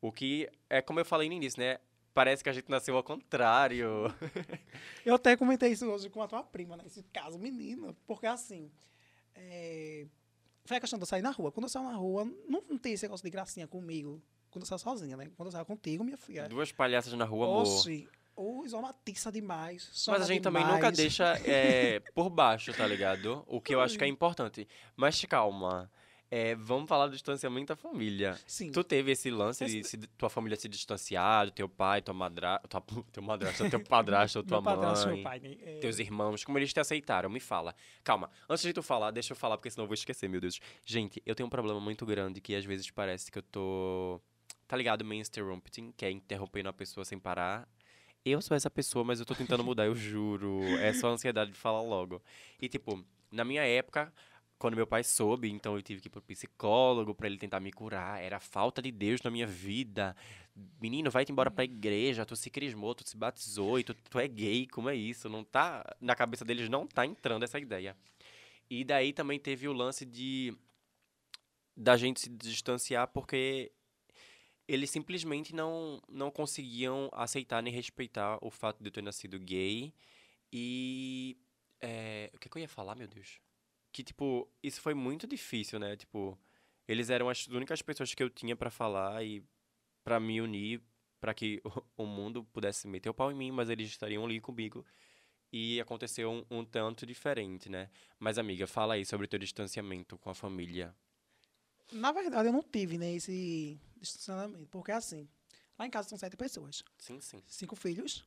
o 0.00 0.10
que. 0.10 0.48
É 0.68 0.82
como 0.82 1.00
eu 1.00 1.04
falei 1.04 1.28
no 1.28 1.34
início, 1.34 1.60
né? 1.60 1.78
Parece 2.12 2.42
que 2.42 2.50
a 2.50 2.52
gente 2.52 2.68
nasceu 2.68 2.94
ao 2.96 3.02
contrário. 3.02 4.14
Eu 5.02 5.14
até 5.14 5.34
comentei 5.34 5.72
isso 5.72 5.86
hoje 5.86 6.10
com 6.10 6.20
a 6.20 6.28
tua 6.28 6.42
prima, 6.42 6.76
né? 6.76 6.84
Esse 6.84 7.02
caso, 7.04 7.38
menina. 7.38 7.96
Porque 8.06 8.26
assim. 8.26 8.70
é, 9.34 10.04
Foi 10.66 10.76
a 10.76 10.80
questão 10.80 10.98
de 10.98 11.04
eu 11.04 11.06
sair 11.06 11.22
na 11.22 11.30
rua. 11.30 11.50
Quando 11.50 11.64
eu 11.64 11.70
saio 11.70 11.86
na 11.86 11.96
rua, 11.96 12.26
não, 12.46 12.62
não 12.68 12.76
tem 12.76 12.92
esse 12.92 13.04
negócio 13.06 13.24
de 13.24 13.30
gracinha 13.30 13.66
comigo. 13.66 14.22
Quando 14.50 14.64
eu 14.64 14.66
saio 14.66 14.78
sozinha, 14.78 15.16
né? 15.16 15.30
Quando 15.34 15.46
eu 15.46 15.52
saio 15.52 15.64
contigo, 15.64 16.04
minha 16.04 16.18
filha. 16.18 16.46
Duas 16.50 16.70
palhaças 16.70 17.14
na 17.14 17.24
rua, 17.24 17.46
amor. 17.46 17.64
Ou 18.34 18.64
isomatiça 18.64 19.30
demais. 19.30 19.90
Mas 20.08 20.22
a 20.22 20.26
gente 20.26 20.42
também 20.42 20.62
demais. 20.62 20.80
nunca 20.82 20.92
deixa 20.92 21.38
é, 21.44 22.00
por 22.14 22.30
baixo, 22.30 22.72
tá 22.72 22.86
ligado? 22.86 23.44
O 23.46 23.60
que 23.60 23.74
eu 23.74 23.80
acho 23.80 23.98
que 23.98 24.04
é 24.04 24.08
importante. 24.08 24.66
Mas 24.96 25.22
calma. 25.24 25.90
É, 26.34 26.54
vamos 26.54 26.88
falar 26.88 27.08
do 27.08 27.12
distanciamento 27.12 27.66
da 27.66 27.76
família. 27.76 28.40
Sim. 28.46 28.72
Tu 28.72 28.82
teve 28.82 29.12
esse 29.12 29.30
lance 29.30 29.66
de 29.66 29.84
se- 29.84 29.98
tua 30.16 30.30
família 30.30 30.56
se 30.56 30.66
distanciar, 30.66 31.50
teu 31.50 31.68
pai, 31.68 32.00
tua 32.00 32.14
madrasta, 32.14 32.66
tua, 32.68 32.82
teu 33.12 33.22
madrasta, 33.22 33.68
teu 33.68 33.84
padrasto, 33.84 34.42
tua 34.42 34.62
meu 34.62 34.62
padrasto, 34.62 35.08
mãe, 35.08 35.16
meu 35.16 35.24
pai, 35.24 35.40
né? 35.40 35.56
É, 35.60 35.78
teus 35.80 35.98
irmãos, 35.98 36.42
como 36.42 36.58
eles 36.58 36.72
te 36.72 36.80
aceitaram? 36.80 37.28
Me 37.28 37.38
fala. 37.38 37.74
Calma, 38.02 38.30
antes 38.48 38.64
de 38.64 38.72
tu 38.72 38.82
falar, 38.82 39.10
deixa 39.10 39.32
eu 39.34 39.36
falar, 39.36 39.58
porque 39.58 39.70
senão 39.70 39.84
eu 39.84 39.88
vou 39.88 39.94
esquecer, 39.94 40.26
meu 40.26 40.40
Deus. 40.40 40.58
Gente, 40.86 41.22
eu 41.26 41.34
tenho 41.34 41.48
um 41.48 41.50
problema 41.50 41.78
muito 41.78 42.06
grande 42.06 42.40
que 42.40 42.54
às 42.54 42.64
vezes 42.64 42.90
parece 42.90 43.30
que 43.30 43.36
eu 43.36 43.42
tô. 43.42 44.18
Tá 44.66 44.74
ligado? 44.74 45.04
Main 45.04 45.20
interrupting, 45.20 45.92
que 45.94 46.06
é 46.06 46.10
interrompendo 46.10 46.70
a 46.70 46.72
pessoa 46.72 47.04
sem 47.04 47.18
parar. 47.18 47.68
Eu 48.24 48.40
sou 48.40 48.56
essa 48.56 48.70
pessoa, 48.70 49.04
mas 49.04 49.18
eu 49.18 49.26
tô 49.26 49.34
tentando 49.34 49.64
mudar, 49.64 49.86
eu 49.86 49.96
juro. 49.96 50.62
É 50.78 50.92
só 50.92 51.08
a 51.08 51.12
ansiedade 51.12 51.50
de 51.50 51.58
falar 51.58 51.82
logo. 51.82 52.22
E, 52.60 52.68
tipo, 52.68 53.04
na 53.32 53.44
minha 53.44 53.62
época, 53.64 54.12
quando 54.58 54.76
meu 54.76 54.86
pai 54.86 55.02
soube, 55.02 55.50
então 55.50 55.74
eu 55.74 55.82
tive 55.82 56.00
que 56.00 56.06
ir 56.06 56.10
pro 56.10 56.22
psicólogo 56.22 57.16
pra 57.16 57.26
ele 57.26 57.36
tentar 57.36 57.58
me 57.58 57.72
curar. 57.72 58.22
Era 58.22 58.38
falta 58.38 58.80
de 58.80 58.92
Deus 58.92 59.20
na 59.22 59.30
minha 59.30 59.46
vida. 59.46 60.14
Menino, 60.80 61.10
vai-te 61.10 61.32
embora 61.32 61.50
pra 61.50 61.64
igreja, 61.64 62.24
tu 62.24 62.36
se 62.36 62.48
crismou, 62.48 62.94
tu 62.94 63.08
se 63.08 63.16
batizou 63.16 63.80
e 63.80 63.82
tu, 63.82 63.92
tu 63.94 64.20
é 64.20 64.28
gay, 64.28 64.68
como 64.68 64.88
é 64.88 64.94
isso? 64.94 65.28
Não 65.28 65.42
tá. 65.42 65.84
Na 66.00 66.14
cabeça 66.14 66.44
deles 66.44 66.68
não 66.68 66.86
tá 66.86 67.04
entrando 67.04 67.42
essa 67.42 67.58
ideia. 67.58 67.96
E 68.70 68.84
daí 68.84 69.12
também 69.12 69.40
teve 69.40 69.66
o 69.66 69.72
lance 69.72 70.06
de. 70.06 70.56
da 71.76 71.96
gente 71.96 72.20
se 72.20 72.30
distanciar 72.30 73.08
porque 73.08 73.72
eles 74.66 74.90
simplesmente 74.90 75.54
não, 75.54 76.00
não 76.08 76.30
conseguiam 76.30 77.10
aceitar 77.12 77.62
nem 77.62 77.72
respeitar 77.72 78.38
o 78.40 78.50
fato 78.50 78.80
de 78.82 78.88
eu 78.88 78.92
ter 78.92 79.02
nascido 79.02 79.38
gay. 79.38 79.92
E. 80.52 81.36
É, 81.80 82.30
o 82.32 82.38
que, 82.38 82.48
que 82.48 82.56
eu 82.56 82.62
ia 82.62 82.68
falar, 82.68 82.94
meu 82.94 83.08
Deus? 83.08 83.40
Que, 83.90 84.04
tipo, 84.04 84.48
isso 84.62 84.80
foi 84.80 84.94
muito 84.94 85.26
difícil, 85.26 85.78
né? 85.78 85.96
Tipo, 85.96 86.38
eles 86.86 87.10
eram 87.10 87.28
as 87.28 87.46
únicas 87.48 87.82
pessoas 87.82 88.14
que 88.14 88.22
eu 88.22 88.30
tinha 88.30 88.54
para 88.54 88.70
falar 88.70 89.24
e 89.24 89.42
para 90.04 90.20
me 90.20 90.40
unir, 90.40 90.80
para 91.20 91.34
que 91.34 91.60
o, 91.64 91.82
o 92.04 92.06
mundo 92.06 92.44
pudesse 92.44 92.86
meter 92.86 93.10
o 93.10 93.14
pau 93.14 93.32
em 93.32 93.34
mim, 93.34 93.50
mas 93.50 93.68
eles 93.68 93.88
estariam 93.88 94.24
ali 94.24 94.40
comigo. 94.40 94.84
E 95.52 95.80
aconteceu 95.80 96.30
um, 96.30 96.44
um 96.58 96.64
tanto 96.64 97.04
diferente, 97.04 97.68
né? 97.68 97.90
Mas, 98.18 98.38
amiga, 98.38 98.66
fala 98.66 98.94
aí 98.94 99.04
sobre 99.04 99.26
o 99.26 99.28
teu 99.28 99.38
distanciamento 99.38 100.16
com 100.16 100.30
a 100.30 100.34
família. 100.34 100.94
Na 101.90 102.10
verdade, 102.10 102.48
eu 102.48 102.52
não 102.52 102.62
tive, 102.62 102.96
né, 102.96 103.12
esse 103.12 103.78
distanciamento. 104.02 104.66
Porque, 104.66 104.92
assim, 104.92 105.28
lá 105.78 105.86
em 105.86 105.90
casa 105.90 106.08
são 106.08 106.18
sete 106.18 106.36
pessoas. 106.36 106.82
Sim, 106.98 107.20
sim. 107.20 107.42
Cinco 107.46 107.76
filhos 107.76 108.24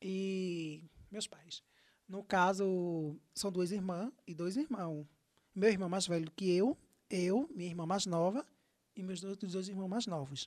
e 0.00 0.84
meus 1.10 1.26
pais. 1.26 1.62
No 2.06 2.22
caso, 2.22 3.16
são 3.34 3.50
duas 3.50 3.72
irmãs 3.72 4.12
e 4.26 4.34
dois 4.34 4.56
irmãos. 4.56 5.06
Meu 5.54 5.70
irmão 5.70 5.88
mais 5.88 6.06
velho 6.06 6.30
que 6.32 6.50
eu, 6.50 6.76
eu, 7.08 7.48
minha 7.54 7.70
irmã 7.70 7.86
mais 7.86 8.04
nova 8.06 8.46
e 8.94 9.02
meus 9.02 9.22
outros 9.24 9.52
dois 9.52 9.68
irmãos 9.68 9.88
mais 9.88 10.06
novos. 10.06 10.46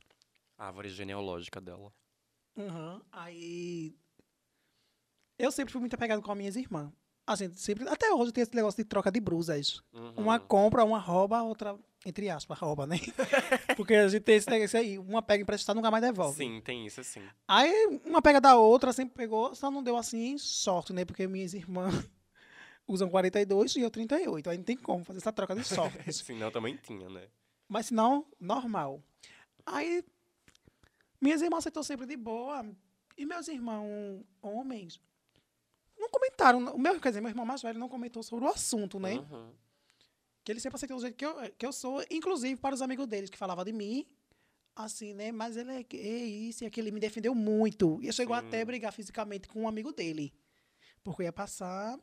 A 0.58 0.68
árvore 0.68 0.90
genealógica 0.90 1.60
dela. 1.62 1.94
Uhum. 2.56 3.02
Aí. 3.12 3.96
Eu 5.38 5.52
sempre 5.52 5.72
fui 5.72 5.80
muito 5.80 5.94
apegado 5.94 6.22
com 6.22 6.32
as 6.32 6.38
minhas 6.38 6.56
irmãs. 6.56 6.92
Assim, 7.26 7.54
sempre. 7.54 7.88
Até 7.88 8.12
hoje 8.14 8.32
tem 8.32 8.42
esse 8.42 8.56
negócio 8.56 8.82
de 8.82 8.88
troca 8.88 9.12
de 9.12 9.20
brusas. 9.20 9.82
Uhum. 9.94 10.14
Uma 10.16 10.40
compra, 10.40 10.84
uma 10.84 10.98
rouba, 10.98 11.42
outra, 11.42 11.78
entre 12.06 12.30
aspas, 12.30 12.58
rouba, 12.58 12.86
né? 12.86 12.98
Porque 13.76 13.94
a 13.94 14.08
gente 14.08 14.24
tem 14.24 14.36
esse 14.36 14.50
negócio 14.50 14.80
aí. 14.80 14.98
Uma 14.98 15.22
pega 15.22 15.44
emprestado 15.44 15.76
nunca 15.76 15.92
mais 15.92 16.04
devolve. 16.04 16.38
Sim, 16.38 16.62
tem 16.62 16.86
isso 16.86 17.04
sim. 17.04 17.22
Aí 17.48 18.00
uma 18.06 18.22
pega 18.22 18.40
da 18.40 18.56
outra, 18.58 18.94
sempre 18.94 19.16
pegou, 19.16 19.54
só 19.56 19.70
não 19.72 19.84
deu 19.84 19.98
assim 19.98 20.38
sorte, 20.38 20.94
né? 20.94 21.06
Porque 21.06 21.28
minhas 21.28 21.54
irmãs 21.54 21.94
usam 22.88 23.10
42 23.10 23.76
e 23.76 23.82
eu 23.82 23.92
38. 23.92 24.50
Aí 24.50 24.58
não 24.58 24.64
tem 24.64 24.78
como 24.78 25.04
fazer 25.04 25.20
essa 25.20 25.34
troca 25.34 25.56
de 25.56 25.64
sorte. 25.64 26.12
Senão 26.14 26.52
também 26.52 26.78
tinha, 26.78 27.10
né? 27.10 27.28
Mas 27.68 27.88
se 27.88 27.94
não, 27.94 28.26
normal. 28.40 29.04
Aí 29.66 30.04
minhas 31.20 31.42
irmãs 31.42 31.60
aceitou 31.60 31.84
sempre 31.84 32.06
de 32.06 32.16
boa. 32.16 32.66
E 33.18 33.26
meus 33.26 33.48
irmãos 33.48 34.24
homens 34.42 35.02
não 35.98 36.10
comentaram. 36.10 36.60
O 36.74 36.80
meu, 36.80 37.00
quer 37.00 37.10
dizer, 37.10 37.22
meu 37.22 37.30
irmão 37.30 37.46
mais 37.46 37.62
velho 37.62 37.80
não 37.80 37.90
comentou 37.90 38.22
sobre 38.22 38.46
o 38.46 38.48
assunto, 38.48 39.00
né? 39.00 39.16
Uhum. 39.16 39.52
Que 40.48 40.54
ele 40.54 40.62
sempre 40.62 40.78
aceitou 40.78 40.96
do 40.96 41.02
jeito 41.02 41.18
que 41.18 41.26
eu, 41.26 41.36
que 41.58 41.66
eu 41.66 41.74
sou, 41.74 42.02
inclusive 42.10 42.56
para 42.56 42.74
os 42.74 42.82
amigos 42.82 43.06
deles 43.06 43.30
que 43.30 43.38
falavam 43.38 43.66
de 43.66 43.74
mim. 43.74 44.08
Assim, 44.74 45.14
né? 45.14 45.30
Mas 45.30 45.58
ele 45.58 45.72
é 45.74 45.84
gay, 45.84 46.48
isso 46.48 46.64
e 46.64 46.68
aquilo. 46.68 46.88
Ele 46.88 46.94
me 46.94 47.02
defendeu 47.02 47.36
muito. 47.36 48.00
E 48.02 48.08
eu 48.08 48.14
chegou 48.14 48.34
até 48.34 48.62
a 48.62 48.66
brigar 48.66 48.94
fisicamente 48.94 49.46
com 49.50 49.64
um 49.64 49.68
amigo 49.68 49.92
dele. 49.92 50.34
Porque 51.04 51.24
eu 51.24 51.26
ia 51.26 51.34
passar 51.34 52.00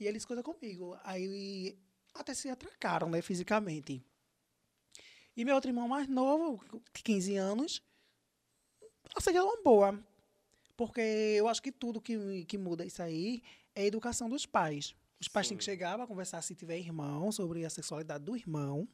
e 0.00 0.06
eles 0.06 0.24
coisa 0.24 0.42
comigo. 0.42 0.96
Aí 1.04 1.78
até 2.14 2.32
se 2.32 2.48
atracaram, 2.48 3.10
né? 3.10 3.20
Fisicamente. 3.20 4.02
E 5.36 5.44
meu 5.44 5.54
outro 5.54 5.68
irmão 5.68 5.86
mais 5.86 6.08
novo, 6.08 6.64
de 6.94 7.02
15 7.02 7.36
anos, 7.36 7.82
aceitou 9.14 9.44
uma 9.44 9.62
boa. 9.62 10.02
Porque 10.74 11.02
eu 11.36 11.46
acho 11.46 11.60
que 11.60 11.70
tudo 11.70 12.00
que, 12.00 12.46
que 12.46 12.56
muda 12.56 12.86
isso 12.86 13.02
aí 13.02 13.42
é 13.74 13.82
a 13.82 13.86
educação 13.86 14.26
dos 14.26 14.46
pais. 14.46 14.96
Os 15.20 15.28
pais 15.28 15.48
têm 15.48 15.56
que 15.56 15.64
Sim. 15.64 15.70
chegar 15.72 15.96
para 15.96 16.06
conversar, 16.06 16.40
se 16.42 16.54
tiver 16.54 16.78
irmão, 16.78 17.32
sobre 17.32 17.64
a 17.64 17.70
sexualidade 17.70 18.24
do 18.24 18.36
irmão. 18.36 18.88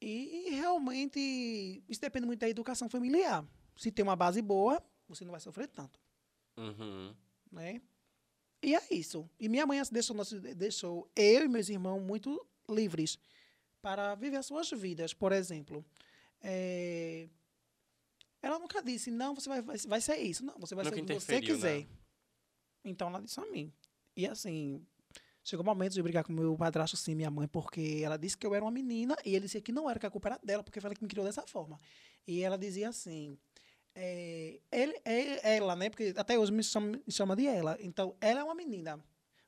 E, 0.00 0.46
e 0.48 0.50
realmente, 0.50 1.82
isso 1.88 2.00
depende 2.00 2.26
muito 2.26 2.40
da 2.40 2.48
educação 2.48 2.88
familiar. 2.88 3.44
Se 3.76 3.90
tem 3.90 4.02
uma 4.02 4.16
base 4.16 4.40
boa, 4.40 4.82
você 5.08 5.24
não 5.24 5.32
vai 5.32 5.40
sofrer 5.40 5.66
tanto, 5.68 5.98
Uhum. 6.56 7.14
né? 7.50 7.80
E 8.62 8.74
é 8.74 8.82
isso. 8.90 9.28
E 9.38 9.48
minha 9.48 9.66
mãe 9.66 9.80
deixou, 9.90 10.14
nós- 10.14 10.30
deixou 10.32 11.10
eu 11.16 11.44
e 11.44 11.48
meus 11.48 11.68
irmãos 11.68 12.00
muito 12.00 12.46
livres 12.68 13.18
para 13.82 14.14
viver 14.14 14.36
as 14.36 14.46
suas 14.46 14.70
vidas. 14.70 15.12
Por 15.14 15.32
exemplo, 15.32 15.84
eh, 16.42 17.28
ela 18.42 18.58
nunca 18.58 18.82
disse, 18.82 19.10
não, 19.10 19.34
você 19.34 19.48
vai, 19.48 19.62
vai, 19.62 19.76
vai 19.78 20.00
ser 20.00 20.16
isso. 20.18 20.44
Não, 20.44 20.58
você 20.58 20.74
vai 20.74 20.84
Nunca 20.84 20.96
ser 20.96 21.02
o 21.02 21.06
que 21.06 21.12
você 21.14 21.34
interferiu, 21.36 21.54
quiser. 21.56 21.80
né? 21.80 21.88
Então 22.84 23.08
ela 23.08 23.20
disse 23.20 23.40
a 23.40 23.46
mim. 23.46 23.72
E 24.16 24.26
assim, 24.26 24.86
chegou 25.42 25.62
o 25.62 25.66
momento 25.66 25.92
de 25.92 26.02
brigar 26.02 26.24
com 26.24 26.32
meu 26.32 26.56
padrasto, 26.56 26.96
sim, 26.96 27.14
minha 27.14 27.30
mãe, 27.30 27.48
porque 27.48 28.02
ela 28.04 28.16
disse 28.16 28.36
que 28.36 28.46
eu 28.46 28.54
era 28.54 28.64
uma 28.64 28.70
menina 28.70 29.16
e 29.24 29.34
ele 29.34 29.46
dizia 29.46 29.60
que 29.60 29.72
não 29.72 29.88
era, 29.88 29.98
que 29.98 30.06
a 30.06 30.10
culpa 30.10 30.28
era 30.28 30.40
dela, 30.42 30.62
porque 30.62 30.80
foi 30.80 30.88
ela 30.88 30.94
que 30.94 31.02
me 31.02 31.08
criou 31.08 31.26
dessa 31.26 31.46
forma. 31.46 31.78
E 32.26 32.42
ela 32.42 32.58
dizia 32.58 32.88
assim. 32.88 33.38
é, 33.94 34.60
ele, 34.72 35.00
é, 35.04 35.56
ela, 35.56 35.76
né? 35.76 35.90
Porque 35.90 36.14
até 36.16 36.38
hoje 36.38 36.52
me 36.52 36.62
chama, 36.62 37.00
me 37.06 37.12
chama 37.12 37.36
de 37.36 37.46
ela. 37.46 37.76
Então, 37.80 38.16
ela 38.20 38.40
é 38.40 38.44
uma 38.44 38.54
menina. 38.54 39.02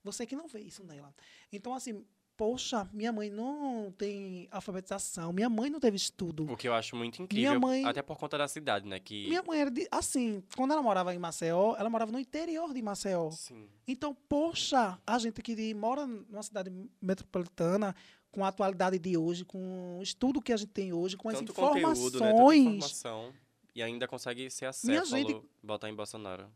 Você 0.05 0.27
que 0.27 0.35
não 0.37 0.49
vê 0.49 0.61
isso 0.61 0.85
nela. 0.85 1.15
Então, 1.53 1.75
assim, 1.75 2.05
poxa, 2.37 2.89
minha 2.93 3.13
mãe 3.13 3.31
não 3.31 3.93
tem 3.97 4.49
alfabetização, 4.51 5.33
minha 5.33 5.49
mãe 5.49 5.71
não 5.71 5.79
teve 5.81 5.97
estudo. 5.97 6.51
O 6.51 6.57
que 6.57 6.67
eu 6.69 6.75
acho 6.75 6.97
muito 6.97 7.23
incrível, 7.23 7.61
mãe- 7.61 7.85
até 7.85 8.03
por 8.03 8.17
conta 8.19 8.37
da 8.39 8.49
cidade, 8.49 8.87
né? 8.87 8.99
Que... 8.99 9.29
Minha 9.29 9.43
mãe 9.43 9.61
era 9.61 9.71
de, 9.71 9.87
assim, 9.91 10.43
quando 10.57 10.73
ela 10.73 10.83
morava 10.83 11.15
em 11.15 11.19
Maceió, 11.19 11.75
ela 11.79 11.89
morava 11.91 12.11
no 12.11 12.19
interior 12.19 12.73
de 12.73 12.83
Maceió. 12.83 13.31
Sim. 13.31 13.69
Então, 13.87 14.17
poxa, 14.29 14.99
a 15.07 15.19
gente 15.19 15.41
que 15.43 15.75
mora 15.75 16.07
numa 16.07 16.43
cidade 16.43 16.71
metropolitana, 17.01 17.95
com 18.31 18.45
a 18.45 18.49
atualidade 18.49 18.99
de 18.99 19.17
hoje, 19.17 19.45
com 19.45 19.99
o 19.99 20.03
estudo 20.03 20.41
que 20.41 20.53
a 20.53 20.57
gente 20.57 20.71
tem 20.71 20.93
hoje, 20.93 21.17
com 21.17 21.29
as 21.29 21.39
Tanto 21.39 21.53
informações. 21.53 21.99
conteúdo, 21.99 22.21
né? 22.21 22.33
Tanta 22.33 22.55
informação. 22.55 23.33
E 23.75 23.83
ainda 23.83 24.09
consegue 24.09 24.51
ser 24.51 24.71
Minha 24.85 25.01
acéfalo, 25.03 25.29
gente- 25.29 25.47
botar 25.63 25.89
em 25.91 25.95
Bolsonaro. 25.95 26.47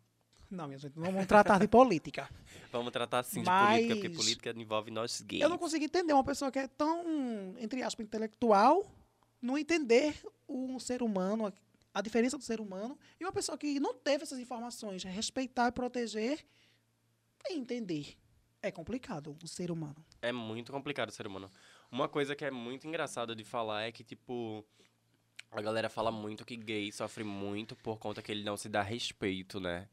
Não, 0.50 0.66
minha 0.66 0.78
gente, 0.78 0.96
não 0.96 1.10
vamos 1.10 1.26
tratar 1.26 1.58
de 1.58 1.68
política. 1.68 2.28
Vamos 2.72 2.92
tratar 2.92 3.20
assim 3.20 3.40
de 3.40 3.46
Mas- 3.46 3.76
política, 3.76 3.94
porque 3.94 4.10
política 4.10 4.54
envolve 4.56 4.90
nós 4.90 5.20
gays. 5.22 5.42
Eu 5.42 5.48
não 5.48 5.56
consigo 5.56 5.84
entender 5.84 6.12
uma 6.12 6.24
pessoa 6.24 6.50
que 6.50 6.58
é 6.58 6.68
tão, 6.68 7.54
entre 7.58 7.82
aspas, 7.82 8.04
intelectual, 8.04 8.84
não 9.40 9.56
entender 9.56 10.14
o 10.46 10.78
ser 10.78 11.02
humano, 11.02 11.46
a, 11.46 11.52
a 11.94 12.02
diferença 12.02 12.36
do 12.36 12.44
ser 12.44 12.60
humano, 12.60 12.98
e 13.18 13.24
uma 13.24 13.32
pessoa 13.32 13.56
que 13.56 13.80
não 13.80 13.94
teve 13.94 14.24
essas 14.24 14.38
informações, 14.38 15.04
respeitar 15.04 15.68
e 15.68 15.72
proteger 15.72 16.44
e 17.48 17.54
entender. 17.56 18.14
É 18.62 18.70
complicado 18.70 19.36
o 19.42 19.48
ser 19.48 19.70
humano. 19.70 20.04
É 20.20 20.32
muito 20.32 20.70
complicado 20.72 21.08
o 21.08 21.12
ser 21.12 21.26
humano. 21.26 21.50
Uma 21.90 22.08
coisa 22.08 22.34
que 22.34 22.44
é 22.44 22.50
muito 22.50 22.86
engraçada 22.86 23.34
de 23.34 23.44
falar 23.44 23.84
é 23.84 23.92
que, 23.92 24.02
tipo, 24.04 24.64
a 25.50 25.62
galera 25.62 25.88
fala 25.88 26.10
muito 26.10 26.44
que 26.44 26.56
gay 26.56 26.90
sofre 26.92 27.22
muito 27.24 27.76
por 27.76 27.98
conta 27.98 28.20
que 28.20 28.32
ele 28.32 28.42
não 28.44 28.56
se 28.56 28.68
dá 28.68 28.82
respeito, 28.82 29.60
né? 29.60 29.88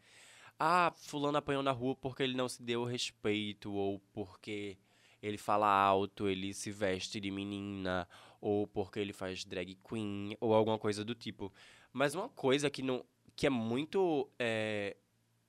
Ah, 0.59 0.93
fulano 0.95 1.37
apanhou 1.37 1.63
na 1.63 1.71
rua 1.71 1.95
porque 1.95 2.23
ele 2.23 2.35
não 2.35 2.47
se 2.47 2.61
deu 2.61 2.83
respeito, 2.83 3.71
ou 3.73 3.99
porque 4.13 4.77
ele 5.21 5.37
fala 5.37 5.67
alto, 5.67 6.27
ele 6.27 6.53
se 6.53 6.71
veste 6.71 7.19
de 7.19 7.31
menina, 7.31 8.07
ou 8.41 8.67
porque 8.67 8.99
ele 8.99 9.13
faz 9.13 9.45
drag 9.45 9.77
queen, 9.87 10.37
ou 10.39 10.53
alguma 10.53 10.77
coisa 10.77 11.03
do 11.03 11.15
tipo. 11.15 11.51
Mas 11.91 12.15
uma 12.15 12.29
coisa 12.29 12.69
que, 12.69 12.81
não, 12.81 13.05
que 13.35 13.47
é 13.47 13.49
muito 13.49 14.29
é, 14.37 14.97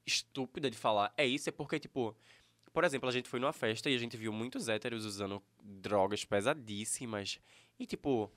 estúpida 0.06 0.70
de 0.70 0.76
falar 0.76 1.12
é 1.16 1.26
isso, 1.26 1.48
é 1.48 1.52
porque, 1.52 1.78
tipo, 1.78 2.16
por 2.72 2.84
exemplo, 2.84 3.08
a 3.08 3.12
gente 3.12 3.28
foi 3.28 3.40
numa 3.40 3.52
festa 3.52 3.88
e 3.88 3.94
a 3.94 3.98
gente 3.98 4.16
viu 4.16 4.32
muitos 4.32 4.68
héteros 4.68 5.04
usando 5.04 5.42
drogas 5.62 6.24
pesadíssimas. 6.24 7.40
E, 7.78 7.86
tipo, 7.86 8.30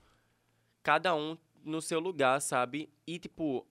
cada 0.84 1.15
um 1.15 1.38
no 1.63 1.82
seu 1.82 1.99
lugar, 1.99 2.39
sabe? 2.39 2.89
E, 3.06 3.19
tipo, 3.19 3.67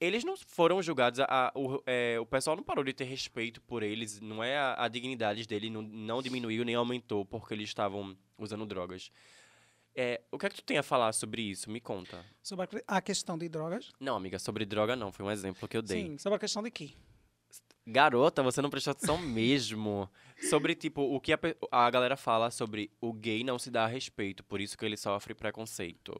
eles 0.00 0.24
não 0.24 0.36
foram 0.36 0.82
julgados. 0.82 1.20
A, 1.20 1.24
a- 1.28 1.52
o, 1.54 1.82
é, 1.86 2.18
o 2.18 2.26
pessoal 2.26 2.56
não 2.56 2.62
parou 2.62 2.82
de 2.84 2.92
ter 2.92 3.04
respeito 3.04 3.60
por 3.62 3.82
eles. 3.82 4.20
Não 4.20 4.42
é 4.42 4.56
a, 4.58 4.84
a 4.84 4.88
dignidade 4.88 5.46
dele 5.46 5.70
não, 5.70 5.82
não 5.82 6.22
diminuiu 6.22 6.64
nem 6.64 6.74
aumentou 6.74 7.24
porque 7.24 7.54
eles 7.54 7.68
estavam 7.68 8.16
usando 8.38 8.66
drogas. 8.66 9.10
É, 9.94 10.20
o 10.30 10.38
que 10.38 10.46
é 10.46 10.48
que 10.48 10.56
tu 10.56 10.62
tem 10.64 10.78
a 10.78 10.82
falar 10.82 11.12
sobre 11.12 11.42
isso? 11.42 11.68
Me 11.70 11.80
conta. 11.80 12.24
Sobre 12.42 12.64
a 12.64 12.66
que- 12.66 12.84
a 12.86 13.00
questão 13.00 13.36
de 13.36 13.48
drogas. 13.48 13.90
Não, 14.00 14.16
amiga, 14.16 14.38
sobre 14.38 14.64
droga 14.64 14.94
não. 14.96 15.12
Foi 15.12 15.26
um 15.26 15.30
exemplo 15.30 15.68
que 15.68 15.76
eu 15.76 15.82
dei. 15.82 16.04
Sim, 16.06 16.18
sobre 16.18 16.36
a 16.36 16.40
questão 16.40 16.62
de 16.62 16.70
quê? 16.70 16.90
Garota, 17.86 18.42
você 18.42 18.60
não 18.62 18.70
prestou 18.70 18.92
atenção 18.92 19.18
mesmo. 19.18 20.08
Sobre, 20.48 20.74
tipo, 20.74 21.02
o 21.02 21.20
que 21.20 21.32
a, 21.32 21.38
a 21.72 21.90
galera 21.90 22.16
fala 22.16 22.50
sobre 22.50 22.90
o 23.00 23.12
gay 23.12 23.42
não 23.44 23.58
se 23.58 23.70
dá 23.70 23.86
respeito, 23.86 24.42
por 24.44 24.60
isso 24.60 24.76
que 24.78 24.84
ele 24.84 24.96
sofre 24.96 25.34
preconceito. 25.34 26.14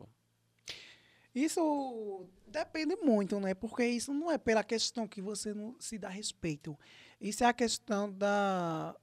Isso 1.34 2.26
depende 2.46 2.96
muito, 2.96 3.38
né? 3.38 3.54
Porque 3.54 3.86
isso 3.86 4.12
não 4.12 4.30
é 4.30 4.38
pela 4.38 4.64
questão 4.64 5.06
que 5.06 5.22
você 5.22 5.54
não 5.54 5.76
se 5.78 5.96
dá 5.96 6.08
respeito. 6.08 6.76
Isso 7.20 7.44
é 7.44 7.46
a 7.46 7.52
questão 7.52 8.10
da 8.10 8.96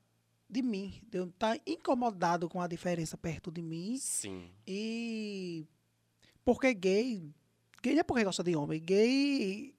de 0.49 0.61
mim, 0.61 1.01
de 1.09 1.17
eu 1.17 1.25
estar 1.25 1.59
incomodado 1.65 2.47
com 2.47 2.61
a 2.61 2.67
diferença 2.67 3.17
perto 3.17 3.51
de 3.51 3.61
mim 3.61 3.97
Sim. 3.97 4.49
e 4.65 5.65
porque 6.45 6.73
gay, 6.73 7.29
gay 7.83 7.93
não 7.93 7.99
é 7.99 8.03
porque 8.03 8.23
gosta 8.23 8.43
de 8.45 8.55
homem, 8.55 8.81
gay 8.81 9.75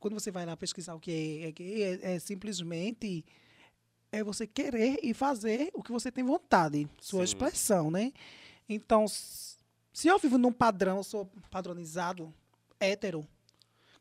quando 0.00 0.14
você 0.14 0.32
vai 0.32 0.44
lá 0.44 0.56
pesquisar 0.56 0.94
o 0.94 1.00
que 1.00 1.12
é, 1.12 1.48
é 1.48 1.52
gay, 1.52 1.82
é, 1.82 2.14
é 2.14 2.18
simplesmente 2.18 3.24
é 4.10 4.24
você 4.24 4.46
querer 4.46 4.98
e 5.02 5.14
fazer 5.14 5.70
o 5.72 5.82
que 5.82 5.92
você 5.92 6.10
tem 6.10 6.24
vontade, 6.24 6.88
sua 7.00 7.20
Sim. 7.20 7.24
expressão, 7.24 7.90
né? 7.90 8.12
Então, 8.68 9.04
Se 9.92 10.08
eu 10.08 10.18
vivo 10.18 10.38
num 10.38 10.52
padrão, 10.52 11.02
sou 11.02 11.26
padronizado, 11.50 12.32
hétero, 12.78 13.26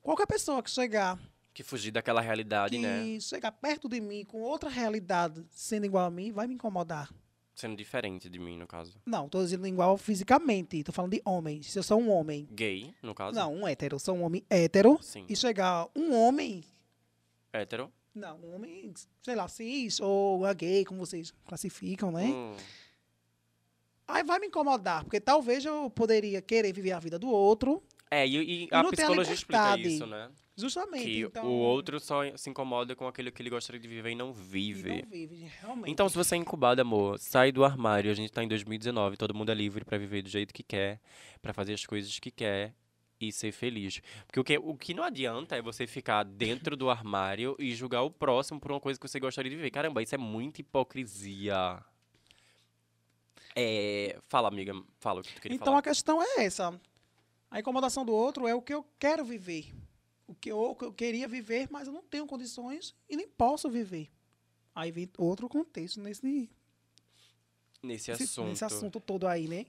qualquer 0.01 0.27
pessoa 0.27 0.61
que 0.61 0.69
chegar, 0.69 1.19
Que 1.53 1.63
fugir 1.63 1.91
daquela 1.91 2.21
realidade, 2.21 2.75
que 2.77 2.81
né? 2.81 3.19
chegar 3.19 3.51
perto 3.51 3.89
de 3.89 3.99
mim 3.99 4.23
com 4.23 4.41
outra 4.41 4.69
realidade 4.69 5.45
sendo 5.51 5.85
igual 5.85 6.05
a 6.05 6.11
mim, 6.11 6.31
vai 6.31 6.47
me 6.47 6.53
incomodar. 6.53 7.09
Sendo 7.55 7.75
diferente 7.75 8.29
de 8.29 8.39
mim, 8.39 8.55
no 8.57 8.65
caso. 8.65 9.01
Não, 9.05 9.27
tô 9.27 9.43
dizendo 9.43 9.67
igual 9.67 9.97
fisicamente, 9.97 10.81
tô 10.83 10.93
falando 10.93 11.11
de 11.11 11.21
homem. 11.25 11.61
Se 11.61 11.77
eu 11.77 11.83
sou 11.83 11.99
um 11.99 12.09
homem, 12.09 12.47
Gay, 12.51 12.93
no 13.03 13.13
caso. 13.13 13.35
não, 13.35 13.53
um 13.53 13.67
hétero, 13.67 13.95
eu 13.95 13.99
sou 13.99 14.15
um 14.15 14.23
homem 14.23 14.45
hétero, 14.49 14.97
Sim. 15.01 15.25
e 15.27 15.35
chegar 15.35 15.87
um 15.93 16.13
homem, 16.15 16.63
Hétero. 17.51 17.91
não, 18.15 18.37
um 18.37 18.55
homem, 18.55 18.93
sei 19.21 19.35
lá, 19.35 19.47
cis 19.49 19.99
ou 19.99 20.41
gay, 20.55 20.85
como 20.85 21.05
vocês 21.05 21.33
classificam, 21.45 22.11
né? 22.13 22.27
Hum, 22.27 22.55
Aí 24.09 24.23
vai 24.23 24.39
me 24.39 24.47
incomodar, 24.47 25.03
porque 25.03 25.19
talvez 25.19 25.63
eu 25.63 25.89
poderia 25.89 26.41
querer 26.41 26.73
viver 26.73 26.91
a 26.91 26.99
vida 26.99 27.19
do 27.19 27.29
outro, 27.29 27.81
É, 28.09 28.27
e, 28.27 28.37
e 28.37 28.63
E 28.65 28.67
a 28.71 28.81
não 28.81 28.89
psicologia 28.89 29.33
explica 29.33 29.77
isso, 29.77 30.05
né? 30.07 30.29
justamente. 30.57 31.03
Que 31.03 31.21
então, 31.21 31.45
o 31.45 31.59
outro 31.59 31.99
só 31.99 32.21
se 32.35 32.49
incomoda 32.49 32.95
com 32.95 33.07
aquilo 33.07 33.31
que 33.31 33.41
ele 33.41 33.49
gostaria 33.49 33.79
de 33.79 33.87
viver 33.87 34.09
e 34.09 34.15
não 34.15 34.31
e 34.31 34.33
vive. 34.33 35.01
não 35.03 35.09
vive, 35.09 35.51
realmente. 35.61 35.91
Então, 35.91 36.09
se 36.09 36.15
você 36.15 36.35
é 36.35 36.37
incubado, 36.37 36.81
amor, 36.81 37.19
sai 37.19 37.51
do 37.51 37.63
armário. 37.63 38.11
A 38.11 38.13
gente 38.15 38.31
tá 38.31 38.43
em 38.43 38.47
2019, 38.47 39.15
todo 39.15 39.33
mundo 39.33 39.51
é 39.51 39.55
livre 39.55 39.85
pra 39.85 39.97
viver 39.97 40.21
do 40.23 40.29
jeito 40.29 40.53
que 40.53 40.63
quer, 40.63 40.99
pra 41.41 41.53
fazer 41.53 41.73
as 41.73 41.85
coisas 41.85 42.19
que 42.19 42.31
quer 42.31 42.73
e 43.21 43.31
ser 43.31 43.51
feliz. 43.51 44.01
Porque 44.25 44.39
o 44.39 44.43
que, 44.43 44.57
o 44.57 44.75
que 44.75 44.93
não 44.93 45.03
adianta 45.03 45.55
é 45.55 45.61
você 45.61 45.85
ficar 45.85 46.23
dentro 46.23 46.75
do 46.75 46.89
armário 46.89 47.55
e 47.59 47.73
julgar 47.75 48.01
o 48.01 48.09
próximo 48.09 48.59
por 48.59 48.71
uma 48.71 48.79
coisa 48.79 48.99
que 48.99 49.07
você 49.07 49.19
gostaria 49.19 49.49
de 49.49 49.55
viver. 49.55 49.69
Caramba, 49.71 50.01
isso 50.01 50.15
é 50.15 50.17
muita 50.17 50.61
hipocrisia. 50.61 51.79
É, 53.55 54.19
fala, 54.27 54.47
amiga, 54.47 54.73
fala 54.99 55.19
o 55.19 55.23
que 55.23 55.33
tu 55.33 55.41
queria 55.41 55.55
Então 55.55 55.65
falar. 55.67 55.79
a 55.79 55.81
questão 55.83 56.21
é 56.21 56.43
essa. 56.45 56.79
A 57.51 57.59
incomodação 57.59 58.05
do 58.05 58.13
outro 58.13 58.47
é 58.47 58.53
o 58.53 58.61
que 58.61 58.73
eu 58.73 58.85
quero 58.99 59.25
viver. 59.25 59.73
O 60.27 60.35
que 60.35 60.51
eu, 60.51 60.77
eu 60.81 60.93
queria 60.93 61.27
viver, 61.27 61.67
mas 61.71 61.87
eu 61.87 61.93
não 61.93 62.03
tenho 62.03 62.27
condições 62.27 62.95
e 63.09 63.15
nem 63.15 63.27
posso 63.27 63.69
viver. 63.69 64.09
Aí 64.75 64.91
vem 64.91 65.09
outro 65.17 65.49
contexto 65.49 65.99
nesse, 65.99 66.49
Nesse 67.81 68.11
assunto. 68.11 68.47
nesse 68.49 68.63
assunto 68.63 68.99
todo 68.99 69.27
aí, 69.27 69.47
né? 69.47 69.65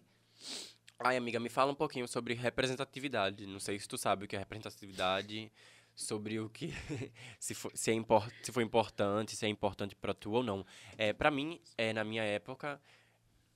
Ai, 0.99 1.17
amiga, 1.17 1.41
me 1.41 1.49
fala 1.49 1.73
um 1.73 1.75
pouquinho 1.75 2.07
sobre 2.07 2.35
representatividade. 2.35 3.47
Não 3.47 3.59
sei 3.59 3.79
se 3.79 3.89
tu 3.89 3.97
sabe 3.97 4.25
o 4.27 4.29
que 4.29 4.37
é 4.37 4.39
representatividade, 4.39 5.51
sobre 5.95 6.39
o 6.39 6.51
que 6.51 6.69
se 7.41 7.55
for, 7.55 7.73
se 7.75 7.91
é 7.91 7.95
impor, 7.95 8.31
se 8.43 8.53
foi 8.53 8.63
importante, 8.63 9.35
se 9.35 9.47
é 9.47 9.49
importante 9.49 9.97
pra 9.97 10.13
tu 10.13 10.33
ou 10.33 10.43
não. 10.43 10.67
É, 10.99 11.13
para 11.15 11.31
mim, 11.31 11.59
é, 11.79 11.93
na 11.95 12.05
minha 12.05 12.23
época, 12.23 12.81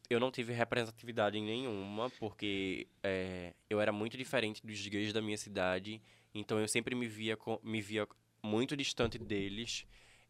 eu 0.09 0.21
não 0.21 0.31
tive 0.31 0.53
representatividade 0.53 1.41
nenhuma, 1.41 2.11
porque 2.19 2.87
é, 3.03 3.55
eu 3.71 3.81
era 3.81 3.93
muito 3.93 4.17
diferente 4.17 4.65
dos 4.65 4.87
gays 4.87 5.13
da 5.13 5.23
minha 5.23 5.37
cidade, 5.37 6.01
então 6.35 6.59
eu 6.59 6.69
sempre 6.69 6.95
me 6.95 7.07
via, 7.07 7.39
me 7.63 7.81
via 7.81 8.07
muito 8.43 8.77
distante 8.77 9.19
deles, 9.19 9.87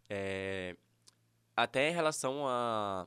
é, 0.08 0.76
até 1.56 1.90
em 1.90 1.92
relação 1.92 2.46
a, 2.46 3.06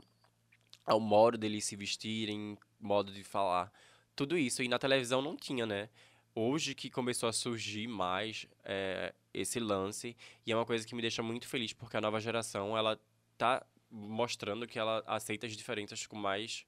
ao 0.86 1.00
modo 1.00 1.38
deles 1.38 1.64
se 1.66 1.76
vestirem, 1.76 2.58
modo 2.80 3.12
de 3.12 3.24
falar, 3.24 3.72
tudo 4.16 4.38
isso. 4.38 4.62
E 4.62 4.68
na 4.68 4.80
televisão 4.80 5.22
não 5.22 5.36
tinha, 5.36 5.66
né? 5.66 5.90
Hoje 6.36 6.76
que 6.76 6.90
começou 6.90 7.30
a 7.30 7.34
surgir 7.34 7.88
mais 7.88 8.46
é, 8.64 9.14
esse 9.34 9.60
lance, 9.60 10.16
e 10.46 10.52
é 10.52 10.56
uma 10.56 10.66
coisa 10.66 10.86
que 10.86 10.94
me 10.94 11.02
deixa 11.02 11.24
muito 11.24 11.48
feliz, 11.48 11.74
porque 11.74 11.98
a 11.98 12.02
nova 12.02 12.20
geração, 12.20 12.78
ela 12.78 13.00
tá 13.38 13.66
mostrando 13.90 14.68
que 14.68 14.78
ela 14.78 15.04
aceita 15.08 15.46
as 15.46 15.54
diferenças 15.54 16.06
com 16.06 16.16
mais 16.16 16.66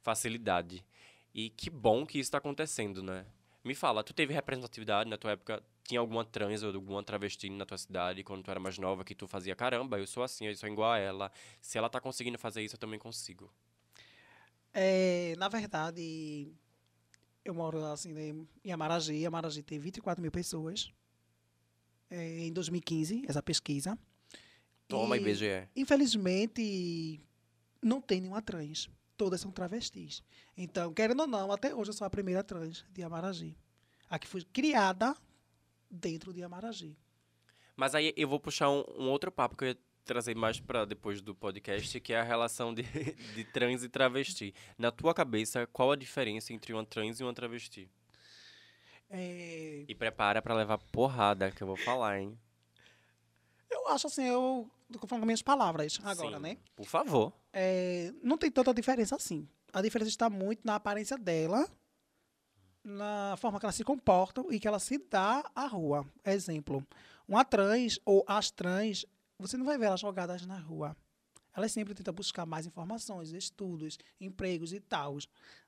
facilidade. 0.00 0.84
E 1.34 1.50
que 1.50 1.70
bom 1.70 2.04
que 2.06 2.18
isso 2.18 2.28
está 2.28 2.38
acontecendo, 2.38 3.02
né? 3.02 3.26
Me 3.62 3.74
fala, 3.74 4.02
tu 4.02 4.14
teve 4.14 4.32
representatividade 4.32 5.08
na 5.08 5.18
tua 5.18 5.32
época? 5.32 5.62
Tinha 5.84 6.00
alguma 6.00 6.24
trans 6.24 6.62
ou 6.62 6.72
alguma 6.72 7.02
travesti 7.02 7.50
na 7.50 7.66
tua 7.66 7.76
cidade 7.76 8.22
quando 8.22 8.42
tu 8.42 8.50
era 8.50 8.60
mais 8.60 8.78
nova 8.78 9.04
que 9.04 9.14
tu 9.14 9.26
fazia, 9.26 9.54
caramba, 9.54 9.98
eu 9.98 10.06
sou 10.06 10.22
assim, 10.22 10.46
eu 10.46 10.56
sou 10.56 10.68
igual 10.68 10.92
a 10.92 10.98
ela. 10.98 11.32
Se 11.60 11.76
ela 11.76 11.88
tá 11.88 12.00
conseguindo 12.00 12.38
fazer 12.38 12.62
isso, 12.62 12.76
eu 12.76 12.78
também 12.78 12.98
consigo. 12.98 13.52
É, 14.72 15.34
na 15.36 15.48
verdade, 15.48 16.52
eu 17.44 17.52
moro 17.52 17.84
assim, 17.86 18.12
né, 18.12 18.46
em 18.64 18.72
Amaragi. 18.72 19.26
Amaragi 19.26 19.62
tem 19.62 19.78
24 19.78 20.22
mil 20.22 20.30
pessoas. 20.30 20.92
É, 22.08 22.46
em 22.46 22.52
2015, 22.52 23.24
essa 23.28 23.42
pesquisa. 23.42 23.98
Toma, 24.90 25.16
E, 25.16 25.20
IBGE. 25.20 25.68
Infelizmente, 25.76 27.20
não 27.82 28.00
tem 28.00 28.20
nenhuma 28.20 28.42
trans. 28.42 28.90
Todas 29.16 29.40
são 29.40 29.50
travestis. 29.50 30.22
Então, 30.56 30.92
querendo 30.92 31.20
ou 31.20 31.26
não, 31.26 31.52
até 31.52 31.74
hoje 31.74 31.90
eu 31.90 31.94
sou 31.94 32.06
a 32.06 32.10
primeira 32.10 32.42
trans 32.42 32.84
de 32.90 33.02
Amaragi. 33.02 33.56
A 34.08 34.18
que 34.18 34.26
foi 34.26 34.42
criada 34.44 35.14
dentro 35.90 36.32
de 36.32 36.42
Amaragi. 36.42 36.96
Mas 37.76 37.94
aí 37.94 38.12
eu 38.16 38.28
vou 38.28 38.40
puxar 38.40 38.70
um, 38.70 38.84
um 38.98 39.08
outro 39.08 39.30
papo 39.30 39.56
que 39.56 39.64
eu 39.64 39.68
ia 39.68 39.78
trazer 40.04 40.34
mais 40.34 40.58
para 40.58 40.84
depois 40.84 41.20
do 41.20 41.34
podcast, 41.34 42.00
que 42.00 42.12
é 42.12 42.18
a 42.20 42.22
relação 42.22 42.74
de, 42.74 42.82
de 43.34 43.44
trans 43.44 43.84
e 43.84 43.88
travesti. 43.88 44.54
Na 44.76 44.90
tua 44.90 45.14
cabeça, 45.14 45.66
qual 45.66 45.92
a 45.92 45.96
diferença 45.96 46.52
entre 46.52 46.72
uma 46.72 46.84
trans 46.84 47.20
e 47.20 47.22
uma 47.22 47.32
travesti? 47.34 47.88
É, 49.08 49.84
E 49.88 49.94
prepara 49.94 50.40
para 50.40 50.54
levar 50.54 50.78
porrada, 50.78 51.50
que 51.50 51.62
eu 51.62 51.66
vou 51.66 51.76
falar, 51.76 52.20
hein? 52.20 52.38
Eu 53.70 53.88
acho 53.88 54.06
assim, 54.06 54.24
eu 54.24 54.68
tô 54.92 55.06
falando 55.06 55.22
com 55.22 55.26
minhas 55.26 55.42
palavras 55.42 55.98
agora, 56.02 56.36
Sim, 56.36 56.42
né? 56.42 56.58
Por 56.74 56.86
favor. 56.86 57.32
É, 57.52 58.12
não 58.22 58.36
tem 58.36 58.50
tanta 58.50 58.74
diferença 58.74 59.16
assim. 59.16 59.48
A 59.72 59.80
diferença 59.80 60.10
está 60.10 60.28
muito 60.28 60.60
na 60.64 60.74
aparência 60.74 61.16
dela, 61.16 61.68
na 62.82 63.36
forma 63.38 63.60
que 63.60 63.66
ela 63.66 63.72
se 63.72 63.84
comporta 63.84 64.44
e 64.50 64.58
que 64.58 64.66
ela 64.66 64.78
se 64.78 64.98
dá 64.98 65.48
à 65.54 65.66
rua. 65.66 66.06
Exemplo, 66.24 66.84
uma 67.28 67.44
trans 67.44 68.00
ou 68.04 68.24
as 68.26 68.50
trans, 68.50 69.06
você 69.38 69.56
não 69.56 69.64
vai 69.64 69.78
ver 69.78 69.86
elas 69.86 70.00
jogadas 70.00 70.44
na 70.44 70.58
rua. 70.58 70.96
Elas 71.54 71.72
sempre 71.72 71.94
tentam 71.94 72.14
buscar 72.14 72.46
mais 72.46 72.64
informações, 72.64 73.32
estudos, 73.32 73.98
empregos 74.20 74.72
e 74.72 74.80
tal, 74.80 75.18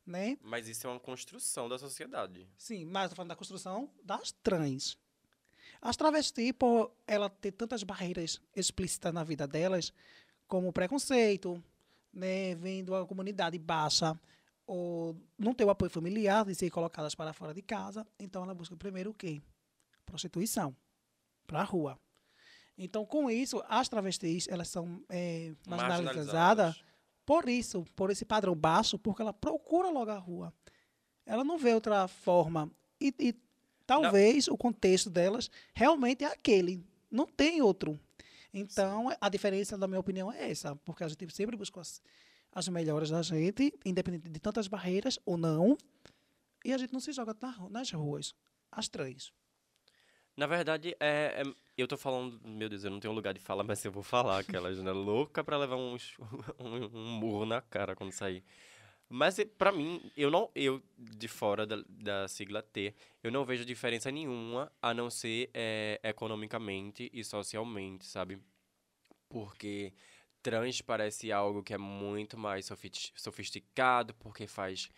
né? 0.06 0.38
Mas 0.40 0.68
isso 0.68 0.86
é 0.86 0.90
uma 0.90 1.00
construção 1.00 1.68
da 1.68 1.78
sociedade. 1.78 2.48
Sim, 2.56 2.84
mas 2.84 3.06
estou 3.06 3.16
falando 3.16 3.30
da 3.30 3.36
construção 3.36 3.90
das 4.02 4.32
trans. 4.42 4.96
As 5.82 5.96
travestis, 5.96 6.52
por 6.52 6.92
ela 7.08 7.28
ter 7.28 7.50
tantas 7.50 7.82
barreiras 7.82 8.40
explícitas 8.54 9.12
na 9.12 9.24
vida 9.24 9.48
delas, 9.48 9.92
como 10.46 10.72
preconceito, 10.72 11.62
né, 12.12 12.54
vendo 12.54 12.94
a 12.94 13.04
comunidade 13.04 13.58
baixa, 13.58 14.18
ou 14.64 15.16
não 15.36 15.52
ter 15.52 15.64
o 15.64 15.70
apoio 15.70 15.90
familiar 15.90 16.44
de 16.44 16.54
ser 16.54 16.70
colocadas 16.70 17.16
para 17.16 17.32
fora 17.32 17.52
de 17.52 17.62
casa, 17.62 18.06
então 18.16 18.44
ela 18.44 18.54
busca 18.54 18.76
primeiro 18.76 19.10
o 19.10 19.14
quê? 19.14 19.42
Prostituição, 20.06 20.74
para 21.48 21.60
a 21.60 21.64
rua. 21.64 21.98
Então, 22.78 23.04
com 23.04 23.28
isso, 23.28 23.60
as 23.68 23.88
travestis, 23.88 24.46
elas 24.48 24.68
são 24.68 25.04
é, 25.08 25.52
marginalizadas 25.66 26.80
por 27.24 27.48
isso, 27.48 27.84
por 27.96 28.10
esse 28.10 28.24
padrão 28.24 28.54
baixo, 28.54 28.98
porque 28.98 29.22
ela 29.22 29.32
procura 29.32 29.90
logo 29.90 30.10
a 30.10 30.18
rua. 30.18 30.52
Ela 31.24 31.44
não 31.44 31.56
vê 31.56 31.72
outra 31.74 32.08
forma. 32.08 32.70
E, 33.00 33.14
e 33.18 33.34
talvez 34.00 34.48
o 34.48 34.56
contexto 34.56 35.10
delas 35.10 35.50
realmente 35.74 36.24
é 36.24 36.28
aquele. 36.28 36.84
Não 37.10 37.26
tem 37.26 37.60
outro. 37.60 37.98
Então, 38.54 39.08
a 39.20 39.28
diferença, 39.28 39.76
na 39.76 39.86
minha 39.86 40.00
opinião, 40.00 40.30
é 40.32 40.50
essa. 40.50 40.76
Porque 40.76 41.04
a 41.04 41.08
gente 41.08 41.34
sempre 41.34 41.56
busca 41.56 41.80
as, 41.80 42.02
as 42.52 42.68
melhores 42.68 43.10
da 43.10 43.22
gente, 43.22 43.72
independente 43.84 44.28
de 44.28 44.40
tantas 44.40 44.68
barreiras 44.68 45.18
ou 45.24 45.36
não. 45.36 45.76
E 46.64 46.72
a 46.72 46.78
gente 46.78 46.92
não 46.92 47.00
se 47.00 47.12
joga 47.12 47.36
na 47.40 47.68
nas 47.70 47.90
ruas. 47.90 48.34
As 48.70 48.88
três. 48.88 49.32
Na 50.36 50.46
verdade, 50.46 50.96
é, 50.98 51.42
é- 51.42 51.54
eu 51.76 51.86
tô 51.86 51.96
falando, 51.96 52.40
meu 52.44 52.68
Deus, 52.68 52.84
eu 52.84 52.90
não 52.90 53.00
tenho 53.00 53.12
lugar 53.12 53.34
de 53.34 53.40
fala, 53.40 53.62
mas 53.62 53.84
eu 53.84 53.92
vou 53.92 54.02
falar 54.02 54.38
aquelas, 54.38 54.78
né? 54.78 54.92
Louca 54.92 55.42
pra 55.44 55.58
levar 55.58 55.76
uns, 55.76 56.16
um, 56.58 56.98
um 56.98 57.06
murro 57.18 57.44
na 57.44 57.60
cara 57.60 57.94
quando 57.96 58.12
sair. 58.12 58.42
Mas 59.14 59.36
pra 59.58 59.70
mim, 59.70 60.10
eu 60.16 60.30
não, 60.30 60.50
eu 60.54 60.82
de 60.96 61.28
fora 61.28 61.66
da, 61.66 61.76
da 61.86 62.26
sigla 62.28 62.62
T, 62.62 62.94
eu 63.22 63.30
não 63.30 63.44
vejo 63.44 63.62
diferença 63.62 64.10
nenhuma 64.10 64.72
a 64.80 64.94
não 64.94 65.10
ser 65.10 65.50
é, 65.52 66.00
economicamente 66.02 67.10
e 67.12 67.22
socialmente, 67.22 68.06
sabe? 68.06 68.38
Porque 69.28 69.92
trans 70.42 70.80
parece 70.80 71.30
algo 71.30 71.62
que 71.62 71.74
é 71.74 71.78
muito 71.78 72.38
mais 72.38 72.64
sofis- 72.64 73.12
sofisticado, 73.14 74.14
porque 74.14 74.46
faz 74.46 74.88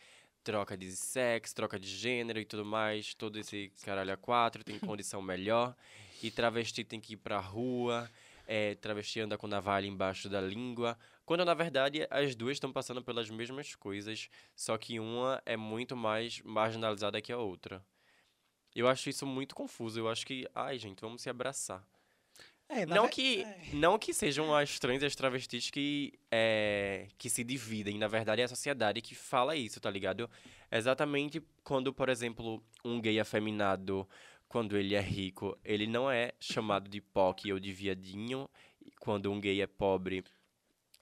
troca 0.44 0.76
de 0.76 0.92
sexo, 0.94 1.52
troca 1.52 1.76
de 1.76 1.88
gênero 1.88 2.38
e 2.38 2.44
tudo 2.44 2.64
mais, 2.64 3.14
todo 3.14 3.36
esse 3.36 3.72
caralho 3.82 4.12
a 4.12 4.16
quatro 4.16 4.62
tem 4.62 4.78
condição 4.78 5.20
melhor. 5.20 5.74
E 6.22 6.30
travesti 6.30 6.84
tem 6.84 7.00
que 7.00 7.14
ir 7.14 7.16
pra 7.16 7.40
rua, 7.40 8.08
é, 8.47 8.74
travesti 8.76 9.20
anda 9.20 9.36
com 9.38 9.47
navalha 9.47 9.86
embaixo 9.86 10.28
da 10.28 10.40
língua. 10.40 10.99
Quando 11.24 11.45
na 11.45 11.55
verdade 11.55 12.07
as 12.11 12.34
duas 12.34 12.57
estão 12.57 12.72
passando 12.72 13.03
pelas 13.03 13.30
mesmas 13.30 13.74
coisas, 13.74 14.28
só 14.55 14.76
que 14.76 15.01
uma 15.01 15.42
é 15.47 15.57
muito 15.57 15.97
mais 15.97 16.40
marginalizada 16.42 17.20
que 17.20 17.32
a 17.32 17.38
outra. 17.38 17.84
Eu 18.74 18.88
acho 18.88 19.09
isso 19.09 19.24
muito 19.26 19.55
confuso. 19.55 19.99
Eu 20.01 20.09
acho 20.09 20.26
que, 20.26 20.49
ai 20.55 20.78
gente, 20.78 21.01
vamos 21.01 21.22
se 21.22 21.30
abraçar. 21.30 21.82
É, 22.68 22.86
Não 22.86 23.05
ve- 23.05 23.11
que, 23.11 23.42
é. 23.42 23.61
não 23.74 23.99
que 23.99 24.12
sejam 24.14 24.53
as 24.55 24.78
trans 24.78 25.03
e 25.03 25.07
as 25.07 25.14
travestis 25.14 25.70
que, 25.70 26.14
é, 26.30 27.07
que 27.18 27.28
se 27.28 27.45
dividem. 27.45 27.99
Na 27.99 28.09
verdade, 28.09 28.40
é 28.40 28.45
a 28.45 28.49
sociedade 28.49 29.03
que 29.03 29.14
fala 29.14 29.55
isso, 29.55 29.78
tá 29.80 29.90
ligado? 29.90 30.28
Exatamente 30.72 31.42
quando, 31.62 31.92
por 31.92 32.09
exemplo, 32.09 32.64
um 32.82 33.01
gay 33.01 33.20
afeminado, 33.20 34.09
quando 34.49 34.76
ele 34.76 34.95
é 34.95 35.01
rico, 35.01 35.59
ele 35.64 35.86
não 35.86 36.11
é 36.11 36.32
chamado 36.38 36.88
de 36.88 37.01
POC 37.01 37.53
ou 37.53 37.59
de 37.59 37.72
viadinho. 37.72 38.49
Quando 39.01 39.30
um 39.30 39.40
gay 39.40 39.61
é 39.61 39.66
pobre 39.66 40.24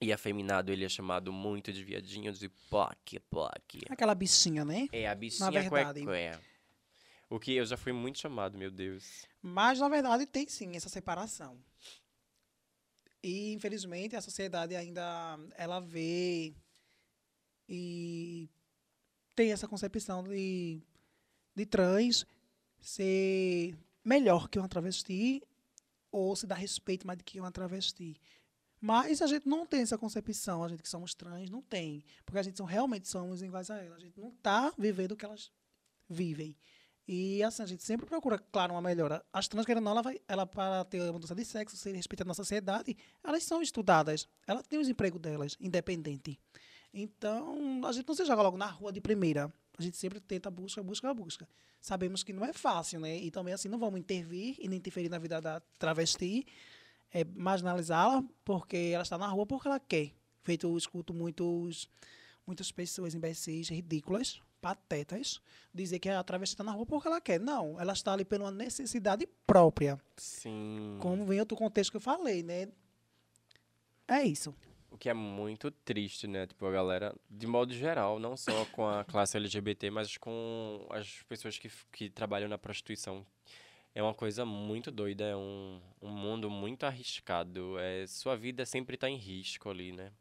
e 0.01 0.13
afeminado, 0.13 0.73
ele 0.73 0.85
é 0.85 0.89
chamado 0.89 1.33
muito 1.33 1.73
de 1.73 1.85
viadinho, 1.85 2.33
de 2.33 2.49
POC, 2.49 3.21
POC. 3.31 3.83
Aquela 3.89 4.15
bichinha, 4.15 4.65
né? 4.65 4.89
É 4.93 5.09
a 5.09 5.15
bichinha 5.15 5.51
verdade. 5.51 6.05
cué, 6.05 6.39
O 7.31 7.39
que 7.39 7.53
eu 7.55 7.65
já 7.65 7.77
fui 7.77 7.93
muito 7.93 8.19
chamado, 8.19 8.59
meu 8.59 8.71
Deus. 8.71 9.27
Mas, 9.41 9.79
na 9.79 9.89
verdade, 9.89 10.27
tem 10.27 10.49
sim 10.49 10.75
essa 10.75 10.89
separação. 10.89 11.59
E, 13.23 13.53
infelizmente, 13.53 14.17
a 14.17 14.21
sociedade 14.21 14.75
ainda 14.75 15.39
ela 15.57 15.79
vê 15.79 16.53
e 17.69 18.51
tem 19.37 19.53
essa 19.53 19.69
concepção 19.69 20.25
de, 20.25 20.83
de 21.55 21.65
trans 21.65 22.27
ser 22.83 23.77
melhor 24.05 24.49
que 24.49 24.59
uma 24.59 24.69
travesti 24.69 25.43
ou 26.11 26.37
se 26.37 26.47
dar 26.47 26.57
respeito 26.57 27.07
mais 27.07 27.19
do 27.19 27.25
que 27.25 27.41
uma 27.41 27.51
travesti. 27.51 28.21
Mas 28.81 29.23
a 29.23 29.27
gente 29.29 29.49
não 29.49 29.65
tem 29.65 29.83
essa 29.83 29.97
concepção, 29.97 30.65
a 30.65 30.69
gente 30.69 30.83
que 30.83 30.89
somos 30.89 31.15
trans 31.15 31.49
não 31.49 31.63
tem, 31.63 32.05
porque 32.27 32.39
a 32.39 32.43
gente 32.43 32.57
são, 32.57 32.67
realmente 32.67 33.09
somos 33.09 33.41
iguais 33.41 33.71
a 33.71 33.79
elas. 33.79 33.99
A 33.99 34.01
gente 34.01 34.21
não 34.21 34.31
está 34.31 34.73
vivendo 34.77 35.13
o 35.13 35.17
que 35.17 35.25
elas 35.25 35.53
vivem. 36.11 36.57
E 37.07 37.43
assim, 37.43 37.63
a 37.63 37.67
gente 37.67 37.83
sempre 37.83 38.07
procura, 38.07 38.39
claro, 38.39 38.75
uma 38.75 38.83
melhora. 38.83 39.25
As 39.33 39.47
trans, 39.47 39.65
querendo 39.65 39.79
ou 39.79 39.85
não, 39.85 39.93
ela, 39.93 40.03
vai, 40.03 40.21
ela 40.27 40.47
para 40.47 40.85
ter 40.85 41.01
a 41.01 41.13
mudança 41.13 41.35
de 41.35 41.45
sexo, 41.45 41.77
ser 41.77 41.95
respeitada 41.95 42.29
na 42.29 42.35
sociedade, 42.35 42.97
elas 43.23 43.45
são 43.45 43.63
estudadas. 43.63 44.29
Elas 44.47 44.67
têm 44.67 44.81
os 44.81 44.89
empregos 44.89 45.21
delas, 45.21 45.57
independente. 45.61 46.39
Então, 46.93 47.83
a 47.85 47.93
gente 47.93 48.07
não 48.07 48.15
se 48.15 48.25
joga 48.25 48.43
logo 48.43 48.57
na 48.57 48.67
rua 48.67 48.93
de 48.93 49.01
primeira. 49.01 49.53
A 49.79 49.83
gente 49.83 49.97
sempre 49.97 50.21
tenta, 50.21 50.51
busca, 50.51 50.83
busca, 50.83 51.13
busca. 51.15 51.49
Sabemos 51.81 52.23
que 52.23 52.33
não 52.33 52.45
é 52.45 52.53
fácil, 52.53 53.01
né? 53.01 53.17
E 53.17 53.31
também, 53.31 53.55
assim, 53.55 53.69
não 53.69 53.79
vamos 53.79 53.99
intervir 53.99 54.57
e 54.59 54.69
nem 54.69 54.79
interferir 54.79 55.09
na 55.09 55.19
vida 55.19 55.41
da 55.41 55.61
travesti, 55.79 56.47
é, 57.11 57.25
marginalizá-la, 57.25 58.23
porque 58.45 58.91
ela 58.93 59.03
está 59.03 59.19
na 59.19 59.27
rua 59.27 59.47
porque 59.47 59.69
ela 59.69 59.81
quer. 59.81 60.13
Feito, 60.43 60.67
eu 60.67 60.77
escuto 60.77 61.15
muitos, 61.15 61.89
muitas 62.47 62.71
pessoas 62.71 63.15
imbecis, 63.15 63.69
ridículas, 63.69 64.41
patetas, 64.61 65.41
dizer 65.75 65.99
que 65.99 66.09
a 66.09 66.23
travesti 66.23 66.55
está 66.55 66.63
na 66.65 66.73
rua 66.73 66.87
porque 66.87 67.09
ela 67.09 67.21
quer. 67.21 67.41
Não, 67.41 67.81
ela 67.81 67.93
está 67.93 68.13
ali 68.13 68.27
uma 68.39 68.51
necessidade 68.51 69.27
própria. 69.47 70.01
Sim. 70.17 70.99
Como 71.01 71.27
vem 71.27 71.41
outro 71.41 71.57
contexto 71.57 71.91
que 71.91 71.97
eu 71.97 72.01
falei, 72.01 72.43
né? 72.43 72.69
É 74.07 74.23
isso. 74.23 74.55
O 74.93 74.99
que 74.99 75.09
é 75.09 75.15
muito 75.15 75.71
triste, 75.71 76.27
né? 76.27 76.47
Tipo, 76.47 76.67
a 76.67 76.71
galera, 76.71 77.15
de 77.29 77.47
modo 77.47 77.73
geral, 77.73 78.19
não 78.19 78.37
só 78.37 78.65
com 78.67 78.87
a 78.87 79.03
classe 79.05 79.39
LGBT, 79.39 79.91
mas 79.91 80.19
com 80.19 80.87
as 80.91 81.23
pessoas 81.23 81.59
que, 81.59 81.71
que 81.91 82.11
trabalham 82.11 82.49
na 82.49 82.59
prostituição. 82.59 83.27
É 83.95 84.03
uma 84.03 84.15
coisa 84.15 84.45
muito 84.45 84.91
doida, 84.91 85.25
é 85.25 85.37
um, 85.37 85.81
um 86.01 86.11
mundo 86.11 86.51
muito 86.51 86.85
arriscado. 86.85 87.79
É, 87.79 88.07
sua 88.07 88.37
vida 88.37 88.67
sempre 88.67 88.97
tá 88.99 89.09
em 89.09 89.17
risco 89.17 89.71
ali, 89.71 89.93
né? 89.93 90.13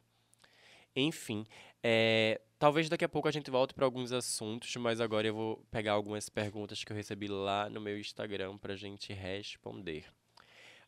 Enfim, 0.96 1.46
é, 1.84 2.42
talvez 2.60 2.90
daqui 2.90 3.06
a 3.06 3.10
pouco 3.10 3.28
a 3.28 3.32
gente 3.32 3.52
volte 3.52 3.74
para 3.74 3.86
alguns 3.86 4.12
assuntos, 4.12 4.76
mas 4.78 5.02
agora 5.02 5.28
eu 5.28 5.34
vou 5.34 5.66
pegar 5.70 5.94
algumas 5.94 6.30
perguntas 6.30 6.84
que 6.84 6.92
eu 6.92 6.96
recebi 6.96 7.28
lá 7.28 7.70
no 7.70 7.82
meu 7.82 8.00
Instagram 8.00 8.58
pra 8.58 8.76
gente 8.76 9.14
responder. 9.14 10.06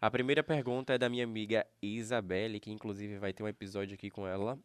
A 0.04 0.12
primeira 0.12 0.43
pergunta 0.43 0.93
é 0.93 0.97
da 0.97 1.08
minha 1.08 1.24
amiga 1.24 1.66
Isabelle, 1.82 2.60
que 2.60 2.70
inclusive 2.70 3.18
vai 3.20 3.32
ter 3.32 3.41
um 3.41 3.47
episódio 3.47 3.93
aqui 3.95 4.10
com 4.10 4.28
ela. 4.28 4.60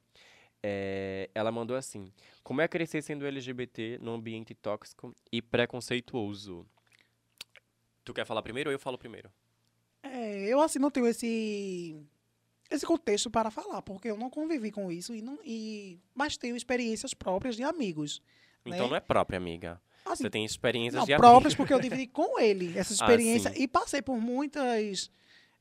É, 0.61 1.31
ela 1.33 1.53
mandou 1.53 1.77
assim: 1.77 2.13
Como 2.43 2.61
é 2.61 2.67
crescer 2.67 3.01
sendo 3.03 3.25
LGBT 3.25 3.99
num 4.03 4.15
ambiente 4.15 4.53
tóxico 4.53 5.15
e 5.31 5.41
preconceituoso? 5.41 6.67
Tu 8.05 8.13
quer 8.13 8.27
falar 8.27 8.43
primeiro 8.43 8.69
ou 8.69 8.73
eu 8.73 8.81
falo 8.81 8.99
primeiro? 8.99 9.31
É, 10.03 10.41
eu 10.53 10.61
assim 10.61 10.81
não 10.81 10.91
tenho 10.91 11.07
esse 11.07 11.97
esse 12.69 12.85
contexto 12.85 13.31
para 13.31 13.49
falar, 13.49 13.81
porque 13.83 14.09
eu 14.11 14.17
não 14.17 14.31
convivi 14.31 14.73
com 14.73 14.91
isso 14.91 15.15
e 15.15 15.23
não 15.23 15.39
e 15.45 16.01
mas 16.17 16.37
tenho 16.37 16.57
experiências 16.57 17.15
próprias 17.15 17.55
de 17.55 17.63
amigos. 17.63 18.21
Então 18.67 18.87
Né? 18.87 18.89
não 18.89 18.97
é 18.97 19.01
própria, 19.01 19.37
amiga. 19.37 19.81
Assim, 20.05 20.25
Você 20.25 20.31
tem 20.31 20.45
experiências 20.45 20.99
não, 20.99 21.07
de 21.07 21.17
próprias 21.17 21.53
amiga. 21.55 21.57
porque 21.59 21.73
eu 21.75 21.81
dividi 21.81 22.09
com 22.09 22.41
ele 22.41 22.77
essa 22.77 22.93
Ah, 23.01 23.07
experiência 23.07 23.53
sim. 23.53 23.63
e 23.63 23.69
passei 23.69 24.03
por 24.03 24.19
muitas 24.19 25.09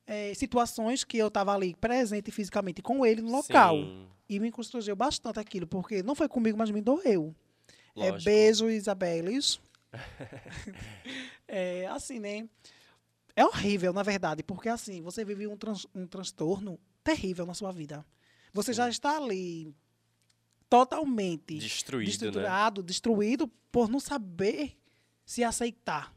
é, 0.08 0.34
situações 0.34 1.04
que 1.04 1.18
eu 1.18 1.28
estava 1.28 1.54
ali 1.54 1.76
presente 1.76 2.32
fisicamente 2.32 2.82
com 2.82 3.06
ele 3.06 3.22
no 3.22 3.30
local. 3.32 3.76
Sim, 3.76 4.08
E 4.30 4.40
me 4.40 4.52
constrangeu 4.52 4.96
bastante 4.96 5.40
aquilo, 5.40 5.68
porque 5.68 6.02
não 6.02 6.16
foi 6.16 6.28
comigo, 6.28 6.58
mas 6.58 6.72
me 6.72 6.82
doeu. 6.82 7.36
É, 7.96 8.12
beijo, 8.24 8.70
Isabeles. 8.70 9.60
é, 11.48 11.86
assim, 11.88 12.20
né? 12.20 12.48
É 13.36 13.46
horrível, 13.46 13.94
na 13.94 14.02
verdade, 14.04 14.42
porque 14.44 14.68
assim, 14.70 15.02
você 15.02 15.24
vive 15.24 15.46
um, 15.48 15.56
trans- 15.56 15.86
um 15.94 16.08
transtorno 16.08 16.80
terrível 17.04 17.46
na 17.46 17.54
sua 17.54 17.72
vida. 17.72 18.06
Você 18.54 18.74
já 18.74 18.90
está 18.90 19.18
ali 19.18 19.76
totalmente 20.70 21.58
Destruído, 21.58 22.32
né? 22.42 22.84
destruído 22.84 23.48
por 23.72 23.90
não 23.90 24.00
saber 24.00 24.78
se 25.26 25.44
aceitar, 25.44 26.14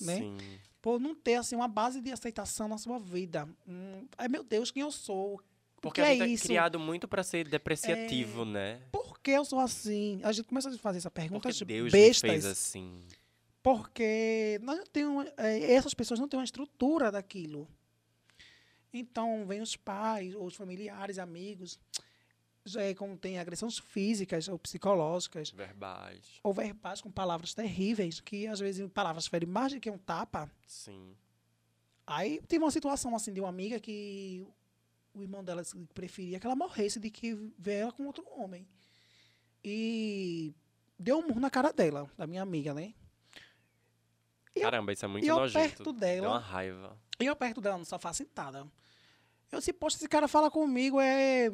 né? 0.00 0.18
Sim. 0.18 0.38
Por 0.82 0.98
não 1.00 1.14
ter 1.14 1.34
assim 1.34 1.56
uma 1.56 1.68
base 1.68 2.00
de 2.00 2.10
aceitação 2.10 2.68
na 2.68 2.78
sua 2.78 2.98
vida. 2.98 3.48
Hum, 3.66 4.06
ai 4.16 4.28
meu 4.28 4.42
Deus, 4.42 4.70
quem 4.70 4.82
eu 4.82 4.90
sou? 4.90 5.40
Porque 5.80 6.00
que 6.02 6.06
a 6.06 6.10
é 6.10 6.16
gente 6.16 6.22
é 6.22 6.28
isso? 6.28 6.44
criado 6.44 6.78
muito 6.78 7.08
pra 7.08 7.22
ser 7.22 7.48
depreciativo, 7.48 8.44
né? 8.44 8.80
Por 8.92 9.18
que 9.20 9.30
eu 9.30 9.44
sou 9.44 9.58
assim? 9.60 10.20
A 10.22 10.30
gente 10.32 10.46
começa 10.46 10.68
a 10.68 10.78
fazer 10.78 10.98
essa 10.98 11.10
Porque 11.10 11.28
pergunta 11.28 11.48
Deus 11.64 11.84
me 11.86 11.90
bestas. 11.90 12.30
fez 12.30 12.44
assim. 12.44 13.00
Porque 13.62 14.58
nós 14.62 14.78
não 14.78 14.86
temos, 14.86 15.26
é, 15.36 15.72
essas 15.72 15.94
pessoas 15.94 16.18
não 16.20 16.28
têm 16.28 16.38
uma 16.38 16.44
estrutura 16.44 17.10
daquilo. 17.10 17.68
Então, 18.92 19.46
vem 19.46 19.60
os 19.60 19.76
pais, 19.76 20.34
os 20.34 20.54
familiares, 20.56 21.18
amigos, 21.18 21.78
já 22.64 22.82
é 22.82 22.94
como 22.94 23.16
tem 23.16 23.38
agressões 23.38 23.78
físicas 23.78 24.46
ou 24.48 24.58
psicológicas, 24.58 25.50
Verbais. 25.50 26.40
ou 26.42 26.52
verbais 26.52 27.00
com 27.00 27.10
palavras 27.10 27.54
terríveis, 27.54 28.20
que 28.20 28.46
às 28.46 28.60
vezes 28.60 28.86
palavras 28.92 29.26
ferem 29.26 29.48
mais 29.48 29.72
do 29.72 29.80
que 29.80 29.90
um 29.90 29.98
tapa. 29.98 30.50
Sim. 30.66 31.16
Aí 32.06 32.40
tive 32.48 32.64
uma 32.64 32.70
situação 32.70 33.14
assim 33.14 33.32
de 33.32 33.40
uma 33.40 33.48
amiga 33.48 33.78
que 33.80 34.46
o 35.14 35.22
irmão 35.22 35.42
dela 35.42 35.62
preferia 35.94 36.38
que 36.38 36.46
ela 36.46 36.54
morresse 36.56 36.98
de 37.00 37.10
que 37.10 37.34
ver 37.58 37.74
ela 37.74 37.92
com 37.92 38.04
outro 38.06 38.24
homem. 38.36 38.66
E 39.64 40.54
deu 40.98 41.18
um 41.18 41.26
murro 41.28 41.40
na 41.40 41.50
cara 41.50 41.72
dela, 41.72 42.10
da 42.16 42.26
minha 42.26 42.42
amiga, 42.42 42.72
né? 42.74 42.94
E 44.54 44.58
eu- 44.60 44.62
Caramba, 44.62 44.92
isso 44.92 45.04
é 45.04 45.08
muito 45.08 45.24
e 45.24 45.28
eu 45.28 45.36
nojento. 45.36 45.58
perto 45.68 45.92
Deu 45.92 46.00
dela, 46.00 46.28
uma 46.28 46.38
raiva. 46.38 46.98
e 47.20 47.26
eu 47.26 47.36
perto 47.36 47.60
dela 47.60 47.78
no 47.78 47.84
sofá 47.84 48.12
sentada. 48.12 48.66
Eu 49.52 49.58
disse, 49.58 49.72
poxa, 49.72 49.96
esse 49.96 50.08
cara 50.08 50.28
fala 50.28 50.50
comigo, 50.50 51.00
é 51.00 51.50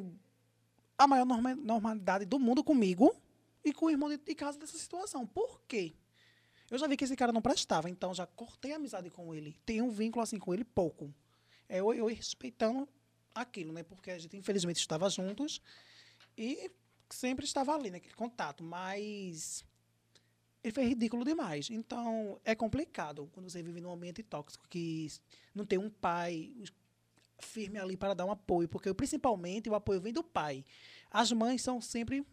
a 0.98 1.06
maior 1.06 1.24
norma- 1.24 1.54
normalidade 1.54 2.24
do 2.24 2.38
mundo 2.38 2.62
comigo 2.64 3.14
e 3.64 3.72
com 3.72 3.86
o 3.86 3.90
irmão 3.90 4.08
de, 4.08 4.16
de 4.16 4.34
casa 4.34 4.58
dessa 4.58 4.78
situação. 4.78 5.26
Por 5.26 5.60
quê? 5.62 5.94
Eu 6.70 6.78
já 6.78 6.86
vi 6.86 6.96
que 6.96 7.04
esse 7.04 7.14
cara 7.14 7.32
não 7.32 7.42
prestava, 7.42 7.88
então 7.88 8.12
já 8.12 8.26
cortei 8.26 8.72
a 8.72 8.76
amizade 8.76 9.10
com 9.10 9.34
ele. 9.34 9.56
Tenho 9.64 9.84
um 9.84 9.90
vínculo 9.90 10.22
assim 10.22 10.38
com 10.38 10.52
ele 10.52 10.64
pouco. 10.64 11.12
É 11.68 11.80
eu, 11.80 11.92
eu 11.94 12.06
respeitando 12.06 12.88
aquilo, 13.34 13.72
né? 13.72 13.82
Porque 13.82 14.10
a 14.10 14.18
gente 14.18 14.36
infelizmente 14.36 14.78
estava 14.78 15.08
juntos 15.08 15.60
e 16.36 16.70
sempre 17.08 17.44
estava 17.44 17.74
ali 17.74 17.90
naquele 17.90 18.14
contato, 18.14 18.64
mas 18.64 19.64
ele 20.62 20.72
foi 20.74 20.84
ridículo 20.84 21.24
demais. 21.24 21.70
Então, 21.70 22.40
é 22.44 22.54
complicado 22.54 23.30
quando 23.32 23.48
você 23.48 23.62
vive 23.62 23.80
num 23.80 23.92
ambiente 23.92 24.22
tóxico 24.22 24.66
que 24.68 25.08
não 25.54 25.64
tem 25.64 25.78
um 25.78 25.88
pai 25.88 26.52
firme 27.38 27.78
ali 27.78 27.96
para 27.96 28.14
dar 28.14 28.24
um 28.24 28.30
apoio, 28.30 28.68
porque 28.68 28.92
principalmente 28.94 29.68
o 29.68 29.74
apoio 29.74 30.00
vem 30.00 30.12
do 30.12 30.22
pai. 30.22 30.64
As 31.10 31.30
mães 31.32 31.62
são 31.62 31.80
sempre, 31.80 32.24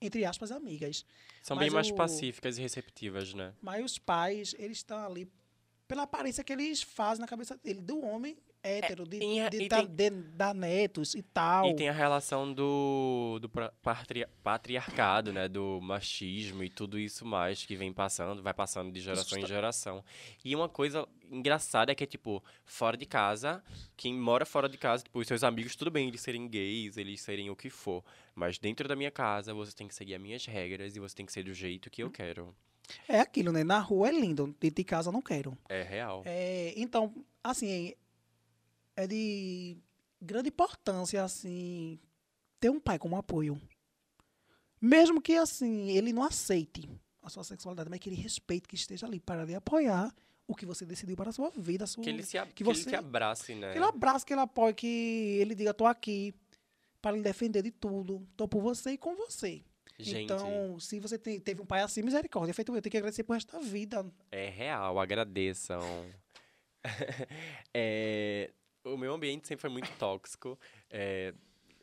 entre 0.00 0.24
aspas, 0.24 0.50
amigas. 0.52 1.04
São 1.42 1.56
Mas 1.56 1.66
bem 1.66 1.74
mais 1.74 1.90
o- 1.90 1.94
pacíficas 1.94 2.58
e 2.58 2.60
receptivas, 2.62 3.34
né? 3.34 3.54
Mas 3.60 3.84
os 3.84 3.98
pais, 3.98 4.54
eles 4.58 4.78
estão 4.78 5.04
ali 5.04 5.30
pela 5.88 6.02
aparência 6.02 6.42
que 6.44 6.52
eles 6.52 6.82
fazem 6.82 7.20
na 7.20 7.28
cabeça 7.28 7.56
dele, 7.56 7.80
do 7.80 8.00
homem 8.00 8.36
hétero, 8.62 9.04
de, 9.06 9.16
e- 9.18 9.50
de, 9.50 9.68
tá- 9.68 9.78
tem- 9.84 9.86
de 9.88 10.10
dar 10.10 10.54
netos 10.54 11.14
e 11.14 11.22
tal. 11.22 11.68
E 11.68 11.74
tem 11.74 11.88
a 11.88 11.92
relação 11.92 12.52
do, 12.52 13.38
do 13.40 13.48
patria- 13.82 14.28
patriarcado, 14.42 15.32
né? 15.32 15.48
Do 15.48 15.80
machismo 15.82 16.62
e 16.62 16.70
tudo 16.70 16.98
isso 16.98 17.24
mais 17.24 17.64
que 17.66 17.74
vem 17.76 17.92
passando, 17.92 18.42
vai 18.42 18.54
passando 18.54 18.92
de 18.92 19.00
geração 19.00 19.38
em 19.38 19.46
geração. 19.46 20.04
E 20.44 20.54
uma 20.54 20.68
coisa 20.68 21.06
engraçada 21.30 21.90
é 21.92 21.94
que 21.94 22.04
é, 22.04 22.06
tipo, 22.06 22.42
fora 22.64 22.96
de 22.96 23.06
casa, 23.06 23.62
quem 23.96 24.14
mora 24.14 24.44
fora 24.46 24.68
de 24.68 24.78
casa, 24.78 25.02
tipo, 25.02 25.18
os 25.18 25.26
seus 25.26 25.42
amigos, 25.42 25.74
tudo 25.74 25.90
bem 25.90 26.08
eles 26.08 26.20
serem 26.20 26.46
gays, 26.48 26.96
eles 26.96 27.20
serem 27.20 27.50
o 27.50 27.56
que 27.56 27.70
for. 27.70 28.04
Mas 28.34 28.58
dentro 28.58 28.86
da 28.88 28.94
minha 28.94 29.10
casa, 29.10 29.52
você 29.52 29.72
tem 29.74 29.88
que 29.88 29.94
seguir 29.94 30.14
as 30.14 30.20
minhas 30.20 30.44
regras 30.46 30.94
e 30.94 31.00
você 31.00 31.14
tem 31.14 31.26
que 31.26 31.32
ser 31.32 31.42
do 31.44 31.52
jeito 31.52 31.90
que 31.90 32.02
eu 32.02 32.06
Hum. 32.06 32.10
quero. 32.10 32.54
É 33.08 33.20
aquilo, 33.20 33.52
né? 33.52 33.62
Na 33.64 33.78
rua 33.78 34.08
é 34.08 34.12
lindo, 34.12 34.54
dentro 34.60 34.76
de 34.76 34.84
casa 34.84 35.08
eu 35.08 35.12
não 35.12 35.22
quero. 35.22 35.56
É 35.68 35.82
real. 35.82 36.22
É, 36.26 36.74
então, 36.76 37.14
assim, 37.42 37.94
é 38.96 39.06
de 39.06 39.76
grande 40.20 40.48
importância, 40.48 41.22
assim, 41.24 41.98
ter 42.60 42.70
um 42.70 42.80
pai 42.80 42.98
como 42.98 43.16
apoio. 43.16 43.60
Mesmo 44.80 45.20
que, 45.22 45.34
assim, 45.34 45.90
ele 45.90 46.12
não 46.12 46.22
aceite 46.24 46.88
a 47.22 47.30
sua 47.30 47.44
sexualidade, 47.44 47.88
mas 47.88 48.00
que 48.00 48.08
ele 48.08 48.16
respeite, 48.16 48.66
que 48.66 48.74
esteja 48.74 49.06
ali 49.06 49.20
para 49.20 49.44
lhe 49.44 49.54
apoiar 49.54 50.12
o 50.46 50.54
que 50.56 50.66
você 50.66 50.84
decidiu 50.84 51.16
para 51.16 51.30
a 51.30 51.32
sua 51.32 51.50
vida. 51.50 51.84
A 51.84 51.86
sua, 51.86 52.02
Que 52.02 52.10
ele, 52.10 52.22
se, 52.24 52.38
que 52.46 52.52
que 52.52 52.62
ele 52.64 52.74
você- 52.74 52.90
te 52.90 52.96
abrace, 52.96 53.54
né? 53.54 53.72
que 53.72 53.78
ele 53.78 53.84
abrace, 53.84 54.26
que 54.26 54.32
ele 54.32 54.40
apoie, 54.40 54.74
que 54.74 54.86
ele 55.40 55.54
diga, 55.54 55.72
tô 55.72 55.86
aqui 55.86 56.34
para 57.00 57.16
lhe 57.16 57.22
defender 57.22 57.62
de 57.62 57.70
tudo. 57.70 58.26
Tô 58.36 58.48
por 58.48 58.60
você 58.60 58.92
e 58.92 58.98
com 58.98 59.14
você. 59.14 59.62
Gente, 59.98 60.24
Então, 60.24 60.80
se 60.80 60.98
você 60.98 61.16
tem- 61.16 61.38
teve 61.38 61.62
um 61.62 61.66
pai 61.66 61.82
assim, 61.82 62.02
misericórdia. 62.02 62.52
Feito 62.52 62.74
eu, 62.74 62.82
tenho 62.82 62.90
que 62.90 62.96
agradecer 62.96 63.22
pro 63.22 63.34
resto 63.34 63.52
da 63.52 63.60
vida. 63.60 64.04
é 64.32 64.48
real, 64.48 64.98
agradeçam. 64.98 65.80
É, 67.74 68.50
o 68.84 68.96
meu 68.96 69.14
ambiente 69.14 69.46
sempre 69.46 69.62
foi 69.62 69.70
muito 69.70 69.90
tóxico, 69.98 70.58
é, 70.90 71.34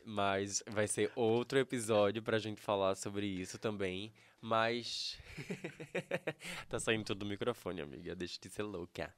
mas 0.04 0.62
vai 0.68 0.86
ser 0.86 1.10
outro 1.14 1.58
episódio 1.58 2.22
pra 2.22 2.38
gente 2.38 2.60
falar 2.60 2.94
sobre 2.94 3.26
isso 3.26 3.58
também. 3.58 4.12
Mas. 4.40 5.18
tá 6.68 6.80
saindo 6.80 7.04
tudo 7.04 7.20
do 7.20 7.26
microfone, 7.26 7.82
amiga. 7.82 8.14
Deixa 8.14 8.38
de 8.40 8.48
ser 8.48 8.62
louca. 8.62 9.14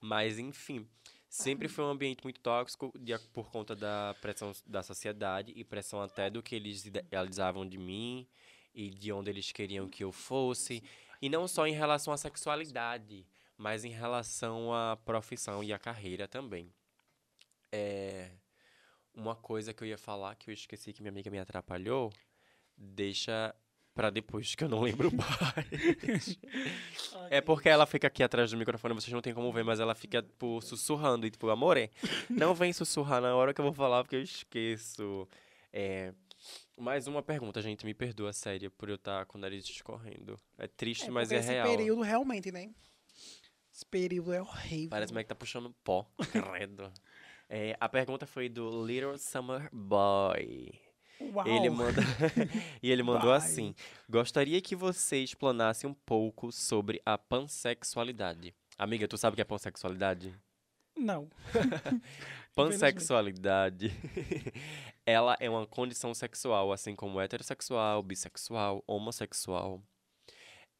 Mas, 0.00 0.38
enfim. 0.38 0.88
Sempre 1.28 1.68
foi 1.68 1.84
um 1.84 1.90
ambiente 1.90 2.22
muito 2.22 2.40
tóxico 2.40 2.92
de 2.98 3.16
por 3.32 3.50
conta 3.50 3.74
da 3.76 4.14
pressão 4.20 4.52
da 4.66 4.82
sociedade 4.82 5.52
e 5.54 5.64
pressão 5.64 6.00
até 6.00 6.30
do 6.30 6.42
que 6.42 6.54
eles 6.54 6.86
idealizavam 6.86 7.68
de 7.68 7.76
mim 7.76 8.26
e 8.74 8.88
de 8.88 9.12
onde 9.12 9.30
eles 9.30 9.52
queriam 9.52 9.88
que 9.88 10.02
eu 10.02 10.12
fosse. 10.12 10.82
E 11.20 11.28
não 11.28 11.46
só 11.46 11.66
em 11.66 11.72
relação 11.72 12.12
à 12.12 12.16
sexualidade, 12.16 13.26
mas 13.56 13.84
em 13.84 13.90
relação 13.90 14.72
à 14.72 14.96
profissão 14.96 15.62
e 15.62 15.72
à 15.72 15.78
carreira 15.78 16.28
também. 16.28 16.72
É, 17.76 18.30
uma 19.14 19.36
coisa 19.36 19.74
que 19.74 19.82
eu 19.82 19.88
ia 19.88 19.98
falar 19.98 20.34
que 20.34 20.50
eu 20.50 20.54
esqueci 20.54 20.92
que 20.92 21.02
minha 21.02 21.10
amiga 21.10 21.30
me 21.30 21.38
atrapalhou, 21.38 22.10
deixa 22.76 23.54
pra 23.94 24.10
depois, 24.10 24.54
que 24.54 24.64
eu 24.64 24.68
não 24.68 24.80
lembro 24.82 25.10
mais. 25.16 26.38
É 27.30 27.40
porque 27.40 27.68
ela 27.68 27.86
fica 27.86 28.06
aqui 28.06 28.22
atrás 28.22 28.50
do 28.50 28.56
microfone, 28.56 28.94
vocês 28.94 29.12
não 29.12 29.22
tem 29.22 29.34
como 29.34 29.52
ver, 29.52 29.64
mas 29.64 29.80
ela 29.80 29.94
fica, 29.94 30.22
tipo, 30.22 30.60
sussurrando. 30.60 31.26
E, 31.26 31.30
tipo, 31.30 31.48
amore, 31.48 31.90
não 32.28 32.54
vem 32.54 32.72
sussurrar 32.72 33.20
na 33.22 33.34
hora 33.34 33.54
que 33.54 33.60
eu 33.60 33.64
vou 33.64 33.72
falar, 33.72 34.04
porque 34.04 34.16
eu 34.16 34.22
esqueço. 34.22 35.26
É, 35.72 36.12
mais 36.76 37.06
uma 37.06 37.22
pergunta, 37.22 37.62
gente, 37.62 37.86
me 37.86 37.94
perdoa, 37.94 38.32
sério, 38.32 38.70
por 38.70 38.88
eu 38.88 38.96
estar 38.96 39.24
com 39.24 39.38
o 39.38 39.40
nariz 39.40 39.64
escorrendo. 39.64 40.38
É 40.58 40.66
triste, 40.66 41.10
mas 41.10 41.28
porque 41.28 41.36
é 41.36 41.38
esse 41.40 41.52
real. 41.52 41.68
período 41.68 42.02
realmente, 42.02 42.52
né? 42.52 42.70
Esse 43.72 43.84
período 43.84 44.32
é 44.32 44.40
horrível. 44.40 44.90
Parece 44.90 45.12
mais 45.12 45.24
que 45.24 45.28
tá 45.28 45.34
puxando 45.34 45.74
pó. 45.84 46.06
Credo. 46.32 46.92
É, 47.48 47.76
a 47.78 47.88
pergunta 47.88 48.26
foi 48.26 48.48
do 48.48 48.84
Little 48.84 49.18
Summer 49.18 49.68
Boy. 49.72 50.72
Uau. 51.20 51.46
Ele 51.46 51.70
manda 51.70 52.02
e 52.82 52.90
ele 52.90 53.02
mandou 53.02 53.30
Vai. 53.30 53.38
assim: 53.38 53.74
Gostaria 54.08 54.60
que 54.60 54.76
você 54.76 55.18
explanasse 55.18 55.86
um 55.86 55.94
pouco 55.94 56.52
sobre 56.52 57.00
a 57.06 57.16
pansexualidade. 57.16 58.54
Amiga, 58.76 59.08
tu 59.08 59.16
sabe 59.16 59.34
o 59.34 59.36
que 59.36 59.42
é 59.42 59.44
pansexualidade? 59.44 60.34
Não. 60.96 61.30
Pansexualidade, 62.54 63.92
ela 65.04 65.36
é 65.38 65.48
uma 65.48 65.66
condição 65.66 66.14
sexual, 66.14 66.72
assim 66.72 66.96
como 66.96 67.20
heterossexual, 67.20 68.02
bissexual, 68.02 68.82
homossexual. 68.86 69.82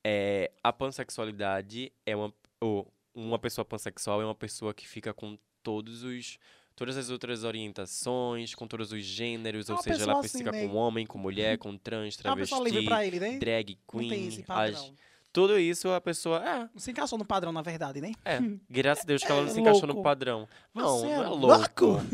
É, 0.04 0.50
a 0.62 0.72
pansexualidade 0.72 1.92
é 2.06 2.16
uma, 2.16 2.32
ou 2.60 2.90
uma 3.14 3.38
pessoa 3.38 3.64
pansexual 3.64 4.22
é 4.22 4.24
uma 4.24 4.34
pessoa 4.34 4.72
que 4.72 4.88
fica 4.88 5.12
com 5.12 5.38
todos 5.66 6.02
os 6.04 6.38
todas 6.76 6.96
as 6.96 7.08
outras 7.08 7.42
orientações, 7.42 8.54
com 8.54 8.66
todos 8.68 8.92
os 8.92 9.02
gêneros, 9.02 9.68
É 9.68 9.72
ou 9.72 9.78
seja, 9.82 10.02
ela 10.04 10.20
assim, 10.20 10.42
né? 10.42 10.66
com 10.68 10.74
homem, 10.74 11.06
com 11.06 11.18
mulher, 11.18 11.56
com 11.58 11.76
trans, 11.76 12.18
É 12.18 12.22
travesti, 12.22 12.54
ele, 12.66 13.18
né? 13.18 13.38
drag 13.38 13.78
queen, 13.90 14.44
as- 14.46 14.92
tudo 15.32 15.58
isso 15.58 15.88
a 15.90 16.00
pessoa 16.00 16.40
Não 16.72 16.78
se 16.78 16.90
encaixou 16.90 17.18
no 17.18 17.24
padrão, 17.24 17.50
na 17.52 17.62
verdade, 17.62 18.00
né? 18.00 18.12
é, 18.24 18.34
é, 18.36 18.40
graças 18.70 19.04
a 19.04 19.06
Deus 19.06 19.22
que 19.24 19.30
ela 19.32 19.40
não 19.42 19.48
É 19.48 19.52
se 19.52 19.60
encaixou 19.60 19.86
no 19.86 19.94
louco. 19.94 20.02
padrão. 20.02 20.48
Não, 20.74 21.00
não 21.02 21.10
é 21.10 21.14
é 21.14 21.28
louco. 21.28 21.84
louco. 21.86 22.06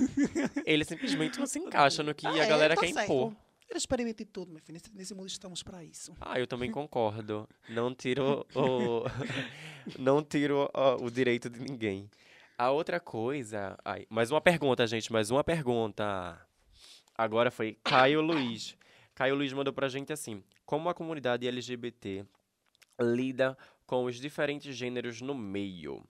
Ele 0.64 0.84
simplesmente 0.84 1.38
não 1.40 1.46
se 1.46 1.58
encaixa 1.60 2.02
no 2.04 2.14
que 2.14 2.26
Ah, 2.26 2.30
a 2.30 2.38
é, 2.38 2.46
galera 2.46 2.74
tá 2.76 2.80
quer 2.82 2.92
certo. 2.92 3.04
impor. 3.12 3.32
Ele 3.68 3.78
experimenta 3.78 4.24
tudo, 4.26 4.50
meu 4.52 4.60
filho. 4.60 4.74
Nesse, 4.74 4.94
nesse 4.94 5.14
mundo 5.14 5.28
estamos 5.28 5.62
pra 5.62 5.82
isso. 5.82 6.12
Ah, 6.20 6.38
eu 6.38 6.46
também 6.46 6.70
concordo. 6.70 7.48
Não 7.68 7.92
tiro 7.94 8.46
o 8.54 9.04
não 9.98 10.22
tiro 10.22 10.68
ó, 10.74 10.96
o 11.02 11.10
direito 11.10 11.48
de 11.50 11.58
ninguém. 11.60 12.08
A 12.62 12.70
outra 12.70 13.00
coisa, 13.00 13.76
ai, 13.84 14.06
mais 14.08 14.30
uma 14.30 14.40
pergunta, 14.40 14.86
gente, 14.86 15.12
mais 15.12 15.32
uma 15.32 15.42
pergunta. 15.42 16.40
Agora 17.12 17.50
foi 17.50 17.76
Caio 17.82 18.20
Luiz. 18.20 18.78
Caio 19.16 19.34
Luiz 19.34 19.52
mandou 19.52 19.72
pra 19.72 19.88
gente 19.88 20.12
assim: 20.12 20.44
Como 20.64 20.88
a 20.88 20.94
comunidade 20.94 21.44
LGBT 21.44 22.24
lida 23.00 23.58
com 23.84 24.04
os 24.04 24.14
diferentes 24.14 24.76
gêneros 24.76 25.20
no 25.20 25.34
meio? 25.34 26.04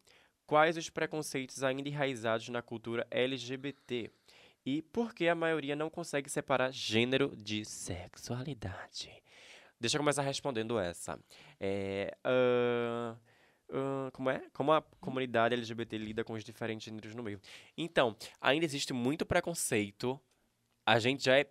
Quais 0.46 0.76
os 0.76 0.90
preconceitos 0.90 1.64
ainda 1.64 1.88
enraizados 1.88 2.50
na 2.50 2.60
cultura 2.60 3.06
LGBT? 3.10 4.10
E 4.66 4.82
por 4.82 5.14
que 5.14 5.28
a 5.28 5.34
maioria 5.34 5.74
não 5.74 5.88
consegue 5.88 6.28
separar 6.28 6.70
gênero 6.70 7.34
de 7.34 7.64
sexualidade? 7.64 9.10
Deixa 9.80 9.96
eu 9.96 10.00
começar 10.00 10.20
respondendo 10.20 10.78
essa. 10.78 11.18
É, 11.58 12.14
ahn, 12.22 13.16
como 14.12 14.30
é? 14.30 14.42
Como 14.52 14.72
a 14.72 14.82
comunidade 15.00 15.54
LGBT 15.54 15.98
lida 15.98 16.24
com 16.24 16.34
os 16.34 16.44
diferentes 16.44 16.84
gêneros 16.84 17.14
no 17.14 17.22
meio? 17.22 17.40
Então, 17.76 18.16
ainda 18.40 18.64
existe 18.64 18.92
muito 18.92 19.24
preconceito. 19.24 20.20
A 20.84 20.98
gente 20.98 21.24
já 21.24 21.38
é 21.38 21.46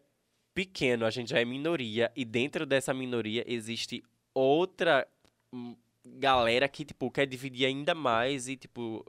pequeno, 0.54 1.06
a 1.06 1.10
gente 1.10 1.30
já 1.32 1.40
é 1.40 1.46
minoria. 1.46 2.12
E 2.16 2.24
dentro 2.24 2.66
dessa 2.66 2.94
minoria 2.94 3.44
existe 3.48 4.04
outra 4.34 5.08
hum, 5.54 5.76
galera 6.06 6.68
que, 6.68 6.86
tipo, 6.86 7.10
quer 7.10 7.26
dividir 7.26 7.66
ainda 7.66 7.96
mais 7.96 8.48
e, 8.48 8.56
tipo... 8.56 9.06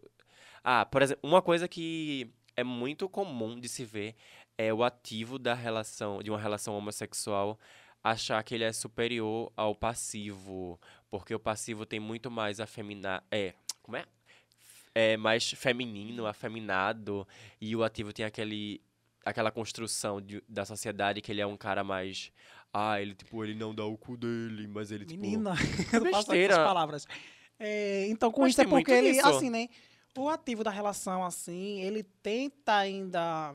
Ah, 0.65 0.87
por 0.87 1.03
exemplo, 1.03 1.29
uma 1.29 1.43
coisa 1.43 1.67
que 1.67 2.31
é 2.57 2.63
muito 2.63 3.09
comum 3.09 3.59
de 3.59 3.69
se 3.69 3.85
ver 3.85 4.15
é 4.57 4.73
o 4.73 4.85
ativo 4.85 5.39
da 5.39 5.55
relação, 5.55 6.23
de 6.23 6.31
uma 6.31 6.39
relação 6.39 6.77
homossexual 6.77 7.59
achar 8.03 8.43
que 8.43 8.55
ele 8.55 8.65
é 8.65 8.73
superior 8.73 9.53
ao 9.57 9.75
passivo, 9.75 10.79
porque 11.11 11.35
o 11.35 11.39
passivo 11.41 11.87
tem 11.87 12.01
muito 12.01 12.31
mais 12.31 12.61
afemina, 12.61 13.23
é, 13.31 13.55
como 13.83 13.97
é? 13.97 14.05
É 14.95 15.17
mais 15.17 15.51
feminino, 15.53 16.27
afeminado, 16.27 17.27
e 17.61 17.75
o 17.75 17.83
ativo 17.83 18.13
tem 18.13 18.25
aquele 18.27 18.81
aquela 19.25 19.53
construção 19.53 20.21
de- 20.21 20.43
da 20.49 20.65
sociedade 20.65 21.21
que 21.21 21.31
ele 21.31 21.41
é 21.41 21.47
um 21.47 21.57
cara 21.57 21.85
mais 21.85 22.33
ah, 22.75 23.01
ele 23.01 23.15
tipo, 23.15 23.45
ele 23.45 23.55
não 23.55 23.75
dá 23.75 23.85
o 23.85 23.97
cu 23.97 24.17
dele, 24.17 24.67
mas 24.67 24.91
ele 24.91 25.05
tipo 25.05 25.21
Menina, 25.21 25.51
eu 25.93 26.01
faço 26.11 26.29
besteira. 26.29 26.55
essas 26.55 26.65
palavras. 26.67 27.07
É, 27.59 28.09
então, 28.09 28.33
com 28.33 28.41
Mas 28.41 28.53
isso 28.53 28.63
é 28.63 28.67
porque 28.67 28.91
ele, 28.91 29.13
disso. 29.13 29.29
assim, 29.29 29.49
né? 29.51 29.69
O 30.17 30.29
ativo 30.29 30.65
da 30.65 30.71
relação, 30.71 31.25
assim, 31.25 31.81
ele 31.81 32.03
tenta 32.03 32.75
ainda. 32.77 33.55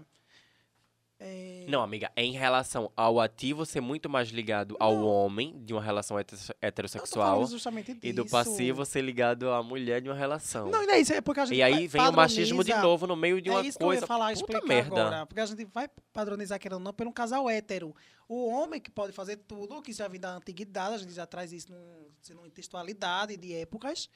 É, 1.20 1.66
Não, 1.68 1.82
amiga, 1.82 2.12
é 2.16 2.24
em 2.24 2.32
relação 2.34 2.92
ao 2.96 3.20
ativo 3.20 3.66
ser 3.66 3.82
muito 3.82 4.08
mais 4.08 4.30
ligado 4.30 4.76
ao 4.80 4.94
Não. 4.96 5.06
homem 5.08 5.60
de 5.66 5.74
uma 5.74 5.82
relação 5.82 6.18
heterossexual 6.62 7.46
justamente 7.48 7.94
disso. 7.94 8.06
e 8.06 8.14
do 8.14 8.26
passivo 8.26 8.86
ser 8.86 9.02
ligado 9.02 9.50
à 9.50 9.64
mulher 9.64 10.00
de 10.02 10.10
uma 10.10 10.16
relação. 10.16 10.70
Não, 10.70 10.84
e 10.84 10.86
não 10.86 10.94
é 10.94 11.00
isso, 11.00 11.14
é 11.14 11.22
porque 11.22 11.40
a 11.40 11.46
gente 11.46 11.58
E 11.58 11.64
aí 11.64 11.88
vem 11.88 12.02
o 12.08 12.14
machismo 12.14 12.64
de 12.64 12.74
novo 12.76 13.08
no 13.08 13.16
meio 13.16 13.42
de 13.42 13.50
uma 13.50 13.62
é 13.62 13.66
isso 13.68 13.80
coisa. 13.80 14.06
que 14.06 14.12
eu 14.12 14.16
ia 14.16 14.20
falar, 14.20 14.34
Puta 14.38 14.62
merda. 14.66 15.02
agora. 15.02 15.26
Porque 15.26 15.40
a 15.42 15.46
gente 15.46 15.66
vai 15.66 15.90
padronizar, 16.14 16.60
querendo 16.60 16.78
ou 16.78 16.84
não, 16.84 16.94
por 16.94 17.08
um 17.08 17.12
casal 17.12 17.50
hétero. 17.50 17.96
O 18.30 18.48
homem 18.50 18.80
que 18.80 18.92
pode 18.92 19.12
fazer 19.14 19.38
tudo, 19.38 19.82
que 19.82 19.94
já 19.94 20.08
vem 20.08 20.20
da 20.20 20.36
antiguidade, 20.36 20.96
a 20.96 20.98
gente 21.00 21.14
já 21.14 21.26
traz 21.26 21.52
isso 21.52 21.72
num, 21.72 22.08
assim, 22.22 22.34
numa 22.34 22.50
textualidade 22.50 23.38
de 23.38 23.54
épocas. 23.54 24.10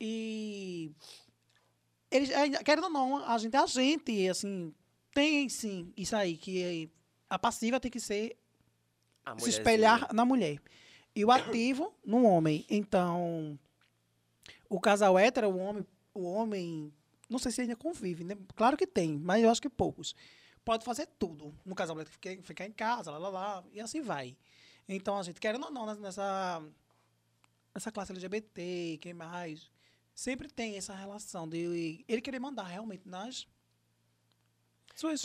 E... 0.00 0.90
Eles, 2.10 2.30
ainda- 2.30 2.62
querendo 2.64 2.84
ou 2.84 2.90
não, 2.90 3.16
a 3.24 3.36
gente 3.38 3.54
é 3.54 3.58
a 3.58 3.66
gente, 3.66 4.28
assim... 4.28 4.72
Tem, 5.16 5.48
sim, 5.48 5.94
isso 5.96 6.14
aí, 6.14 6.36
que 6.36 6.90
a 7.30 7.38
passiva 7.38 7.80
tem 7.80 7.90
que 7.90 7.98
ser 7.98 8.36
se 9.38 9.48
espelhar 9.48 10.12
na 10.12 10.26
mulher. 10.26 10.60
E 11.14 11.24
o 11.24 11.30
ativo 11.30 11.90
no 12.04 12.22
homem. 12.26 12.66
Então, 12.68 13.58
o 14.68 14.78
casal 14.78 15.18
hétero, 15.18 15.48
o 15.48 15.56
homem, 15.56 15.86
o 16.12 16.22
homem, 16.24 16.92
não 17.30 17.38
sei 17.38 17.50
se 17.50 17.62
ainda 17.62 17.74
convive, 17.74 18.24
né? 18.24 18.36
Claro 18.54 18.76
que 18.76 18.86
tem, 18.86 19.16
mas 19.16 19.42
eu 19.42 19.48
acho 19.48 19.62
que 19.62 19.70
poucos. 19.70 20.14
Pode 20.62 20.84
fazer 20.84 21.06
tudo. 21.18 21.54
No 21.64 21.74
casal 21.74 21.98
hétero, 21.98 22.12
ficar, 22.12 22.42
ficar 22.42 22.66
em 22.66 22.72
casa, 22.72 23.10
lá, 23.10 23.16
lá, 23.16 23.30
lá, 23.30 23.64
e 23.72 23.80
assim 23.80 24.02
vai. 24.02 24.36
Então, 24.86 25.16
a 25.16 25.22
gente, 25.22 25.40
querendo 25.40 25.64
ou 25.64 25.70
não, 25.70 25.94
nessa, 25.94 26.62
nessa 27.74 27.90
classe 27.90 28.12
LGBT, 28.12 28.98
quem 29.00 29.14
mais, 29.14 29.70
sempre 30.14 30.46
tem 30.46 30.76
essa 30.76 30.94
relação 30.94 31.48
de 31.48 32.04
ele 32.06 32.20
querer 32.20 32.38
mandar 32.38 32.64
realmente 32.64 33.08
nas 33.08 33.48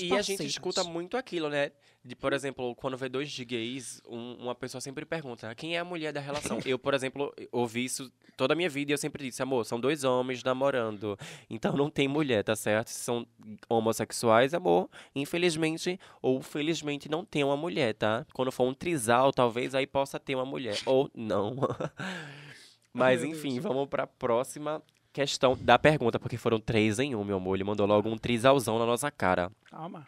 E 0.03 0.11
a 0.13 0.21
gente 0.21 0.37
escuta 0.45 0.83
muito 0.83 1.15
aquilo, 1.17 1.49
né? 1.49 1.71
De, 2.03 2.15
por 2.15 2.33
exemplo, 2.33 2.75
quando 2.75 2.97
vê 2.97 3.07
dois 3.07 3.31
de 3.31 3.45
gays, 3.45 4.01
um- 4.07 4.33
uma 4.43 4.53
pessoa 4.55 4.81
sempre 4.81 5.05
pergunta 5.05 5.53
quem 5.55 5.75
é 5.75 5.79
a 5.79 5.85
mulher 5.85 6.11
da 6.11 6.19
relação. 6.19 6.59
eu, 6.65 6.77
por 6.77 6.93
exemplo, 6.93 7.33
ouvi 7.51 7.85
isso 7.85 8.11
toda 8.35 8.53
a 8.53 8.55
minha 8.57 8.69
vida 8.69 8.91
e 8.91 8.93
eu 8.93 8.97
sempre 8.97 9.23
disse, 9.23 9.41
amor, 9.41 9.63
são 9.65 9.79
dois 9.79 10.03
homens 10.03 10.43
namorando. 10.43 11.17
Então 11.49 11.73
não 11.77 11.89
tem 11.89 12.07
mulher, 12.07 12.43
tá 12.43 12.55
certo? 12.55 12.89
Se 12.89 12.99
são 12.99 13.25
homossexuais, 13.69 14.53
amor, 14.53 14.89
infelizmente 15.15 15.99
ou 16.21 16.41
felizmente 16.41 17.07
não 17.07 17.23
tem 17.23 17.43
uma 17.43 17.55
mulher, 17.55 17.93
tá? 17.93 18.25
Quando 18.33 18.51
for 18.51 18.63
um 18.67 18.73
trisal, 18.73 19.31
talvez 19.31 19.73
aí 19.75 19.87
possa 19.87 20.19
ter 20.19 20.35
uma 20.35 20.45
mulher. 20.45 20.77
Ou 20.85 21.09
não. 21.15 21.55
Mas 22.93 23.23
enfim, 23.23 23.59
vamos 23.59 23.87
pra 23.87 24.05
próxima 24.05 24.81
questão 25.11 25.57
da 25.59 25.77
pergunta, 25.77 26.19
porque 26.19 26.37
foram 26.37 26.59
três 26.59 26.99
em 26.99 27.15
um, 27.15 27.23
meu 27.23 27.37
amor. 27.37 27.55
Ele 27.55 27.63
mandou 27.63 27.85
logo 27.85 28.09
um 28.09 28.17
trisalzão 28.17 28.79
na 28.79 28.85
nossa 28.85 29.11
cara. 29.11 29.51
Calma. 29.65 30.07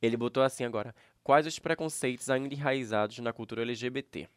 Ele 0.00 0.16
botou 0.16 0.42
assim 0.42 0.64
agora. 0.64 0.94
Quais 1.22 1.46
os 1.46 1.58
preconceitos 1.58 2.30
ainda 2.30 2.54
enraizados 2.54 3.18
na 3.18 3.32
cultura 3.32 3.62
LGBT? 3.62 4.28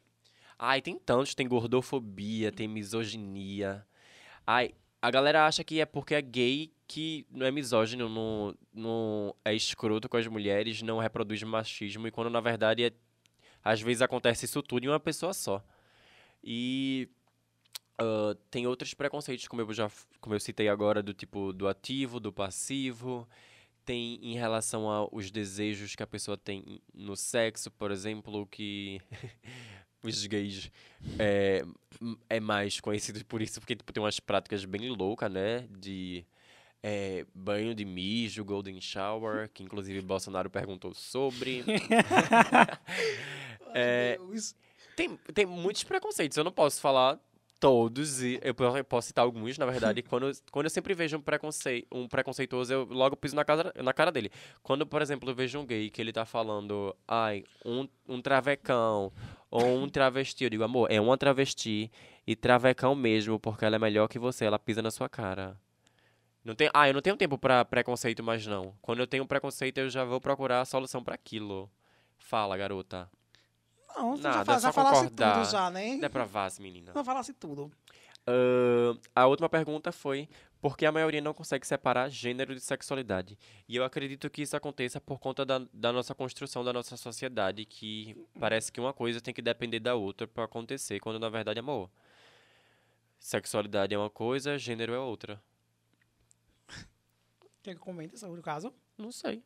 Ai, 0.58 0.82
tem 0.82 0.98
tantos. 0.98 1.34
Tem 1.34 1.48
gordofobia, 1.48 2.52
tem 2.52 2.68
misoginia. 2.68 3.86
Ai, 4.46 4.74
a 5.00 5.10
galera 5.10 5.46
acha 5.46 5.64
que 5.64 5.80
é 5.80 5.86
porque 5.86 6.14
é 6.14 6.22
gay 6.22 6.72
que 6.86 7.26
não 7.30 7.46
é 7.46 7.50
misógino, 7.50 8.08
não, 8.08 8.54
não 8.72 9.34
é 9.44 9.54
escroto 9.54 10.08
com 10.08 10.16
as 10.16 10.26
mulheres, 10.26 10.82
não 10.82 10.98
reproduz 10.98 11.42
machismo. 11.42 12.06
E 12.06 12.10
quando 12.10 12.30
na 12.30 12.40
verdade 12.40 12.84
é, 12.84 12.92
às 13.62 13.80
vezes 13.80 14.02
acontece 14.02 14.44
isso 14.44 14.62
tudo 14.62 14.84
em 14.84 14.88
uma 14.88 15.00
pessoa 15.00 15.32
só. 15.32 15.64
E 16.42 17.08
ah, 17.98 18.36
tem 18.50 18.66
outros 18.66 18.94
preconceitos, 18.94 19.48
como 19.48 19.62
eu 19.62 19.72
já 19.72 19.90
como 20.20 20.34
eu 20.34 20.40
citei 20.40 20.68
agora, 20.68 21.02
do 21.02 21.14
tipo 21.14 21.52
do 21.52 21.68
ativo, 21.68 22.20
do 22.20 22.32
passivo 22.32 23.26
tem 23.84 24.18
em 24.22 24.34
relação 24.34 24.88
aos 24.88 25.30
desejos 25.30 25.94
que 25.94 26.02
a 26.02 26.06
pessoa 26.06 26.36
tem 26.36 26.80
no 26.92 27.16
sexo, 27.16 27.70
por 27.70 27.90
exemplo, 27.90 28.46
que 28.46 29.00
os 30.02 30.26
gays 30.26 30.70
é, 31.18 31.62
é 32.28 32.40
mais 32.40 32.80
conhecido 32.80 33.24
por 33.26 33.42
isso, 33.42 33.60
porque 33.60 33.76
tipo, 33.76 33.92
tem 33.92 34.02
umas 34.02 34.18
práticas 34.18 34.64
bem 34.64 34.88
loucas, 34.90 35.30
né? 35.30 35.68
De 35.70 36.24
é, 36.82 37.26
banho 37.34 37.74
de 37.74 37.84
mijo, 37.84 38.44
golden 38.44 38.80
shower, 38.80 39.50
que 39.52 39.62
inclusive 39.62 40.00
Bolsonaro 40.00 40.50
perguntou 40.50 40.94
sobre. 40.94 41.64
É, 43.76 44.16
Deus. 44.18 44.54
tem, 44.94 45.16
tem 45.34 45.44
muitos 45.44 45.82
preconceitos, 45.82 46.38
eu 46.38 46.44
não 46.44 46.52
posso 46.52 46.80
falar 46.80 47.18
todos, 47.64 48.22
e 48.22 48.38
eu 48.42 48.54
po- 48.54 48.76
eu 48.76 48.84
posso 48.84 49.06
citar 49.08 49.24
alguns, 49.24 49.56
na 49.56 49.64
verdade. 49.64 50.02
quando, 50.04 50.28
eu- 50.28 50.34
quando 50.52 50.66
eu 50.66 50.70
sempre 50.70 50.92
vejo 50.92 51.16
um, 51.16 51.20
preconceito, 51.22 51.86
um 51.90 52.06
preconceituoso, 52.06 52.70
eu 52.70 52.84
logo 52.84 53.16
piso 53.16 53.34
na, 53.34 53.42
casa, 53.42 53.72
na 53.82 53.90
cara 53.94 54.12
dele. 54.12 54.30
Quando, 54.62 54.86
por 54.86 55.00
exemplo, 55.00 55.30
eu 55.30 55.34
vejo 55.34 55.58
um 55.58 55.64
gay 55.64 55.88
que 55.88 55.98
ele 56.02 56.12
tá 56.12 56.26
falando, 56.26 56.94
ai, 57.08 57.42
um, 57.64 57.88
um 58.06 58.20
travecão 58.20 59.10
ou 59.50 59.78
um 59.78 59.88
travesti, 59.88 60.44
eu 60.44 60.50
digo, 60.50 60.62
amor, 60.62 60.90
é 60.90 61.00
uma 61.00 61.16
travesti 61.16 61.90
e 62.26 62.36
travecão 62.36 62.94
mesmo, 62.94 63.40
porque 63.40 63.64
ela 63.64 63.76
é 63.76 63.78
melhor 63.78 64.08
que 64.08 64.18
você, 64.18 64.44
ela 64.44 64.58
pisa 64.58 64.82
na 64.82 64.90
sua 64.90 65.08
cara. 65.08 65.58
Não 66.44 66.54
tem, 66.54 66.68
ah, 66.74 66.86
eu 66.86 66.92
não 66.92 67.00
tenho 67.00 67.16
tempo 67.16 67.38
pra 67.38 67.64
preconceito 67.64 68.22
mais 68.22 68.46
não. 68.46 68.74
Quando 68.82 68.98
eu 69.00 69.06
tenho 69.06 69.24
preconceito, 69.26 69.78
eu 69.78 69.88
já 69.88 70.04
vou 70.04 70.20
procurar 70.20 70.60
a 70.60 70.64
solução 70.66 71.02
pra 71.02 71.14
aquilo. 71.14 71.70
Fala, 72.18 72.58
garota. 72.58 73.08
Não, 73.96 74.16
você 74.16 74.22
Nada, 74.22 74.38
já, 74.38 74.44
fa- 74.44 74.54
é 74.54 74.60
já 74.60 74.72
falasse 74.72 75.10
tudo 75.10 75.50
já, 75.50 75.70
né? 75.70 75.96
Não 75.96 76.06
é 76.06 76.08
pra 76.08 76.24
vaz, 76.24 76.58
menina. 76.58 76.92
Não 76.94 77.04
falasse 77.04 77.32
tudo. 77.32 77.70
Ahn, 78.26 78.98
a 79.14 79.26
última 79.26 79.48
pergunta 79.48 79.92
foi 79.92 80.28
por 80.60 80.78
que 80.78 80.86
a 80.86 80.92
maioria 80.92 81.20
não 81.20 81.34
consegue 81.34 81.66
separar 81.66 82.08
gênero 82.08 82.54
de 82.54 82.60
sexualidade? 82.60 83.38
E 83.68 83.76
eu 83.76 83.84
acredito 83.84 84.30
que 84.30 84.40
isso 84.42 84.56
aconteça 84.56 84.98
por 84.98 85.18
conta 85.18 85.44
da, 85.44 85.60
da 85.72 85.92
nossa 85.92 86.14
construção 86.14 86.64
da 86.64 86.72
nossa 86.72 86.96
sociedade, 86.96 87.66
que 87.66 88.16
parece 88.40 88.72
que 88.72 88.80
uma 88.80 88.94
coisa 88.94 89.20
tem 89.20 89.34
que 89.34 89.42
depender 89.42 89.78
da 89.78 89.94
outra 89.94 90.26
para 90.26 90.44
acontecer, 90.44 91.00
quando 91.00 91.18
na 91.18 91.28
verdade, 91.28 91.60
amor, 91.60 91.90
sexualidade 93.18 93.94
é 93.94 93.98
uma 93.98 94.10
coisa, 94.10 94.56
gênero 94.58 94.94
é 94.94 94.98
outra. 94.98 95.40
Quer 97.62 97.74
que 97.74 97.80
comente 97.80 98.18
sobre 98.18 98.40
o 98.40 98.42
caso? 98.42 98.72
Não 98.96 99.12
sei. 99.12 99.42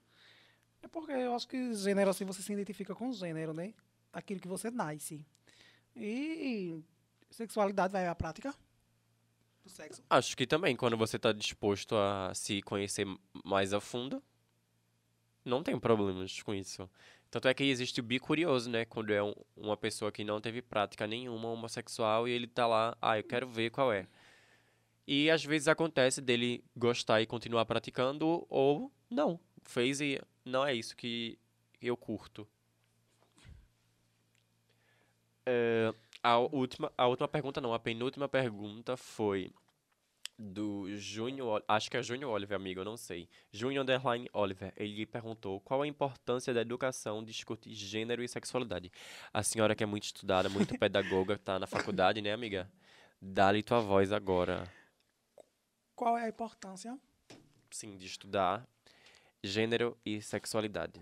É 0.82 0.86
porque 0.86 1.10
eu 1.10 1.34
acho 1.34 1.48
que 1.48 1.74
gênero, 1.74 2.10
assim, 2.10 2.24
você 2.24 2.40
se 2.42 2.52
identifica 2.52 2.94
com 2.94 3.12
gênero, 3.12 3.52
né? 3.52 3.74
Aquilo 4.18 4.40
que 4.40 4.48
você 4.48 4.68
nasce. 4.68 5.24
E 5.94 6.82
sexualidade 7.30 7.92
vai 7.92 8.08
à 8.08 8.14
prática 8.16 8.52
do 9.62 9.70
sexo. 9.70 10.02
Acho 10.10 10.36
que 10.36 10.44
também, 10.44 10.74
quando 10.74 10.96
você 10.96 11.16
está 11.16 11.32
disposto 11.32 11.94
a 11.94 12.32
se 12.34 12.60
conhecer 12.62 13.06
mais 13.44 13.72
a 13.72 13.80
fundo, 13.80 14.20
não 15.44 15.62
tem 15.62 15.78
problemas 15.78 16.42
com 16.42 16.52
isso. 16.52 16.90
Tanto 17.30 17.46
é 17.46 17.54
que 17.54 17.62
existe 17.62 18.00
o 18.00 18.02
bicurioso, 18.02 18.68
né? 18.68 18.84
Quando 18.84 19.12
é 19.12 19.22
um- 19.22 19.34
uma 19.56 19.76
pessoa 19.76 20.10
que 20.10 20.24
não 20.24 20.40
teve 20.40 20.62
prática 20.62 21.06
nenhuma 21.06 21.48
homossexual 21.50 22.26
e 22.26 22.32
ele 22.32 22.48
tá 22.48 22.66
lá, 22.66 22.96
ah, 23.00 23.18
eu 23.18 23.22
quero 23.24 23.46
ver 23.48 23.70
qual 23.70 23.92
é. 23.92 24.08
E 25.06 25.30
às 25.30 25.44
vezes 25.44 25.68
acontece 25.68 26.20
dele 26.20 26.64
gostar 26.76 27.20
e 27.22 27.26
continuar 27.26 27.64
praticando, 27.66 28.44
ou 28.48 28.90
não. 29.08 29.38
Fez 29.62 30.00
e 30.00 30.20
não 30.44 30.66
é 30.66 30.74
isso 30.74 30.96
que 30.96 31.38
eu 31.80 31.96
curto. 31.96 32.48
É, 35.50 35.94
a 36.22 36.36
última, 36.38 36.92
a 36.96 37.06
última 37.06 37.26
pergunta 37.26 37.58
não, 37.58 37.72
a 37.72 37.78
penúltima 37.78 38.28
pergunta 38.28 38.98
foi 38.98 39.50
do 40.38 40.94
Júnior, 40.94 41.64
acho 41.66 41.90
que 41.90 41.96
é 41.96 42.02
Júnior 42.02 42.30
Oliver, 42.30 42.54
amigo, 42.54 42.80
eu 42.80 42.84
não 42.84 42.98
sei. 42.98 43.26
Júnior 43.50 43.82
Underline 43.82 44.28
Oliver, 44.34 44.74
ele 44.76 45.06
perguntou 45.06 45.58
qual 45.60 45.80
a 45.80 45.86
importância 45.86 46.52
da 46.52 46.60
educação 46.60 47.24
discutir 47.24 47.72
gênero 47.72 48.22
e 48.22 48.28
sexualidade. 48.28 48.92
A 49.32 49.42
senhora 49.42 49.74
que 49.74 49.82
é 49.82 49.86
muito 49.86 50.04
estudada, 50.04 50.50
muito 50.50 50.76
pedagoga, 50.78 51.38
tá 51.38 51.58
na 51.58 51.66
faculdade, 51.66 52.20
né, 52.20 52.30
amiga? 52.32 52.70
Dá-lhe 53.20 53.62
tua 53.62 53.80
voz 53.80 54.12
agora. 54.12 54.70
Qual 55.96 56.16
é 56.18 56.26
a 56.26 56.28
importância? 56.28 56.96
Sim, 57.70 57.96
de 57.96 58.06
estudar 58.06 58.68
gênero 59.42 59.96
e 60.04 60.20
sexualidade. 60.20 61.00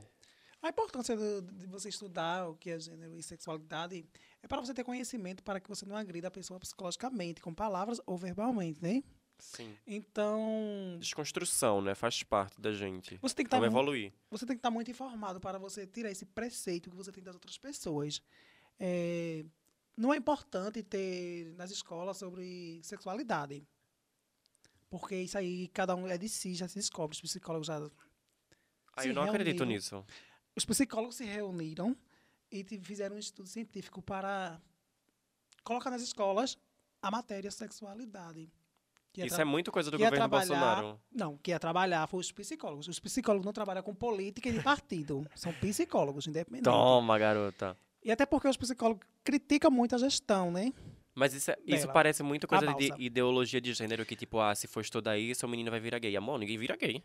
A 0.62 0.70
importância 0.70 1.14
do- 1.14 1.42
de 1.42 1.66
você 1.66 1.90
estudar 1.90 2.48
o 2.48 2.56
que 2.56 2.70
é 2.70 2.80
gênero 2.80 3.16
e 3.16 3.22
sexualidade 3.22 4.04
é 4.46 4.48
para 4.48 4.60
você 4.60 4.72
ter 4.72 4.84
conhecimento 4.84 5.42
para 5.42 5.60
que 5.60 5.68
você 5.68 5.84
não 5.84 5.96
agrida 5.96 6.28
a 6.28 6.30
pessoa 6.30 6.58
psicologicamente, 6.58 7.40
com 7.42 7.52
palavras 7.52 8.00
ou 8.06 8.16
verbalmente, 8.16 8.82
né? 8.82 9.02
Sim. 9.38 9.76
Então, 9.86 10.96
Desconstrução, 10.98 11.82
né? 11.82 11.94
Faz 11.94 12.22
parte 12.22 12.58
da 12.58 12.72
gente. 12.72 13.18
você 13.20 13.34
tem 13.34 13.44
que 13.44 13.48
estar 13.48 13.58
Vamos 13.58 13.72
evoluir. 13.72 14.12
você 14.30 14.46
tem 14.46 14.56
que 14.56 14.60
estar 14.60 14.70
muito 14.70 14.90
informado 14.90 15.38
para 15.38 15.58
você 15.58 15.86
tirar 15.86 16.10
esse 16.10 16.24
preceito 16.24 16.88
que 16.88 16.96
você 16.96 17.12
tem 17.12 17.22
das 17.22 17.34
outras 17.34 17.58
pessoas. 17.58 18.22
É, 18.78 19.44
não 19.96 20.14
é 20.14 20.16
importante 20.16 20.82
ter 20.82 21.52
nas 21.56 21.70
escolas 21.70 22.16
sobre 22.16 22.80
sexualidade. 22.82 23.66
Porque 24.88 25.16
isso 25.16 25.36
aí, 25.36 25.68
cada 25.68 25.94
um 25.94 26.06
é 26.06 26.16
de 26.16 26.28
si, 26.28 26.54
já 26.54 26.68
se 26.68 26.76
descobre. 26.76 27.14
Os 27.14 27.20
psicólogos 27.20 27.66
já. 27.66 27.78
Ah, 28.96 29.04
eu 29.04 29.12
não 29.12 29.22
acredito 29.22 29.58
reuniram. 29.58 29.76
nisso. 29.76 30.04
Os 30.54 30.64
psicólogos 30.64 31.16
se 31.16 31.24
reuniram 31.24 31.94
e 32.60 32.78
fizeram 32.80 33.16
um 33.16 33.18
estudo 33.18 33.48
científico 33.48 34.00
para 34.02 34.60
colocar 35.64 35.90
nas 35.90 36.02
escolas 36.02 36.58
a 37.02 37.10
matéria 37.10 37.50
sexualidade. 37.50 38.48
Ia 39.16 39.26
Isso 39.26 39.40
é 39.40 39.44
muito 39.44 39.72
coisa 39.72 39.90
do 39.90 39.98
ia 39.98 40.10
governo 40.10 40.28
Bolsonaro. 40.28 41.00
Não, 41.10 41.38
que 41.38 41.50
ia 41.50 41.58
trabalhar 41.58 42.06
foi 42.06 42.20
os 42.20 42.30
psicólogos. 42.30 42.86
Os 42.86 43.00
psicólogos 43.00 43.46
não 43.46 43.52
trabalham 43.52 43.82
com 43.82 43.94
política 43.94 44.48
e 44.48 44.52
de 44.52 44.62
partido. 44.62 45.26
São 45.34 45.52
psicólogos, 45.54 46.26
independentes. 46.26 46.70
Toma, 46.70 47.18
garota. 47.18 47.76
E 48.04 48.10
até 48.12 48.26
porque 48.26 48.46
os 48.46 48.56
psicólogos 48.58 49.06
criticam 49.24 49.70
muito 49.70 49.94
a 49.94 49.98
gestão, 49.98 50.50
né? 50.50 50.72
Mas 51.14 51.32
isso, 51.32 51.50
é- 51.50 51.56
isso 51.64 51.88
parece 51.94 52.22
muito 52.22 52.46
coisa 52.46 52.66
de 52.74 52.92
ideologia 53.02 53.58
de 53.58 53.72
gênero, 53.72 54.04
que 54.04 54.14
tipo, 54.14 54.38
ah, 54.38 54.54
se 54.54 54.66
for 54.66 54.82
estudar 54.82 55.16
isso, 55.16 55.46
o 55.46 55.48
menino 55.48 55.70
vai 55.70 55.80
virar 55.80 55.98
gay. 55.98 56.14
Amor, 56.14 56.38
ninguém 56.38 56.58
vira 56.58 56.76
gay. 56.76 57.02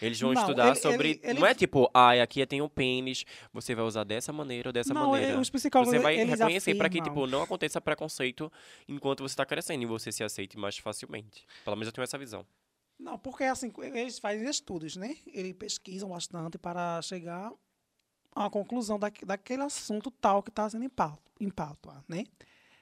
Eles 0.00 0.20
vão 0.20 0.32
Não, 0.32 0.40
estudar 0.42 0.66
ele- 0.68 0.76
sobre. 0.76 1.10
ele- 1.10 1.20
ele- 1.22 1.38
Não 1.40 1.46
é 1.46 1.54
tipo, 1.54 1.90
ah, 1.94 2.12
aqui 2.22 2.44
tem 2.46 2.60
um 2.60 2.68
pênis, 2.68 3.24
você 3.52 3.74
vai 3.74 3.84
usar 3.84 4.04
dessa 4.04 4.32
maneira 4.32 4.68
ou 4.68 4.72
dessa 4.72 4.92
não, 4.92 5.10
maneira. 5.12 5.32
é, 5.32 5.38
os 5.38 5.48
psicólogos 5.50 5.94
Você 5.94 5.98
vai 6.00 6.16
reconhecer 6.16 6.74
para 6.74 6.88
que, 6.88 7.00
tipo, 7.00 7.26
não 7.26 7.42
aconteça 7.42 7.80
preconceito 7.80 8.52
enquanto 8.88 9.22
você 9.22 9.34
tá 9.34 9.46
crescendo 9.46 9.82
e 9.82 9.86
você 9.86 10.12
se 10.12 10.22
aceite 10.22 10.58
mais 10.58 10.76
facilmente. 10.76 11.46
Pelo 11.64 11.76
menos 11.76 11.86
eu 11.88 11.92
tenho 11.92 12.04
essa 12.04 12.18
visão. 12.18 12.44
Não, 12.98 13.18
porque 13.18 13.44
assim, 13.44 13.72
eles 13.94 14.18
fazem 14.18 14.48
estudos, 14.48 14.96
né? 14.96 15.16
Eles 15.26 15.52
pesquisam 15.54 16.08
bastante 16.08 16.56
para 16.58 17.00
chegar 17.02 17.52
a 18.34 18.40
uma 18.40 18.50
conclusão 18.50 18.98
daque- 18.98 19.24
daquele 19.24 19.62
assunto 19.62 20.10
tal 20.10 20.42
que 20.42 20.50
está 20.50 20.68
sendo 20.68 20.84
em 20.84 20.88
pauta, 20.88 21.30
em 21.40 21.50
pauta, 21.50 22.04
né? 22.08 22.24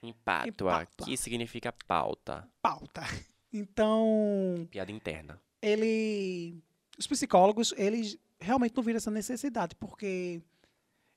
Impacto, 0.02 0.64
Impacto. 0.64 1.02
aqui 1.04 1.16
significa 1.16 1.72
pauta. 1.86 2.48
Pauta. 2.60 3.02
Então, 3.56 4.66
Piada 4.68 4.90
interna. 4.90 5.40
ele 5.62 6.60
os 6.99 7.07
psicólogos 7.07 7.72
eles 7.76 8.16
realmente 8.40 8.74
não 8.76 8.82
viram 8.82 8.97
essa 8.99 9.11
necessidade 9.11 9.74
porque 9.76 10.40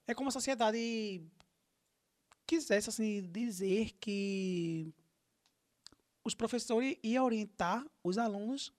é 0.07 0.13
como 0.13 0.29
a 0.29 0.31
sociedade 0.31 1.21
quisesse 2.45 2.89
assim 2.89 3.21
dizer 3.31 3.91
que 3.99 4.93
os 6.23 6.33
professores 6.33 6.97
iam 7.03 7.25
orientar 7.25 7.85
os 8.03 8.17
alunos 8.17 8.71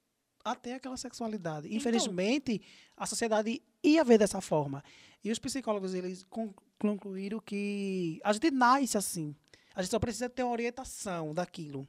a 0.45 0.55
ter 0.55 0.75
aquela 0.75 0.97
sexualidade. 0.97 1.67
Então. 1.67 1.77
Infelizmente, 1.77 2.61
a 2.97 3.05
sociedade 3.07 3.63
ia 3.83 4.05
ver 4.05 4.19
dessa 4.19 4.41
forma. 4.41 4.83
E 5.23 5.31
os 5.31 5.39
psicólogos, 5.39 5.95
eles 5.95 6.25
con- 6.31 6.55
concluíram 6.79 7.41
que 7.41 8.21
a 8.25 8.33
gente 8.33 8.51
nasce 8.51 8.97
assim. 8.97 9.35
A 9.75 9.83
gente 9.83 9.91
só 9.91 9.99
precisa 9.99 10.29
ter 10.31 10.43
uma 10.43 10.53
orientação 10.53 11.35
daquilo. 11.35 11.87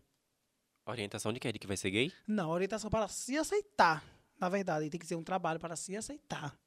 Orientação 0.85 1.31
de 1.31 1.39
quê? 1.39 1.51
De 1.51 1.59
que 1.59 1.67
vai 1.67 1.77
ser 1.77 1.91
gay? 1.91 2.11
Não, 2.27 2.49
orientação 2.49 2.89
para 2.89 3.07
se 3.07 3.37
aceitar. 3.37 4.03
Na 4.39 4.49
verdade, 4.49 4.89
tem 4.89 4.99
que 4.99 5.05
ser 5.05 5.15
um 5.15 5.23
trabalho 5.23 5.59
para 5.59 5.75
se 5.75 5.95
aceitar. 5.95 6.57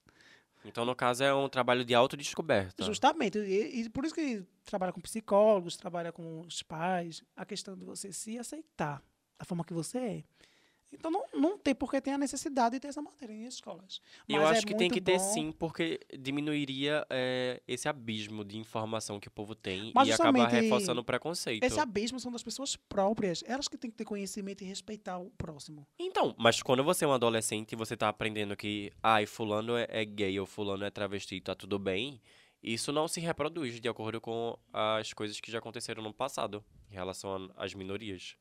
Então, 0.65 0.85
no 0.85 0.95
caso, 0.95 1.25
é 1.25 1.35
um 1.35 1.49
trabalho 1.49 1.85
de 1.85 1.95
autodescoberta. 1.95 2.85
Justamente. 2.85 3.39
E, 3.39 3.81
e 3.81 3.89
por 3.89 4.05
isso 4.05 4.15
que 4.15 4.45
trabalha 4.65 4.93
com 4.93 5.01
psicólogos, 5.01 5.77
trabalha 5.77 6.13
com 6.13 6.41
os 6.43 6.63
pais, 6.63 7.23
a 7.37 7.45
questão 7.45 7.77
de 7.77 7.85
você 7.85 8.13
se 8.13 8.39
aceitar 8.39 9.03
da 9.39 9.45
forma 9.45 9.65
que 9.65 9.75
você 9.75 9.99
é. 9.99 10.25
Então 10.93 11.11
não, 11.11 11.25
não 11.33 11.59
tem 11.59 11.75
porque 11.75 12.01
tem 12.01 12.13
a 12.13 12.19
necessidade 12.19 12.75
de 12.77 12.81
ter 12.81 12.89
essa 12.89 13.01
matéria 13.01 13.33
em 13.33 13.45
escolas. 13.47 14.01
E 14.29 14.35
eu 14.35 14.43
Mas 14.43 14.51
é 14.51 14.53
acho 14.59 14.67
que 14.67 14.75
tem 14.75 14.91
que 14.91 15.01
ter 15.01 15.19
bom- 15.19 15.33
sim, 15.33 15.53
porque 15.53 16.01
diminuiria 16.19 17.07
é, 17.09 17.63
esse 17.67 17.89
abismo 17.89 18.45
de 18.45 18.59
informação 18.59 19.19
que 19.19 19.29
o 19.29 19.31
povo 19.31 19.55
tem 19.55 19.91
Mas 19.95 20.09
e 20.09 20.13
acabar 20.13 20.49
reforçando 20.49 21.01
o 21.01 21.05
preconceito. 21.05 21.63
Esse 21.65 21.81
abismo 21.81 22.21
são 22.21 22.31
das 22.31 22.43
pessoas 22.43 22.77
próprias. 22.77 23.43
Elas 23.47 23.69
que 23.69 23.79
têm 23.79 23.91
que 23.91 23.97
ter 23.97 24.05
conhecimento 24.05 24.63
e 24.63 24.67
respeitar 24.67 25.19
o 25.19 25.31
próximo. 25.31 25.87
Então, 25.99 26.35
mas 26.39 26.63
quando 26.63 26.85
você 26.85 27.05
é 27.05 27.09
um 27.09 27.13
adolescente 27.13 27.73
e 27.73 27.77
você 27.77 27.97
tá 27.97 28.09
aprendendo 28.09 28.57
que, 28.57 28.93
ai, 29.03 29.27
fulano 29.27 29.77
é, 29.77 29.87
é 29.89 30.05
gay 30.05 30.39
ou 30.39 30.47
fulano 30.47 30.85
é 30.85 30.91
travesti, 30.91 31.41
tá 31.41 31.55
tudo 31.55 31.79
bem, 31.79 32.21
isso 32.63 32.93
não 32.93 33.09
se 33.09 33.21
reproduz 33.21 33.81
de 33.81 33.89
acordo 33.89 34.21
com 34.21 34.57
as 34.73 35.13
coisas 35.13 35.41
que 35.41 35.51
já 35.51 35.59
aconteceram 35.59 36.03
no 36.03 36.13
passado 36.13 36.65
em 36.91 36.95
relação 36.95 37.51
às 37.57 37.75
minorias. 37.75 38.37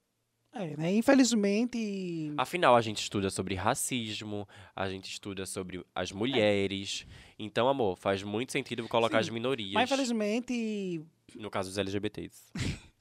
É, 0.53 0.75
né? 0.75 0.91
Infelizmente. 0.93 2.33
Afinal, 2.37 2.75
a 2.75 2.81
gente 2.81 3.01
estuda 3.01 3.29
sobre 3.29 3.55
racismo, 3.55 4.47
a 4.75 4.89
gente 4.89 5.09
estuda 5.09 5.45
sobre 5.45 5.85
as 5.95 6.11
mulheres. 6.11 7.05
Então, 7.39 7.69
amor, 7.69 7.97
faz 7.97 8.21
muito 8.21 8.51
sentido 8.51 8.87
colocar 8.87 9.17
Sim, 9.17 9.21
as 9.21 9.29
minorias. 9.29 9.73
Mas 9.73 9.89
infelizmente. 9.89 11.01
No 11.35 11.49
caso 11.49 11.69
dos 11.69 11.77
LGBTs. 11.77 12.51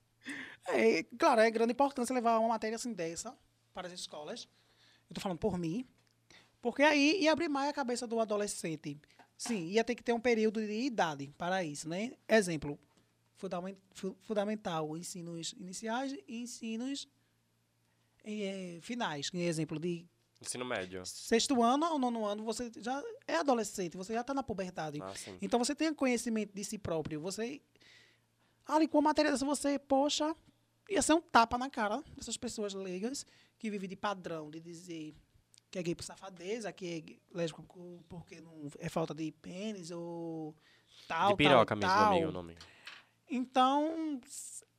É, 0.73 1.03
claro, 1.19 1.41
é 1.41 1.51
grande 1.51 1.73
importância 1.73 2.15
levar 2.15 2.39
uma 2.39 2.51
matéria 2.51 2.77
assim 2.77 2.93
dessa 2.93 3.35
para 3.75 3.89
as 3.89 3.93
escolas. 3.93 4.47
Eu 5.09 5.15
tô 5.15 5.21
falando 5.21 5.39
por 5.39 5.59
mim. 5.59 5.85
Porque 6.61 6.83
aí 6.83 7.23
ia 7.23 7.33
abrir 7.33 7.49
mais 7.49 7.71
a 7.71 7.73
cabeça 7.73 8.07
do 8.07 8.21
adolescente. 8.21 8.97
Sim, 9.37 9.67
ia 9.69 9.83
ter 9.83 9.95
que 9.97 10.03
ter 10.03 10.13
um 10.13 10.21
período 10.21 10.61
de 10.65 10.73
idade 10.83 11.33
para 11.37 11.65
isso, 11.65 11.89
né? 11.89 12.13
Exemplo, 12.29 12.79
fundamen- 13.37 13.77
fu- 13.95 14.15
fundamental, 14.21 14.97
ensinos 14.97 15.55
iniciais 15.59 16.15
e 16.29 16.43
ensinos 16.43 17.09
eh, 18.25 18.79
finais. 18.83 19.31
Exemplo, 19.33 19.79
de 19.79 20.07
Ensino 20.41 20.65
médio. 20.65 21.05
sexto 21.05 21.63
ano 21.63 21.85
ao 21.85 21.99
nono 21.99 22.25
ano, 22.25 22.43
você 22.45 22.71
já 22.79 23.03
é 23.27 23.37
adolescente, 23.37 23.97
você 23.97 24.15
já 24.15 24.23
está 24.23 24.33
na 24.33 24.43
puberdade. 24.43 24.99
Ah. 25.03 25.13
Então 25.43 25.59
você 25.59 25.75
tem 25.75 25.93
conhecimento 25.95 26.53
de 26.55 26.65
si 26.65 26.79
próprio. 26.79 27.21
Você. 27.21 27.61
Ali, 28.67 28.87
com 28.87 28.99
a 28.99 29.03
matéria 29.03 29.31
dessa, 29.33 29.45
você, 29.45 29.79
poxa, 29.79 30.35
ia 30.89 31.03
ser 31.03 31.13
um 31.15 31.21
tapa 31.21 31.59
na 31.59 31.69
cara 31.69 32.03
dessas 32.17 32.37
pessoas 32.37 32.73
leigas 32.73 33.27
que 33.59 33.71
vivem 33.71 33.89
de 33.89 33.97
padrão, 33.97 34.51
de 34.51 34.61
dizer 34.61 35.15
que 35.71 35.79
é 35.79 35.83
gay 35.83 35.95
por 35.95 36.05
safadeza, 36.05 36.73
que 36.73 37.19
é 37.33 37.37
lésbico 37.37 37.63
por- 37.63 38.03
porque 38.09 38.41
não 38.41 38.71
é 38.79 38.89
falta 38.89 39.15
de 39.15 39.31
pênis 39.33 39.91
ou 39.91 40.55
tal. 41.07 41.31
de 41.31 41.37
piroca 41.37 41.77
tal, 41.77 41.79
mesmo, 41.79 41.95
tal. 41.97 42.13
amigo, 42.13 42.29
o 42.29 42.33
nome. 42.33 42.57
Então, 43.29 44.21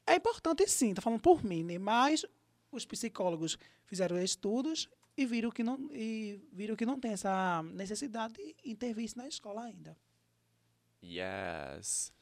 é 0.05 0.15
importante 0.15 0.67
sim, 0.67 0.93
tô 0.93 1.01
falando 1.01 1.21
por 1.21 1.43
mim, 1.43 1.63
né? 1.63 1.77
Mas 1.77 2.25
os 2.71 2.85
psicólogos 2.85 3.57
fizeram 3.85 4.21
estudos 4.21 4.87
e 5.17 5.25
viram 5.25 5.51
que 5.51 5.63
não, 5.63 5.89
e 5.91 6.41
viram 6.51 6.75
que 6.75 6.85
não 6.85 6.99
tem 6.99 7.11
essa 7.11 7.61
necessidade 7.63 8.33
de 8.33 8.55
intervir 8.63 9.11
na 9.15 9.27
escola 9.27 9.63
ainda. 9.63 9.97
Yes. 11.03 12.13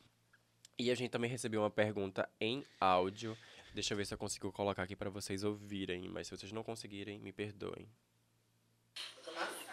E 0.77 0.89
a 0.89 0.95
gente 0.95 1.11
também 1.11 1.29
recebeu 1.29 1.61
uma 1.61 1.69
pergunta 1.69 2.27
em 2.39 2.65
áudio. 2.79 3.37
Deixa 3.73 3.93
eu 3.93 3.97
ver 3.97 4.05
se 4.05 4.13
eu 4.13 4.17
consigo 4.17 4.51
colocar 4.51 4.83
aqui 4.83 4.95
pra 4.95 5.09
vocês 5.09 5.43
ouvirem, 5.43 6.07
mas 6.09 6.27
se 6.27 6.35
vocês 6.35 6.51
não 6.51 6.63
conseguirem, 6.63 7.19
me 7.19 7.31
perdoem. 7.31 7.87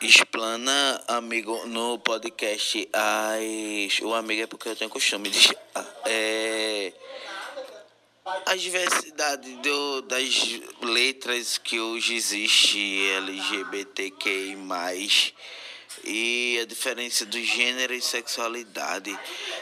Explana, 0.00 1.02
amigo, 1.08 1.66
no 1.66 1.98
podcast 2.00 2.88
as. 2.92 4.00
O 4.02 4.12
amigo 4.12 4.42
é 4.42 4.46
porque 4.46 4.68
eu 4.68 4.76
tenho 4.76 4.90
costume 4.90 5.30
de. 5.30 5.56
É, 6.04 6.92
a 8.46 8.54
diversidade 8.56 9.56
do, 9.56 10.02
das 10.02 10.34
letras 10.82 11.58
que 11.58 11.80
hoje 11.80 12.14
existe 12.14 13.10
LGBTQI, 13.12 14.54
e 16.04 16.58
a 16.60 16.66
diferença 16.66 17.24
do 17.26 17.40
gênero 17.42 17.92
e 17.94 18.00
sexualidade. 18.02 19.16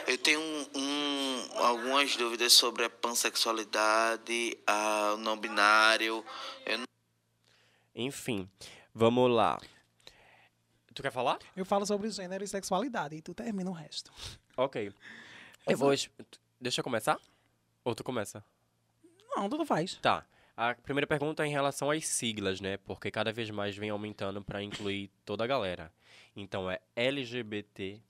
Eu 0.07 0.17
tenho 0.17 0.39
um, 0.39 0.65
um- 0.75 1.49
algumas 1.59 2.15
dúvidas 2.15 2.53
sobre 2.53 2.85
a 2.85 2.89
pansexualidade, 2.89 4.57
a, 4.67 5.13
o 5.13 5.17
não 5.17 5.37
binário. 5.37 6.23
Eu 6.65 6.79
Enfim, 7.95 8.49
vamos 8.93 9.31
lá. 9.31 9.59
Tu 10.93 11.01
quer 11.01 11.11
falar? 11.11 11.39
Eu 11.55 11.65
falo 11.65 11.85
sobre 11.85 12.09
gênero 12.11 12.43
e 12.43 12.47
sexualidade 12.47 13.15
e 13.15 13.21
tu 13.21 13.33
termina 13.33 13.69
o 13.69 13.73
resto. 13.73 14.11
Ok. 14.55 14.93
Eu 15.67 15.77
vou. 15.77 15.91
Deixa 16.61 16.79
eu 16.79 16.83
começar? 16.83 17.19
Ou 17.83 17.93
tu 17.95 18.03
começa? 18.03 18.43
Não, 19.35 19.49
tudo 19.49 19.65
faz. 19.65 19.95
Tá. 19.95 20.25
A 20.55 20.73
primeira 20.73 21.05
pergunta 21.05 21.43
é 21.43 21.47
em 21.47 21.51
relação 21.51 21.91
às 21.91 22.07
siglas, 22.07 22.61
né? 22.61 22.77
Porque 22.77 23.11
cada 23.11 23.33
vez 23.33 23.49
mais 23.49 23.75
vem 23.75 23.89
aumentando 23.89 24.41
para 24.41 24.63
incluir 24.63 25.11
toda 25.25 25.43
a 25.43 25.47
galera. 25.47 25.91
Então 26.33 26.71
é 26.71 26.79
LGBTQIA+, 26.95 28.01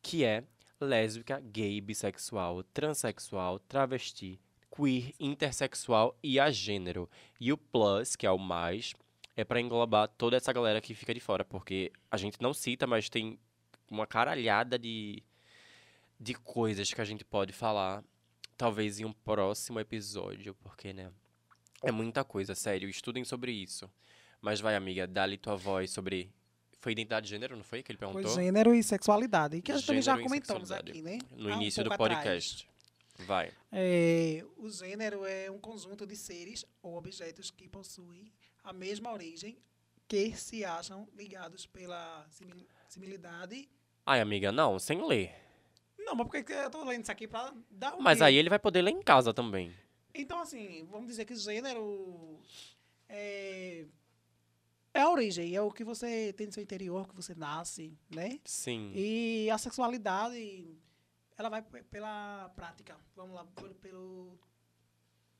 que 0.00 0.24
é 0.24 0.44
lésbica, 0.80 1.40
gay, 1.40 1.80
bissexual, 1.80 2.62
transexual, 2.62 3.58
travesti, 3.58 4.38
queer, 4.70 5.12
intersexual 5.18 6.16
e 6.22 6.38
agênero. 6.38 7.10
E 7.40 7.52
o 7.52 7.58
plus, 7.58 8.14
que 8.14 8.26
é 8.26 8.30
o 8.30 8.38
mais, 8.38 8.94
é 9.36 9.44
para 9.44 9.60
englobar 9.60 10.08
toda 10.08 10.36
essa 10.36 10.52
galera 10.52 10.80
que 10.80 10.94
fica 10.94 11.12
de 11.12 11.20
fora, 11.20 11.44
porque 11.44 11.90
a 12.10 12.16
gente 12.16 12.40
não 12.40 12.54
cita, 12.54 12.86
mas 12.86 13.08
tem 13.08 13.38
uma 13.90 14.06
caralhada 14.06 14.78
de 14.78 15.22
de 16.18 16.34
coisas 16.34 16.90
que 16.92 17.00
a 17.00 17.04
gente 17.04 17.24
pode 17.24 17.52
falar, 17.52 18.02
talvez 18.56 18.98
em 19.00 19.04
um 19.04 19.12
próximo 19.12 19.78
episódio, 19.80 20.54
porque, 20.54 20.92
né? 20.92 21.10
É 21.82 21.92
muita 21.92 22.24
coisa, 22.24 22.54
sério. 22.54 22.88
Estudem 22.88 23.22
sobre 23.24 23.52
isso. 23.52 23.88
Mas 24.40 24.60
vai, 24.60 24.74
amiga, 24.74 25.06
dá-lhe 25.06 25.36
tua 25.36 25.56
voz 25.56 25.90
sobre. 25.90 26.32
Foi 26.80 26.92
identidade 26.92 27.24
de 27.26 27.30
gênero, 27.30 27.56
não 27.56 27.64
foi? 27.64 27.82
Que 27.82 27.90
ele 27.92 27.98
Foi 27.98 28.08
perguntou? 28.08 28.34
gênero 28.34 28.74
e 28.74 28.82
sexualidade, 28.82 29.60
que 29.60 29.72
a 29.72 29.76
gente 29.76 29.86
também 29.86 30.02
já 30.02 30.18
comentamos 30.18 30.70
aqui, 30.70 31.02
né? 31.02 31.18
No 31.32 31.52
Há 31.52 31.56
um 31.56 31.60
início 31.60 31.82
do 31.82 31.90
pouco 31.90 32.04
atrás. 32.04 32.22
podcast. 32.24 32.68
Vai. 33.26 33.50
É, 33.72 34.44
o 34.58 34.68
gênero 34.70 35.24
é 35.24 35.50
um 35.50 35.58
conjunto 35.58 36.06
de 36.06 36.14
seres 36.16 36.64
ou 36.82 36.96
objetos 36.96 37.50
que 37.50 37.66
possuem 37.68 38.30
a 38.62 38.72
mesma 38.72 39.10
origem, 39.12 39.58
que 40.06 40.32
se 40.36 40.64
acham 40.64 41.08
ligados 41.16 41.66
pela 41.66 42.26
simil- 42.30 42.66
similidade. 42.88 43.68
Ai, 44.04 44.20
amiga, 44.20 44.52
não, 44.52 44.78
sem 44.78 45.04
ler. 45.06 45.34
Não, 46.06 46.14
mas 46.14 46.26
porque 46.28 46.52
eu 46.52 46.70
tô 46.70 46.84
lendo 46.84 47.02
isso 47.02 47.10
aqui 47.12 47.26
pra 47.26 47.52
dar 47.70 47.94
o 47.96 48.00
Mas 48.02 48.22
aí 48.22 48.36
ele 48.36 48.48
vai 48.48 48.58
poder 48.60 48.80
ler 48.80 48.92
em 48.92 49.02
casa 49.02 49.34
também. 49.34 49.74
Então, 50.14 50.38
assim, 50.40 50.86
vamos 50.90 51.08
dizer 51.08 51.24
que 51.26 51.34
gênero 51.34 52.40
é, 53.08 53.84
é 54.94 55.00
a 55.02 55.10
origem, 55.10 55.54
é 55.54 55.60
o 55.60 55.70
que 55.70 55.84
você 55.84 56.32
tem 56.32 56.46
no 56.46 56.52
seu 56.52 56.62
interior, 56.62 57.06
que 57.08 57.14
você 57.14 57.34
nasce, 57.34 57.92
né? 58.08 58.38
Sim. 58.44 58.92
E 58.94 59.50
a 59.50 59.58
sexualidade, 59.58 60.66
ela 61.36 61.48
vai 61.48 61.60
pe- 61.60 61.82
pela 61.82 62.50
prática. 62.56 62.96
Vamos 63.14 63.34
lá, 63.34 63.44
pelo... 63.44 63.74
pelo, 63.74 64.38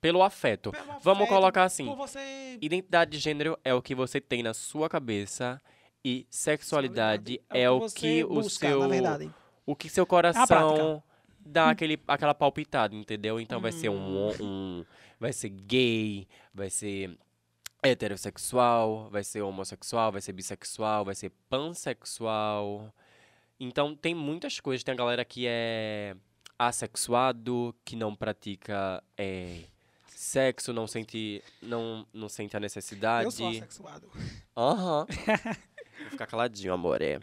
Pelo 0.00 0.22
afeto. 0.22 0.72
pelo 0.72 0.84
Vamos 1.00 1.22
afeto, 1.22 1.28
colocar 1.28 1.62
assim. 1.64 1.86
Você... 1.94 2.58
Identidade 2.60 3.12
de 3.12 3.18
gênero 3.18 3.58
é 3.64 3.72
o 3.72 3.80
que 3.80 3.94
você 3.94 4.20
tem 4.20 4.42
na 4.42 4.52
sua 4.52 4.88
cabeça 4.90 5.62
e 6.04 6.26
sexualidade 6.28 7.40
é 7.50 7.70
o 7.70 7.80
você 7.80 7.98
que 7.98 8.24
o 8.24 8.28
busca, 8.28 8.68
seu 8.68 8.80
Na 8.80 8.88
verdade. 8.88 9.32
O 9.66 9.74
que 9.76 9.88
seu 9.88 10.06
coração 10.06 11.02
dá 11.40 11.70
aquele, 11.70 11.98
aquela 12.06 12.34
palpitada, 12.34 12.94
entendeu? 12.94 13.38
Então 13.40 13.60
vai 13.60 13.72
ser 13.72 13.88
um, 13.88 14.28
Hum. 14.30 14.32
um. 14.40 14.84
Vai 15.18 15.32
ser 15.32 15.48
gay, 15.50 16.26
vai 16.54 16.70
ser 16.70 17.18
heterossexual, 17.82 19.08
vai 19.10 19.24
ser 19.24 19.42
homossexual, 19.42 20.12
vai 20.12 20.20
ser 20.20 20.32
bissexual, 20.32 21.04
vai 21.04 21.14
ser 21.14 21.30
pansexual. 21.48 22.92
Então 23.58 23.94
tem 23.94 24.14
muitas 24.14 24.60
coisas. 24.60 24.84
Tem 24.84 24.92
a 24.92 24.96
galera 24.96 25.24
que 25.24 25.46
é 25.48 26.14
assexuado, 26.58 27.74
que 27.84 27.96
não 27.96 28.14
pratica 28.14 29.02
é, 29.16 29.60
sexo, 30.06 30.72
não 30.72 30.86
sente, 30.86 31.42
não, 31.62 32.06
não 32.12 32.28
sente 32.28 32.56
a 32.56 32.60
necessidade. 32.60 33.24
Eu 33.24 33.30
sou 33.30 33.48
assexuado. 33.48 34.10
Aham. 34.56 35.06
Vou 36.00 36.10
ficar 36.10 36.26
caladinho, 36.26 36.74
amor. 36.74 37.00
É. 37.00 37.18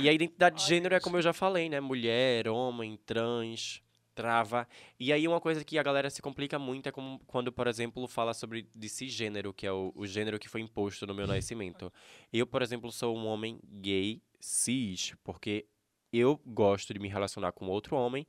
E 0.00 0.08
a 0.08 0.12
identidade 0.12 0.56
de 0.56 0.66
gênero 0.68 0.94
é 0.94 1.00
como 1.00 1.16
eu 1.16 1.22
já 1.22 1.32
falei, 1.32 1.68
né? 1.68 1.80
Mulher, 1.80 2.48
homem, 2.48 2.96
trans. 3.04 3.82
trava. 4.14 4.68
E 4.98 5.12
aí 5.12 5.26
uma 5.26 5.40
coisa 5.40 5.64
que 5.64 5.78
a 5.78 5.82
galera 5.82 6.08
se 6.08 6.22
complica 6.22 6.58
muito 6.58 6.88
é 6.88 6.92
como 6.92 7.18
quando, 7.26 7.52
por 7.52 7.66
exemplo, 7.66 8.06
fala 8.06 8.32
sobre 8.32 8.68
de 8.74 8.88
cisgênero, 8.88 9.52
que 9.52 9.66
é 9.66 9.72
o, 9.72 9.92
o 9.94 10.06
gênero 10.06 10.38
que 10.38 10.48
foi 10.48 10.60
imposto 10.60 11.06
no 11.06 11.14
meu 11.14 11.26
nascimento. 11.26 11.92
Eu, 12.32 12.46
por 12.46 12.62
exemplo, 12.62 12.92
sou 12.92 13.16
um 13.16 13.26
homem 13.26 13.60
gay 13.64 14.22
cis, 14.40 15.14
porque 15.24 15.66
eu 16.12 16.40
gosto 16.46 16.94
de 16.94 17.00
me 17.00 17.08
relacionar 17.08 17.52
com 17.52 17.66
outro 17.66 17.96
homem, 17.96 18.26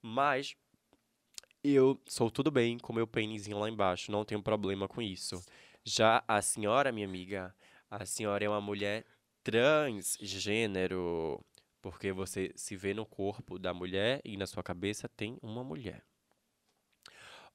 mas 0.00 0.54
eu 1.64 2.00
sou 2.06 2.30
tudo 2.30 2.50
bem 2.50 2.78
com 2.78 2.92
meu 2.92 3.06
pênisinho 3.06 3.58
lá 3.58 3.68
embaixo, 3.68 4.12
não 4.12 4.24
tenho 4.24 4.42
problema 4.42 4.86
com 4.86 5.02
isso. 5.02 5.42
Já 5.82 6.22
a 6.28 6.40
senhora, 6.42 6.92
minha 6.92 7.06
amiga, 7.06 7.54
a 7.90 8.06
senhora 8.06 8.44
é 8.44 8.48
uma 8.48 8.60
mulher 8.60 9.04
transgênero, 9.44 11.40
porque 11.80 12.10
você 12.12 12.50
se 12.56 12.74
vê 12.76 12.94
no 12.94 13.06
corpo 13.06 13.58
da 13.58 13.72
mulher 13.74 14.20
e 14.24 14.36
na 14.36 14.46
sua 14.46 14.62
cabeça 14.62 15.08
tem 15.08 15.38
uma 15.42 15.62
mulher. 15.62 16.02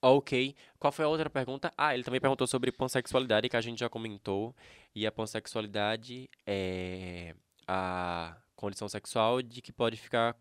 Ok. 0.02 0.56
Qual 0.78 0.94
foi 0.94 1.04
a 1.04 1.10
outra 1.10 1.30
pergunta? 1.30 1.74
Ah, 1.78 1.94
ele 1.94 2.04
também 2.04 2.22
perguntou 2.22 2.48
sobre 2.48 2.72
pansexualidade, 2.72 3.50
que 3.50 3.58
a 3.58 3.62
gente 3.62 3.80
já 3.80 3.90
comentou. 3.90 4.56
E 4.96 5.06
a 5.06 5.12
pansexualidade 5.12 6.30
é 6.46 7.36
a 7.68 8.38
condição 8.56 8.88
sexual 8.88 9.42
de 9.42 9.62
que 9.62 9.74
pode 9.74 9.98
ficar 9.98 10.36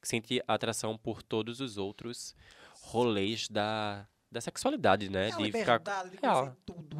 que 0.00 0.06
sente 0.06 0.42
atração 0.46 0.96
por 0.96 1.22
todos 1.22 1.60
os 1.60 1.76
outros 1.78 2.34
rolês 2.82 3.48
da, 3.48 4.06
da 4.30 4.40
sexualidade, 4.40 5.08
né? 5.08 5.28
É 5.28 5.36
de 5.36 5.52
ficar 5.52 5.78
de 5.78 6.18
É, 6.22 6.52
tudo. 6.66 6.98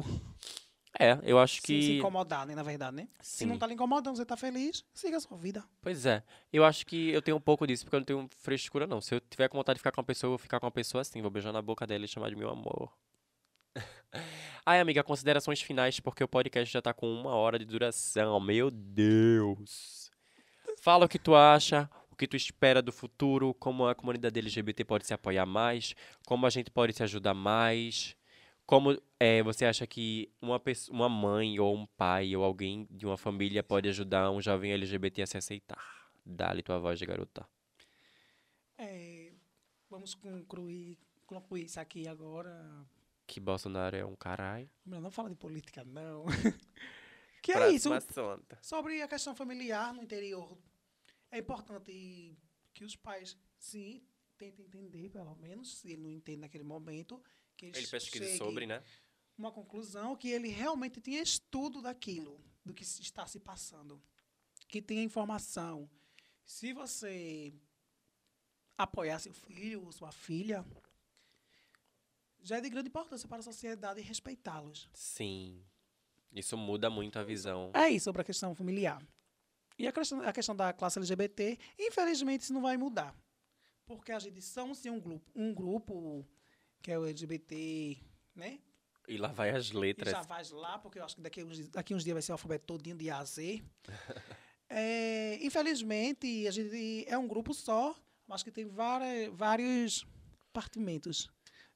É, 0.97 1.19
eu 1.23 1.37
acho 1.37 1.61
Sem 1.61 1.81
se 1.81 1.87
que 1.87 1.97
incomodar, 1.97 2.47
né, 2.47 2.55
na 2.55 2.63
verdade, 2.63 2.95
né? 2.95 3.07
Se 3.21 3.39
Sim. 3.39 3.45
não 3.45 3.57
tá 3.57 3.67
lhe 3.67 3.73
incomodando, 3.73 4.15
você 4.15 4.25
tá 4.25 4.35
feliz, 4.35 4.83
siga 4.93 5.17
a 5.17 5.19
sua 5.19 5.37
vida. 5.37 5.63
Pois 5.81 6.05
é. 6.05 6.23
Eu 6.51 6.65
acho 6.65 6.85
que 6.85 7.09
eu 7.09 7.21
tenho 7.21 7.37
um 7.37 7.41
pouco 7.41 7.67
disso, 7.67 7.85
porque 7.85 7.95
eu 7.95 7.99
não 7.99 8.05
tenho 8.05 8.29
frescura, 8.39 8.87
não. 8.87 8.99
Se 8.99 9.13
eu 9.13 9.19
tiver 9.19 9.47
com 9.49 9.57
vontade 9.57 9.75
de 9.75 9.81
ficar 9.81 9.91
com 9.91 10.01
uma 10.01 10.05
pessoa, 10.05 10.29
eu 10.29 10.31
vou 10.31 10.39
ficar 10.39 10.59
com 10.59 10.65
uma 10.65 10.71
pessoa 10.71 11.01
assim. 11.01 11.21
Vou 11.21 11.29
beijar 11.29 11.51
na 11.51 11.61
boca 11.61 11.85
dela 11.85 12.05
e 12.05 12.07
chamar 12.07 12.29
de 12.29 12.35
meu 12.35 12.49
amor. 12.49 12.91
Ai, 14.65 14.79
amiga, 14.79 15.03
considerações 15.03 15.61
finais, 15.61 15.99
porque 15.99 16.23
o 16.23 16.27
podcast 16.27 16.71
já 16.73 16.81
tá 16.81 16.93
com 16.93 17.07
uma 17.11 17.35
hora 17.35 17.59
de 17.59 17.65
duração. 17.65 18.39
Meu 18.39 18.71
Deus. 18.71 20.09
Fala 20.81 21.05
o 21.05 21.09
que 21.09 21.19
tu 21.19 21.35
acha, 21.35 21.89
o 22.11 22.15
que 22.15 22.27
tu 22.27 22.35
espera 22.35 22.81
do 22.81 22.91
futuro, 22.91 23.53
como 23.53 23.87
a 23.87 23.93
comunidade 23.93 24.39
LGBT 24.39 24.83
pode 24.85 25.05
se 25.05 25.13
apoiar 25.13 25.45
mais, 25.45 25.93
como 26.25 26.45
a 26.45 26.49
gente 26.49 26.71
pode 26.71 26.93
se 26.93 27.03
ajudar 27.03 27.33
mais. 27.33 28.15
Como 28.69 28.95
é, 29.19 29.41
você 29.41 29.65
acha 29.65 29.87
que 29.87 30.31
uma, 30.39 30.59
pesso- 30.59 30.91
uma 30.91 31.09
mãe 31.09 31.59
ou 31.59 31.75
um 31.75 31.87
pai 31.87 32.35
ou 32.35 32.43
alguém 32.43 32.87
de 32.91 33.03
uma 33.03 33.17
família 33.17 33.63
pode 33.63 33.89
ajudar 33.89 34.29
um 34.29 34.39
jovem 34.39 34.71
LGBT 34.73 35.23
a 35.23 35.25
se 35.25 35.37
aceitar? 35.37 35.83
Dá-lhe 36.23 36.61
tua 36.61 36.77
voz 36.77 36.99
de 36.99 37.03
garota. 37.07 37.49
É, 38.77 39.33
vamos 39.89 40.13
concluir, 40.13 40.99
concluir 41.25 41.65
isso 41.65 41.79
aqui 41.79 42.07
agora. 42.07 42.85
Que 43.25 43.39
Bolsonaro 43.39 43.95
é 43.97 44.05
um 44.05 44.15
caralho. 44.15 44.69
Não 44.85 45.09
fala 45.09 45.31
de 45.31 45.35
política, 45.35 45.83
não. 45.83 46.25
que 47.41 47.51
é 47.51 47.71
isso. 47.71 47.91
assunto. 47.91 48.55
Sobre 48.61 49.01
a 49.01 49.07
questão 49.07 49.33
familiar 49.33 49.95
no 49.95 50.03
interior, 50.03 50.55
é 51.31 51.39
importante 51.39 52.37
que 52.75 52.85
os 52.85 52.95
pais, 52.95 53.35
sim, 53.57 54.03
tentem 54.37 54.63
entender, 54.67 55.09
pelo 55.09 55.35
menos, 55.37 55.79
se 55.79 55.97
não 55.97 56.11
entende 56.11 56.41
naquele 56.41 56.63
momento, 56.63 57.19
que 57.67 57.77
Ele 57.77 57.87
pesquisa 57.87 58.37
sobre, 58.37 58.65
né? 58.65 58.81
uma 59.39 59.51
conclusão 59.51 60.17
que 60.17 60.29
ele 60.29 60.49
realmente 60.49 60.99
tinha 60.99 61.21
estudo 61.21 61.81
daquilo, 61.81 62.43
do 62.63 62.73
que 62.73 62.83
está 62.83 63.25
se 63.25 63.39
passando, 63.39 64.01
que 64.67 64.81
tenha 64.81 65.01
informação. 65.01 65.89
Se 66.45 66.73
você 66.73 67.53
apoiar 68.77 69.17
seu 69.19 69.33
filho 69.33 69.85
ou 69.85 69.91
sua 69.93 70.11
filha, 70.11 70.65
já 72.41 72.57
é 72.57 72.61
de 72.61 72.69
grande 72.69 72.89
importância 72.89 73.27
para 73.29 73.39
a 73.39 73.43
sociedade 73.43 74.01
respeitá-los. 74.01 74.89
Sim. 74.93 75.63
Isso 76.33 76.57
muda 76.57 76.89
muito 76.89 77.17
a 77.17 77.23
visão. 77.23 77.71
É 77.73 77.89
isso 77.89 78.05
sobre 78.05 78.21
a 78.21 78.25
questão 78.25 78.53
familiar. 78.53 79.01
E 79.77 79.87
a 79.87 79.93
questão, 79.93 80.21
a 80.21 80.33
questão 80.33 80.55
da 80.55 80.73
classe 80.73 80.99
LGBT, 80.99 81.57
infelizmente, 81.79 82.41
isso 82.41 82.53
não 82.53 82.61
vai 82.61 82.75
mudar. 82.75 83.15
Porque 83.85 84.11
a 84.11 84.19
gente 84.19 84.41
somos 84.41 84.77
sim 84.79 84.89
um 84.89 84.99
grupo, 84.99 85.31
um 85.33 85.53
grupo 85.53 86.27
que 86.81 86.91
é 86.91 86.97
o 86.99 87.05
LGBT, 87.05 87.97
né? 88.35 88.59
E 89.07 89.17
lá 89.17 89.29
vai 89.29 89.49
as 89.49 89.69
E 89.69 89.73
letras. 89.75 90.11
já 90.11 90.21
vai 90.21 90.43
lá, 90.51 90.77
porque 90.77 90.99
eu 90.99 91.03
acho 91.03 91.15
que 91.15 91.21
daqui 91.21 91.43
uns, 91.43 91.67
daqui 91.69 91.95
uns 91.95 92.03
dias 92.03 92.13
vai 92.13 92.21
ser 92.21 92.31
o 92.31 92.35
alfabeto 92.35 92.65
todinho 92.65 92.95
de 92.95 93.09
A 93.09 93.19
a 93.19 93.23
Z. 93.25 93.61
É, 94.71 95.39
infelizmente, 95.41 96.47
a 96.47 96.51
gente 96.51 97.03
é 97.07 97.17
um 97.17 97.27
grupo 97.27 97.55
só, 97.55 97.95
mas 98.27 98.43
que 98.43 98.51
tem 98.51 98.67
várias, 98.67 99.33
vários 99.33 100.05
partimentos. 100.53 101.27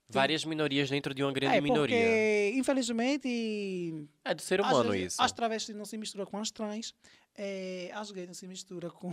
Várias 0.08 0.46
minorias 0.46 0.92
dentro 0.92 1.12
de 1.12 1.24
uma 1.24 1.32
grande 1.32 1.56
é, 1.56 1.62
minoria. 1.62 1.98
porque, 1.98 2.52
infelizmente, 2.56 4.08
É 4.24 4.36
do 4.36 4.42
ser 4.44 4.62
humano 4.62 4.92
vezes, 4.92 5.14
isso. 5.14 5.22
As 5.24 5.32
travestis 5.32 5.76
não 5.76 5.86
se 5.86 5.98
misturam 5.98 6.26
com 6.28 6.38
as 6.38 6.52
trans, 6.52 6.94
é, 7.36 7.90
as 7.96 8.12
gays 8.12 8.28
não 8.28 8.34
se 8.36 8.46
misturam 8.48 8.92
com, 8.92 9.12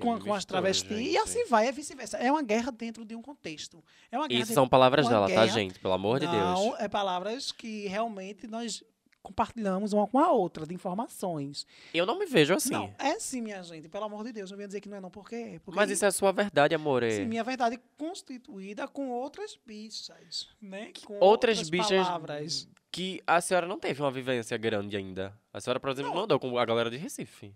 com, 0.00 0.18
com 0.18 0.32
as 0.34 0.44
travestis, 0.44 0.98
e 1.12 1.16
assim 1.18 1.44
vai, 1.46 1.68
é 1.68 1.72
vice-versa. 1.72 2.16
É 2.18 2.30
uma 2.30 2.42
guerra 2.42 2.72
dentro 2.72 3.04
de 3.04 3.14
um 3.14 3.22
contexto. 3.22 3.82
É 4.10 4.18
uma 4.18 4.26
Isso 4.30 4.52
são 4.54 4.68
palavras 4.68 5.08
dela, 5.08 5.28
tá, 5.28 5.34
guerra. 5.34 5.46
gente? 5.48 5.78
Pelo 5.78 5.94
amor 5.94 6.18
de 6.20 6.26
Não, 6.26 6.64
Deus. 6.70 6.80
é 6.80 6.88
palavras 6.88 7.52
que 7.52 7.86
realmente 7.86 8.46
nós 8.46 8.82
compartilhamos 9.22 9.92
uma 9.92 10.04
com 10.06 10.18
a 10.18 10.32
outra, 10.32 10.66
de 10.66 10.74
informações. 10.74 11.64
Eu 11.94 12.04
não 12.04 12.18
me 12.18 12.26
vejo 12.26 12.54
assim. 12.54 12.72
Não, 12.72 12.92
é 12.98 13.20
sim, 13.20 13.40
minha 13.40 13.62
gente, 13.62 13.88
pelo 13.88 14.04
amor 14.04 14.24
de 14.24 14.32
Deus, 14.32 14.50
não 14.50 14.56
venha 14.56 14.66
dizer 14.66 14.80
que 14.80 14.88
não 14.88 14.96
é 14.96 15.00
não, 15.00 15.10
porque 15.10 15.34
é. 15.36 15.58
Porque 15.60 15.76
Mas 15.76 15.90
isso 15.90 16.04
é 16.04 16.08
a 16.08 16.12
sua 16.12 16.32
verdade, 16.32 16.74
amor. 16.74 17.04
sim, 17.04 17.20
É. 17.22 17.24
minha 17.24 17.44
verdade 17.44 17.78
constituída 17.96 18.88
com 18.88 19.10
outras 19.10 19.56
bichas, 19.64 20.48
né? 20.60 20.90
Com 21.06 21.18
Outras 21.20 21.70
bichas 21.70 22.04
palavras. 22.04 22.68
que 22.90 23.22
a 23.24 23.40
senhora 23.40 23.66
não 23.66 23.78
teve 23.78 24.02
uma 24.02 24.10
vivência 24.10 24.56
grande 24.56 24.96
ainda. 24.96 25.32
A 25.52 25.60
senhora, 25.60 25.78
por 25.78 25.90
exemplo, 25.90 26.12
não 26.12 26.22
andou 26.24 26.40
com 26.40 26.58
a 26.58 26.64
galera 26.64 26.90
de 26.90 26.96
Recife. 26.96 27.54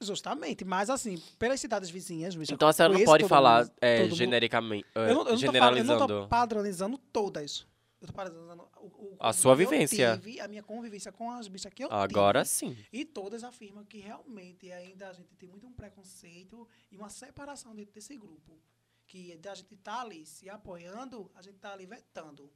Justamente, 0.00 0.62
mas 0.64 0.90
assim, 0.90 1.20
pelas 1.38 1.58
cidades 1.58 1.88
vizinhas, 1.88 2.34
bicha, 2.36 2.52
Então 2.52 2.68
a 2.68 2.72
senhora 2.72 2.92
não 2.92 3.02
pode 3.04 3.26
falar 3.26 3.64
mundo, 3.64 3.72
é, 3.80 4.08
genericamente, 4.10 4.86
Eu 4.94 5.00
não, 5.02 5.08
eu 5.08 5.14
não 5.14 5.14
tô 5.16 5.24
falando- 5.24 5.30
eu 5.32 5.38
generalizando. 5.38 5.98
não 6.00 6.06
tô 6.24 6.28
padronizando 6.28 6.98
todas. 6.98 7.66
Eu 7.98 8.06
tô 8.08 8.12
padronizando 8.12 8.68
o, 8.76 8.86
o 8.88 9.16
A 9.18 9.32
sua 9.32 9.56
vivência. 9.56 10.18
tive, 10.18 10.38
a 10.38 10.46
minha 10.46 10.62
convivência 10.62 11.10
com 11.10 11.30
as 11.30 11.48
bichas 11.48 11.72
que 11.72 11.82
eu 11.82 11.90
Agora 11.90 12.44
tive. 12.44 12.54
sim. 12.54 12.76
E 12.92 13.06
todas 13.06 13.42
afirmam 13.42 13.86
que 13.86 13.98
realmente 13.98 14.70
ainda 14.70 15.08
a 15.08 15.12
gente 15.14 15.34
tem 15.36 15.48
muito 15.48 15.66
um 15.66 15.72
preconceito 15.72 16.68
e 16.92 16.96
uma 16.98 17.08
separação 17.08 17.74
dentro 17.74 17.94
desse 17.94 18.14
grupo. 18.18 18.60
Que 19.06 19.34
da 19.38 19.54
gente 19.54 19.74
tá 19.76 20.02
ali 20.02 20.26
se 20.26 20.50
apoiando, 20.50 21.30
a 21.34 21.40
gente 21.40 21.56
tá 21.56 21.72
ali 21.72 21.86
vetando. 21.86 22.50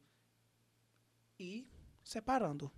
E 1.38 1.66
separando. 2.04 2.70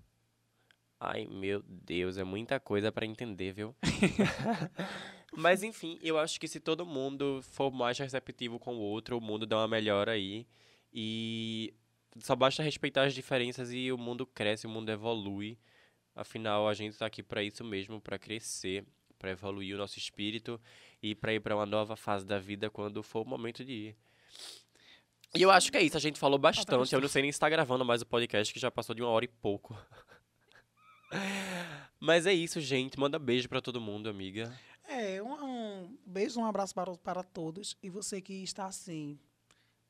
Ai, 1.04 1.26
meu 1.26 1.64
Deus, 1.66 2.16
é 2.16 2.22
muita 2.22 2.60
coisa 2.60 2.92
pra 2.92 3.04
entender, 3.04 3.52
viu? 3.52 3.74
Mas 5.36 5.64
enfim, 5.64 5.98
eu 6.00 6.16
acho 6.16 6.38
que 6.38 6.46
se 6.46 6.60
todo 6.60 6.86
mundo 6.86 7.40
for 7.42 7.72
mais 7.72 7.98
receptivo 7.98 8.56
com 8.56 8.76
o 8.76 8.80
outro, 8.80 9.18
o 9.18 9.20
mundo 9.20 9.44
dá 9.44 9.56
uma 9.56 9.66
melhora 9.66 10.12
aí. 10.12 10.46
E 10.94 11.74
só 12.20 12.36
basta 12.36 12.62
respeitar 12.62 13.02
as 13.02 13.14
diferenças 13.14 13.72
e 13.72 13.90
o 13.90 13.98
mundo 13.98 14.24
cresce, 14.24 14.64
o 14.64 14.70
mundo 14.70 14.90
evolui. 14.90 15.58
Afinal, 16.14 16.68
a 16.68 16.74
gente 16.74 16.96
tá 16.96 17.06
aqui 17.06 17.20
pra 17.20 17.42
isso 17.42 17.64
mesmo, 17.64 18.00
pra 18.00 18.16
crescer, 18.16 18.84
pra 19.18 19.32
evoluir 19.32 19.74
o 19.74 19.78
nosso 19.78 19.98
espírito 19.98 20.60
e 21.02 21.16
pra 21.16 21.34
ir 21.34 21.40
pra 21.40 21.56
uma 21.56 21.66
nova 21.66 21.96
fase 21.96 22.24
da 22.24 22.38
vida 22.38 22.70
quando 22.70 23.02
for 23.02 23.22
o 23.22 23.28
momento 23.28 23.64
de 23.64 23.72
ir. 23.72 23.96
E 25.34 25.42
eu 25.42 25.50
acho 25.50 25.72
que 25.72 25.78
é 25.78 25.82
isso, 25.82 25.96
a 25.96 26.00
gente 26.00 26.20
falou 26.20 26.38
bastante. 26.38 26.94
Eu 26.94 27.00
não 27.00 27.08
sei 27.08 27.22
nem 27.22 27.32
se 27.32 27.40
tá 27.40 27.48
gravando 27.48 27.84
mais 27.84 28.02
o 28.02 28.06
podcast, 28.06 28.54
que 28.54 28.60
já 28.60 28.70
passou 28.70 28.94
de 28.94 29.02
uma 29.02 29.10
hora 29.10 29.24
e 29.24 29.28
pouco. 29.28 29.76
Mas 32.00 32.26
é 32.26 32.32
isso, 32.32 32.60
gente. 32.60 32.98
Manda 32.98 33.18
beijo 33.18 33.48
pra 33.48 33.60
todo 33.60 33.80
mundo, 33.80 34.08
amiga. 34.08 34.52
É, 34.84 35.22
um, 35.22 35.44
um 35.44 35.98
beijo, 36.04 36.40
um 36.40 36.44
abraço 36.44 36.74
para, 36.74 36.96
para 36.96 37.22
todos. 37.22 37.76
E 37.82 37.88
você 37.88 38.20
que 38.20 38.42
está 38.42 38.66
assim, 38.66 39.18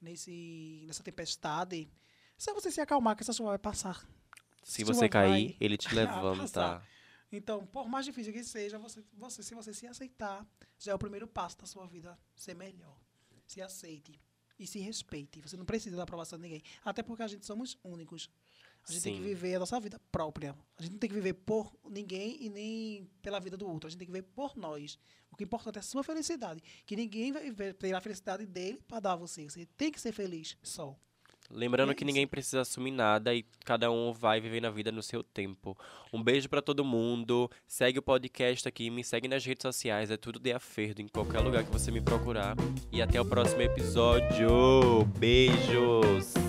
nesse, 0.01 0.85
nessa 0.87 1.03
tempestade, 1.03 1.89
só 2.37 2.53
você 2.53 2.71
se 2.71 2.81
acalmar 2.81 3.17
que 3.17 3.23
essa 3.23 3.33
chuva 3.33 3.51
vai 3.51 3.59
passar. 3.59 4.07
Se 4.63 4.85
você 4.85 5.09
cair, 5.09 5.49
vai 5.49 5.57
ele 5.61 5.77
te 5.77 5.93
levanta. 5.95 6.83
Então, 7.31 7.65
por 7.67 7.89
mais 7.89 8.05
difícil 8.05 8.33
que 8.33 8.45
seja, 8.45 8.79
você, 8.79 9.03
você, 9.15 9.43
se 9.43 9.55
você 9.55 9.73
se 9.73 9.87
aceitar, 9.87 10.47
já 10.79 10.93
é 10.93 10.95
o 10.95 10.99
primeiro 10.99 11.27
passo 11.27 11.59
da 11.59 11.67
sua 11.67 11.87
vida 11.87 12.19
ser 12.37 12.55
melhor. 12.55 12.97
Se 13.47 13.63
aceite 13.63 14.21
e 14.59 14.67
se 14.67 14.79
respeite. 14.79 15.41
Você 15.41 15.57
não 15.57 15.65
precisa 15.65 15.97
da 15.97 16.03
aprovação 16.03 16.39
de 16.39 16.43
ninguém. 16.43 16.63
Até 16.85 17.03
porque 17.03 17.23
a 17.23 17.27
gente 17.27 17.47
somos 17.47 17.79
únicos. 17.83 18.31
A 18.89 18.93
gente 18.93 19.03
Sim. 19.03 19.11
tem 19.13 19.21
que 19.21 19.29
viver 19.29 19.55
a 19.55 19.59
nossa 19.61 19.79
vida 19.79 20.01
própria. 20.11 20.57
A 20.77 20.83
gente 20.83 20.93
não 20.93 20.99
tem 20.99 21.09
que 21.09 21.15
viver 21.15 21.35
por 21.35 21.73
ninguém 21.89 22.37
e 22.41 22.49
nem 22.49 23.11
pela 23.23 23.39
vida 23.39 23.57
do 23.57 23.69
outro. 23.69 23.87
A 23.87 23.91
gente 23.91 23.99
tem 23.99 24.07
que 24.07 24.13
viver 24.13 24.29
por 24.35 24.57
nós. 24.57 24.99
O 25.31 25.37
que 25.37 25.45
é 25.45 25.47
importante 25.47 25.77
é 25.77 25.81
a 25.81 25.83
sua 25.83 26.03
felicidade. 26.03 26.63
Que 26.85 26.97
ninguém 26.97 27.33
vai 27.33 27.53
ter 27.73 27.95
a 27.95 28.01
felicidade 28.01 28.45
dele 28.45 28.81
para 28.87 29.01
dar 29.01 29.13
a 29.13 29.17
você. 29.17 29.45
Você 29.45 29.67
tem 29.77 29.91
que 29.91 30.01
ser 30.01 30.13
feliz 30.13 30.57
só. 30.63 30.97
Lembrando 31.51 31.93
é 31.93 31.95
que 31.95 32.05
ninguém 32.05 32.27
precisa 32.27 32.63
assumir 32.63 32.91
nada 32.91 33.35
e 33.35 33.45
cada 33.65 33.91
um 33.91 34.13
vai 34.13 34.41
vivendo 34.41 34.65
a 34.65 34.71
vida 34.71 34.91
no 34.91 35.03
seu 35.03 35.23
tempo. 35.23 35.77
Um 36.13 36.23
beijo 36.23 36.49
para 36.49 36.63
todo 36.63 36.85
mundo. 36.85 37.51
Segue 37.67 37.99
o 37.99 38.03
podcast 38.03 38.67
aqui, 38.67 38.91
me 38.91 39.05
segue 39.05 39.29
nas 39.29 39.45
redes 39.45 39.63
sociais, 39.63 40.11
é 40.11 40.17
tudo 40.17 40.39
de 40.39 40.53
aferdo 40.53 41.03
em 41.03 41.09
qualquer 41.09 41.41
lugar 41.41 41.65
que 41.65 41.71
você 41.71 41.91
me 41.91 42.01
procurar. 42.01 42.57
E 42.91 43.03
até 43.03 43.21
o 43.21 43.25
próximo 43.25 43.61
episódio. 43.61 45.05
Beijos. 45.19 46.42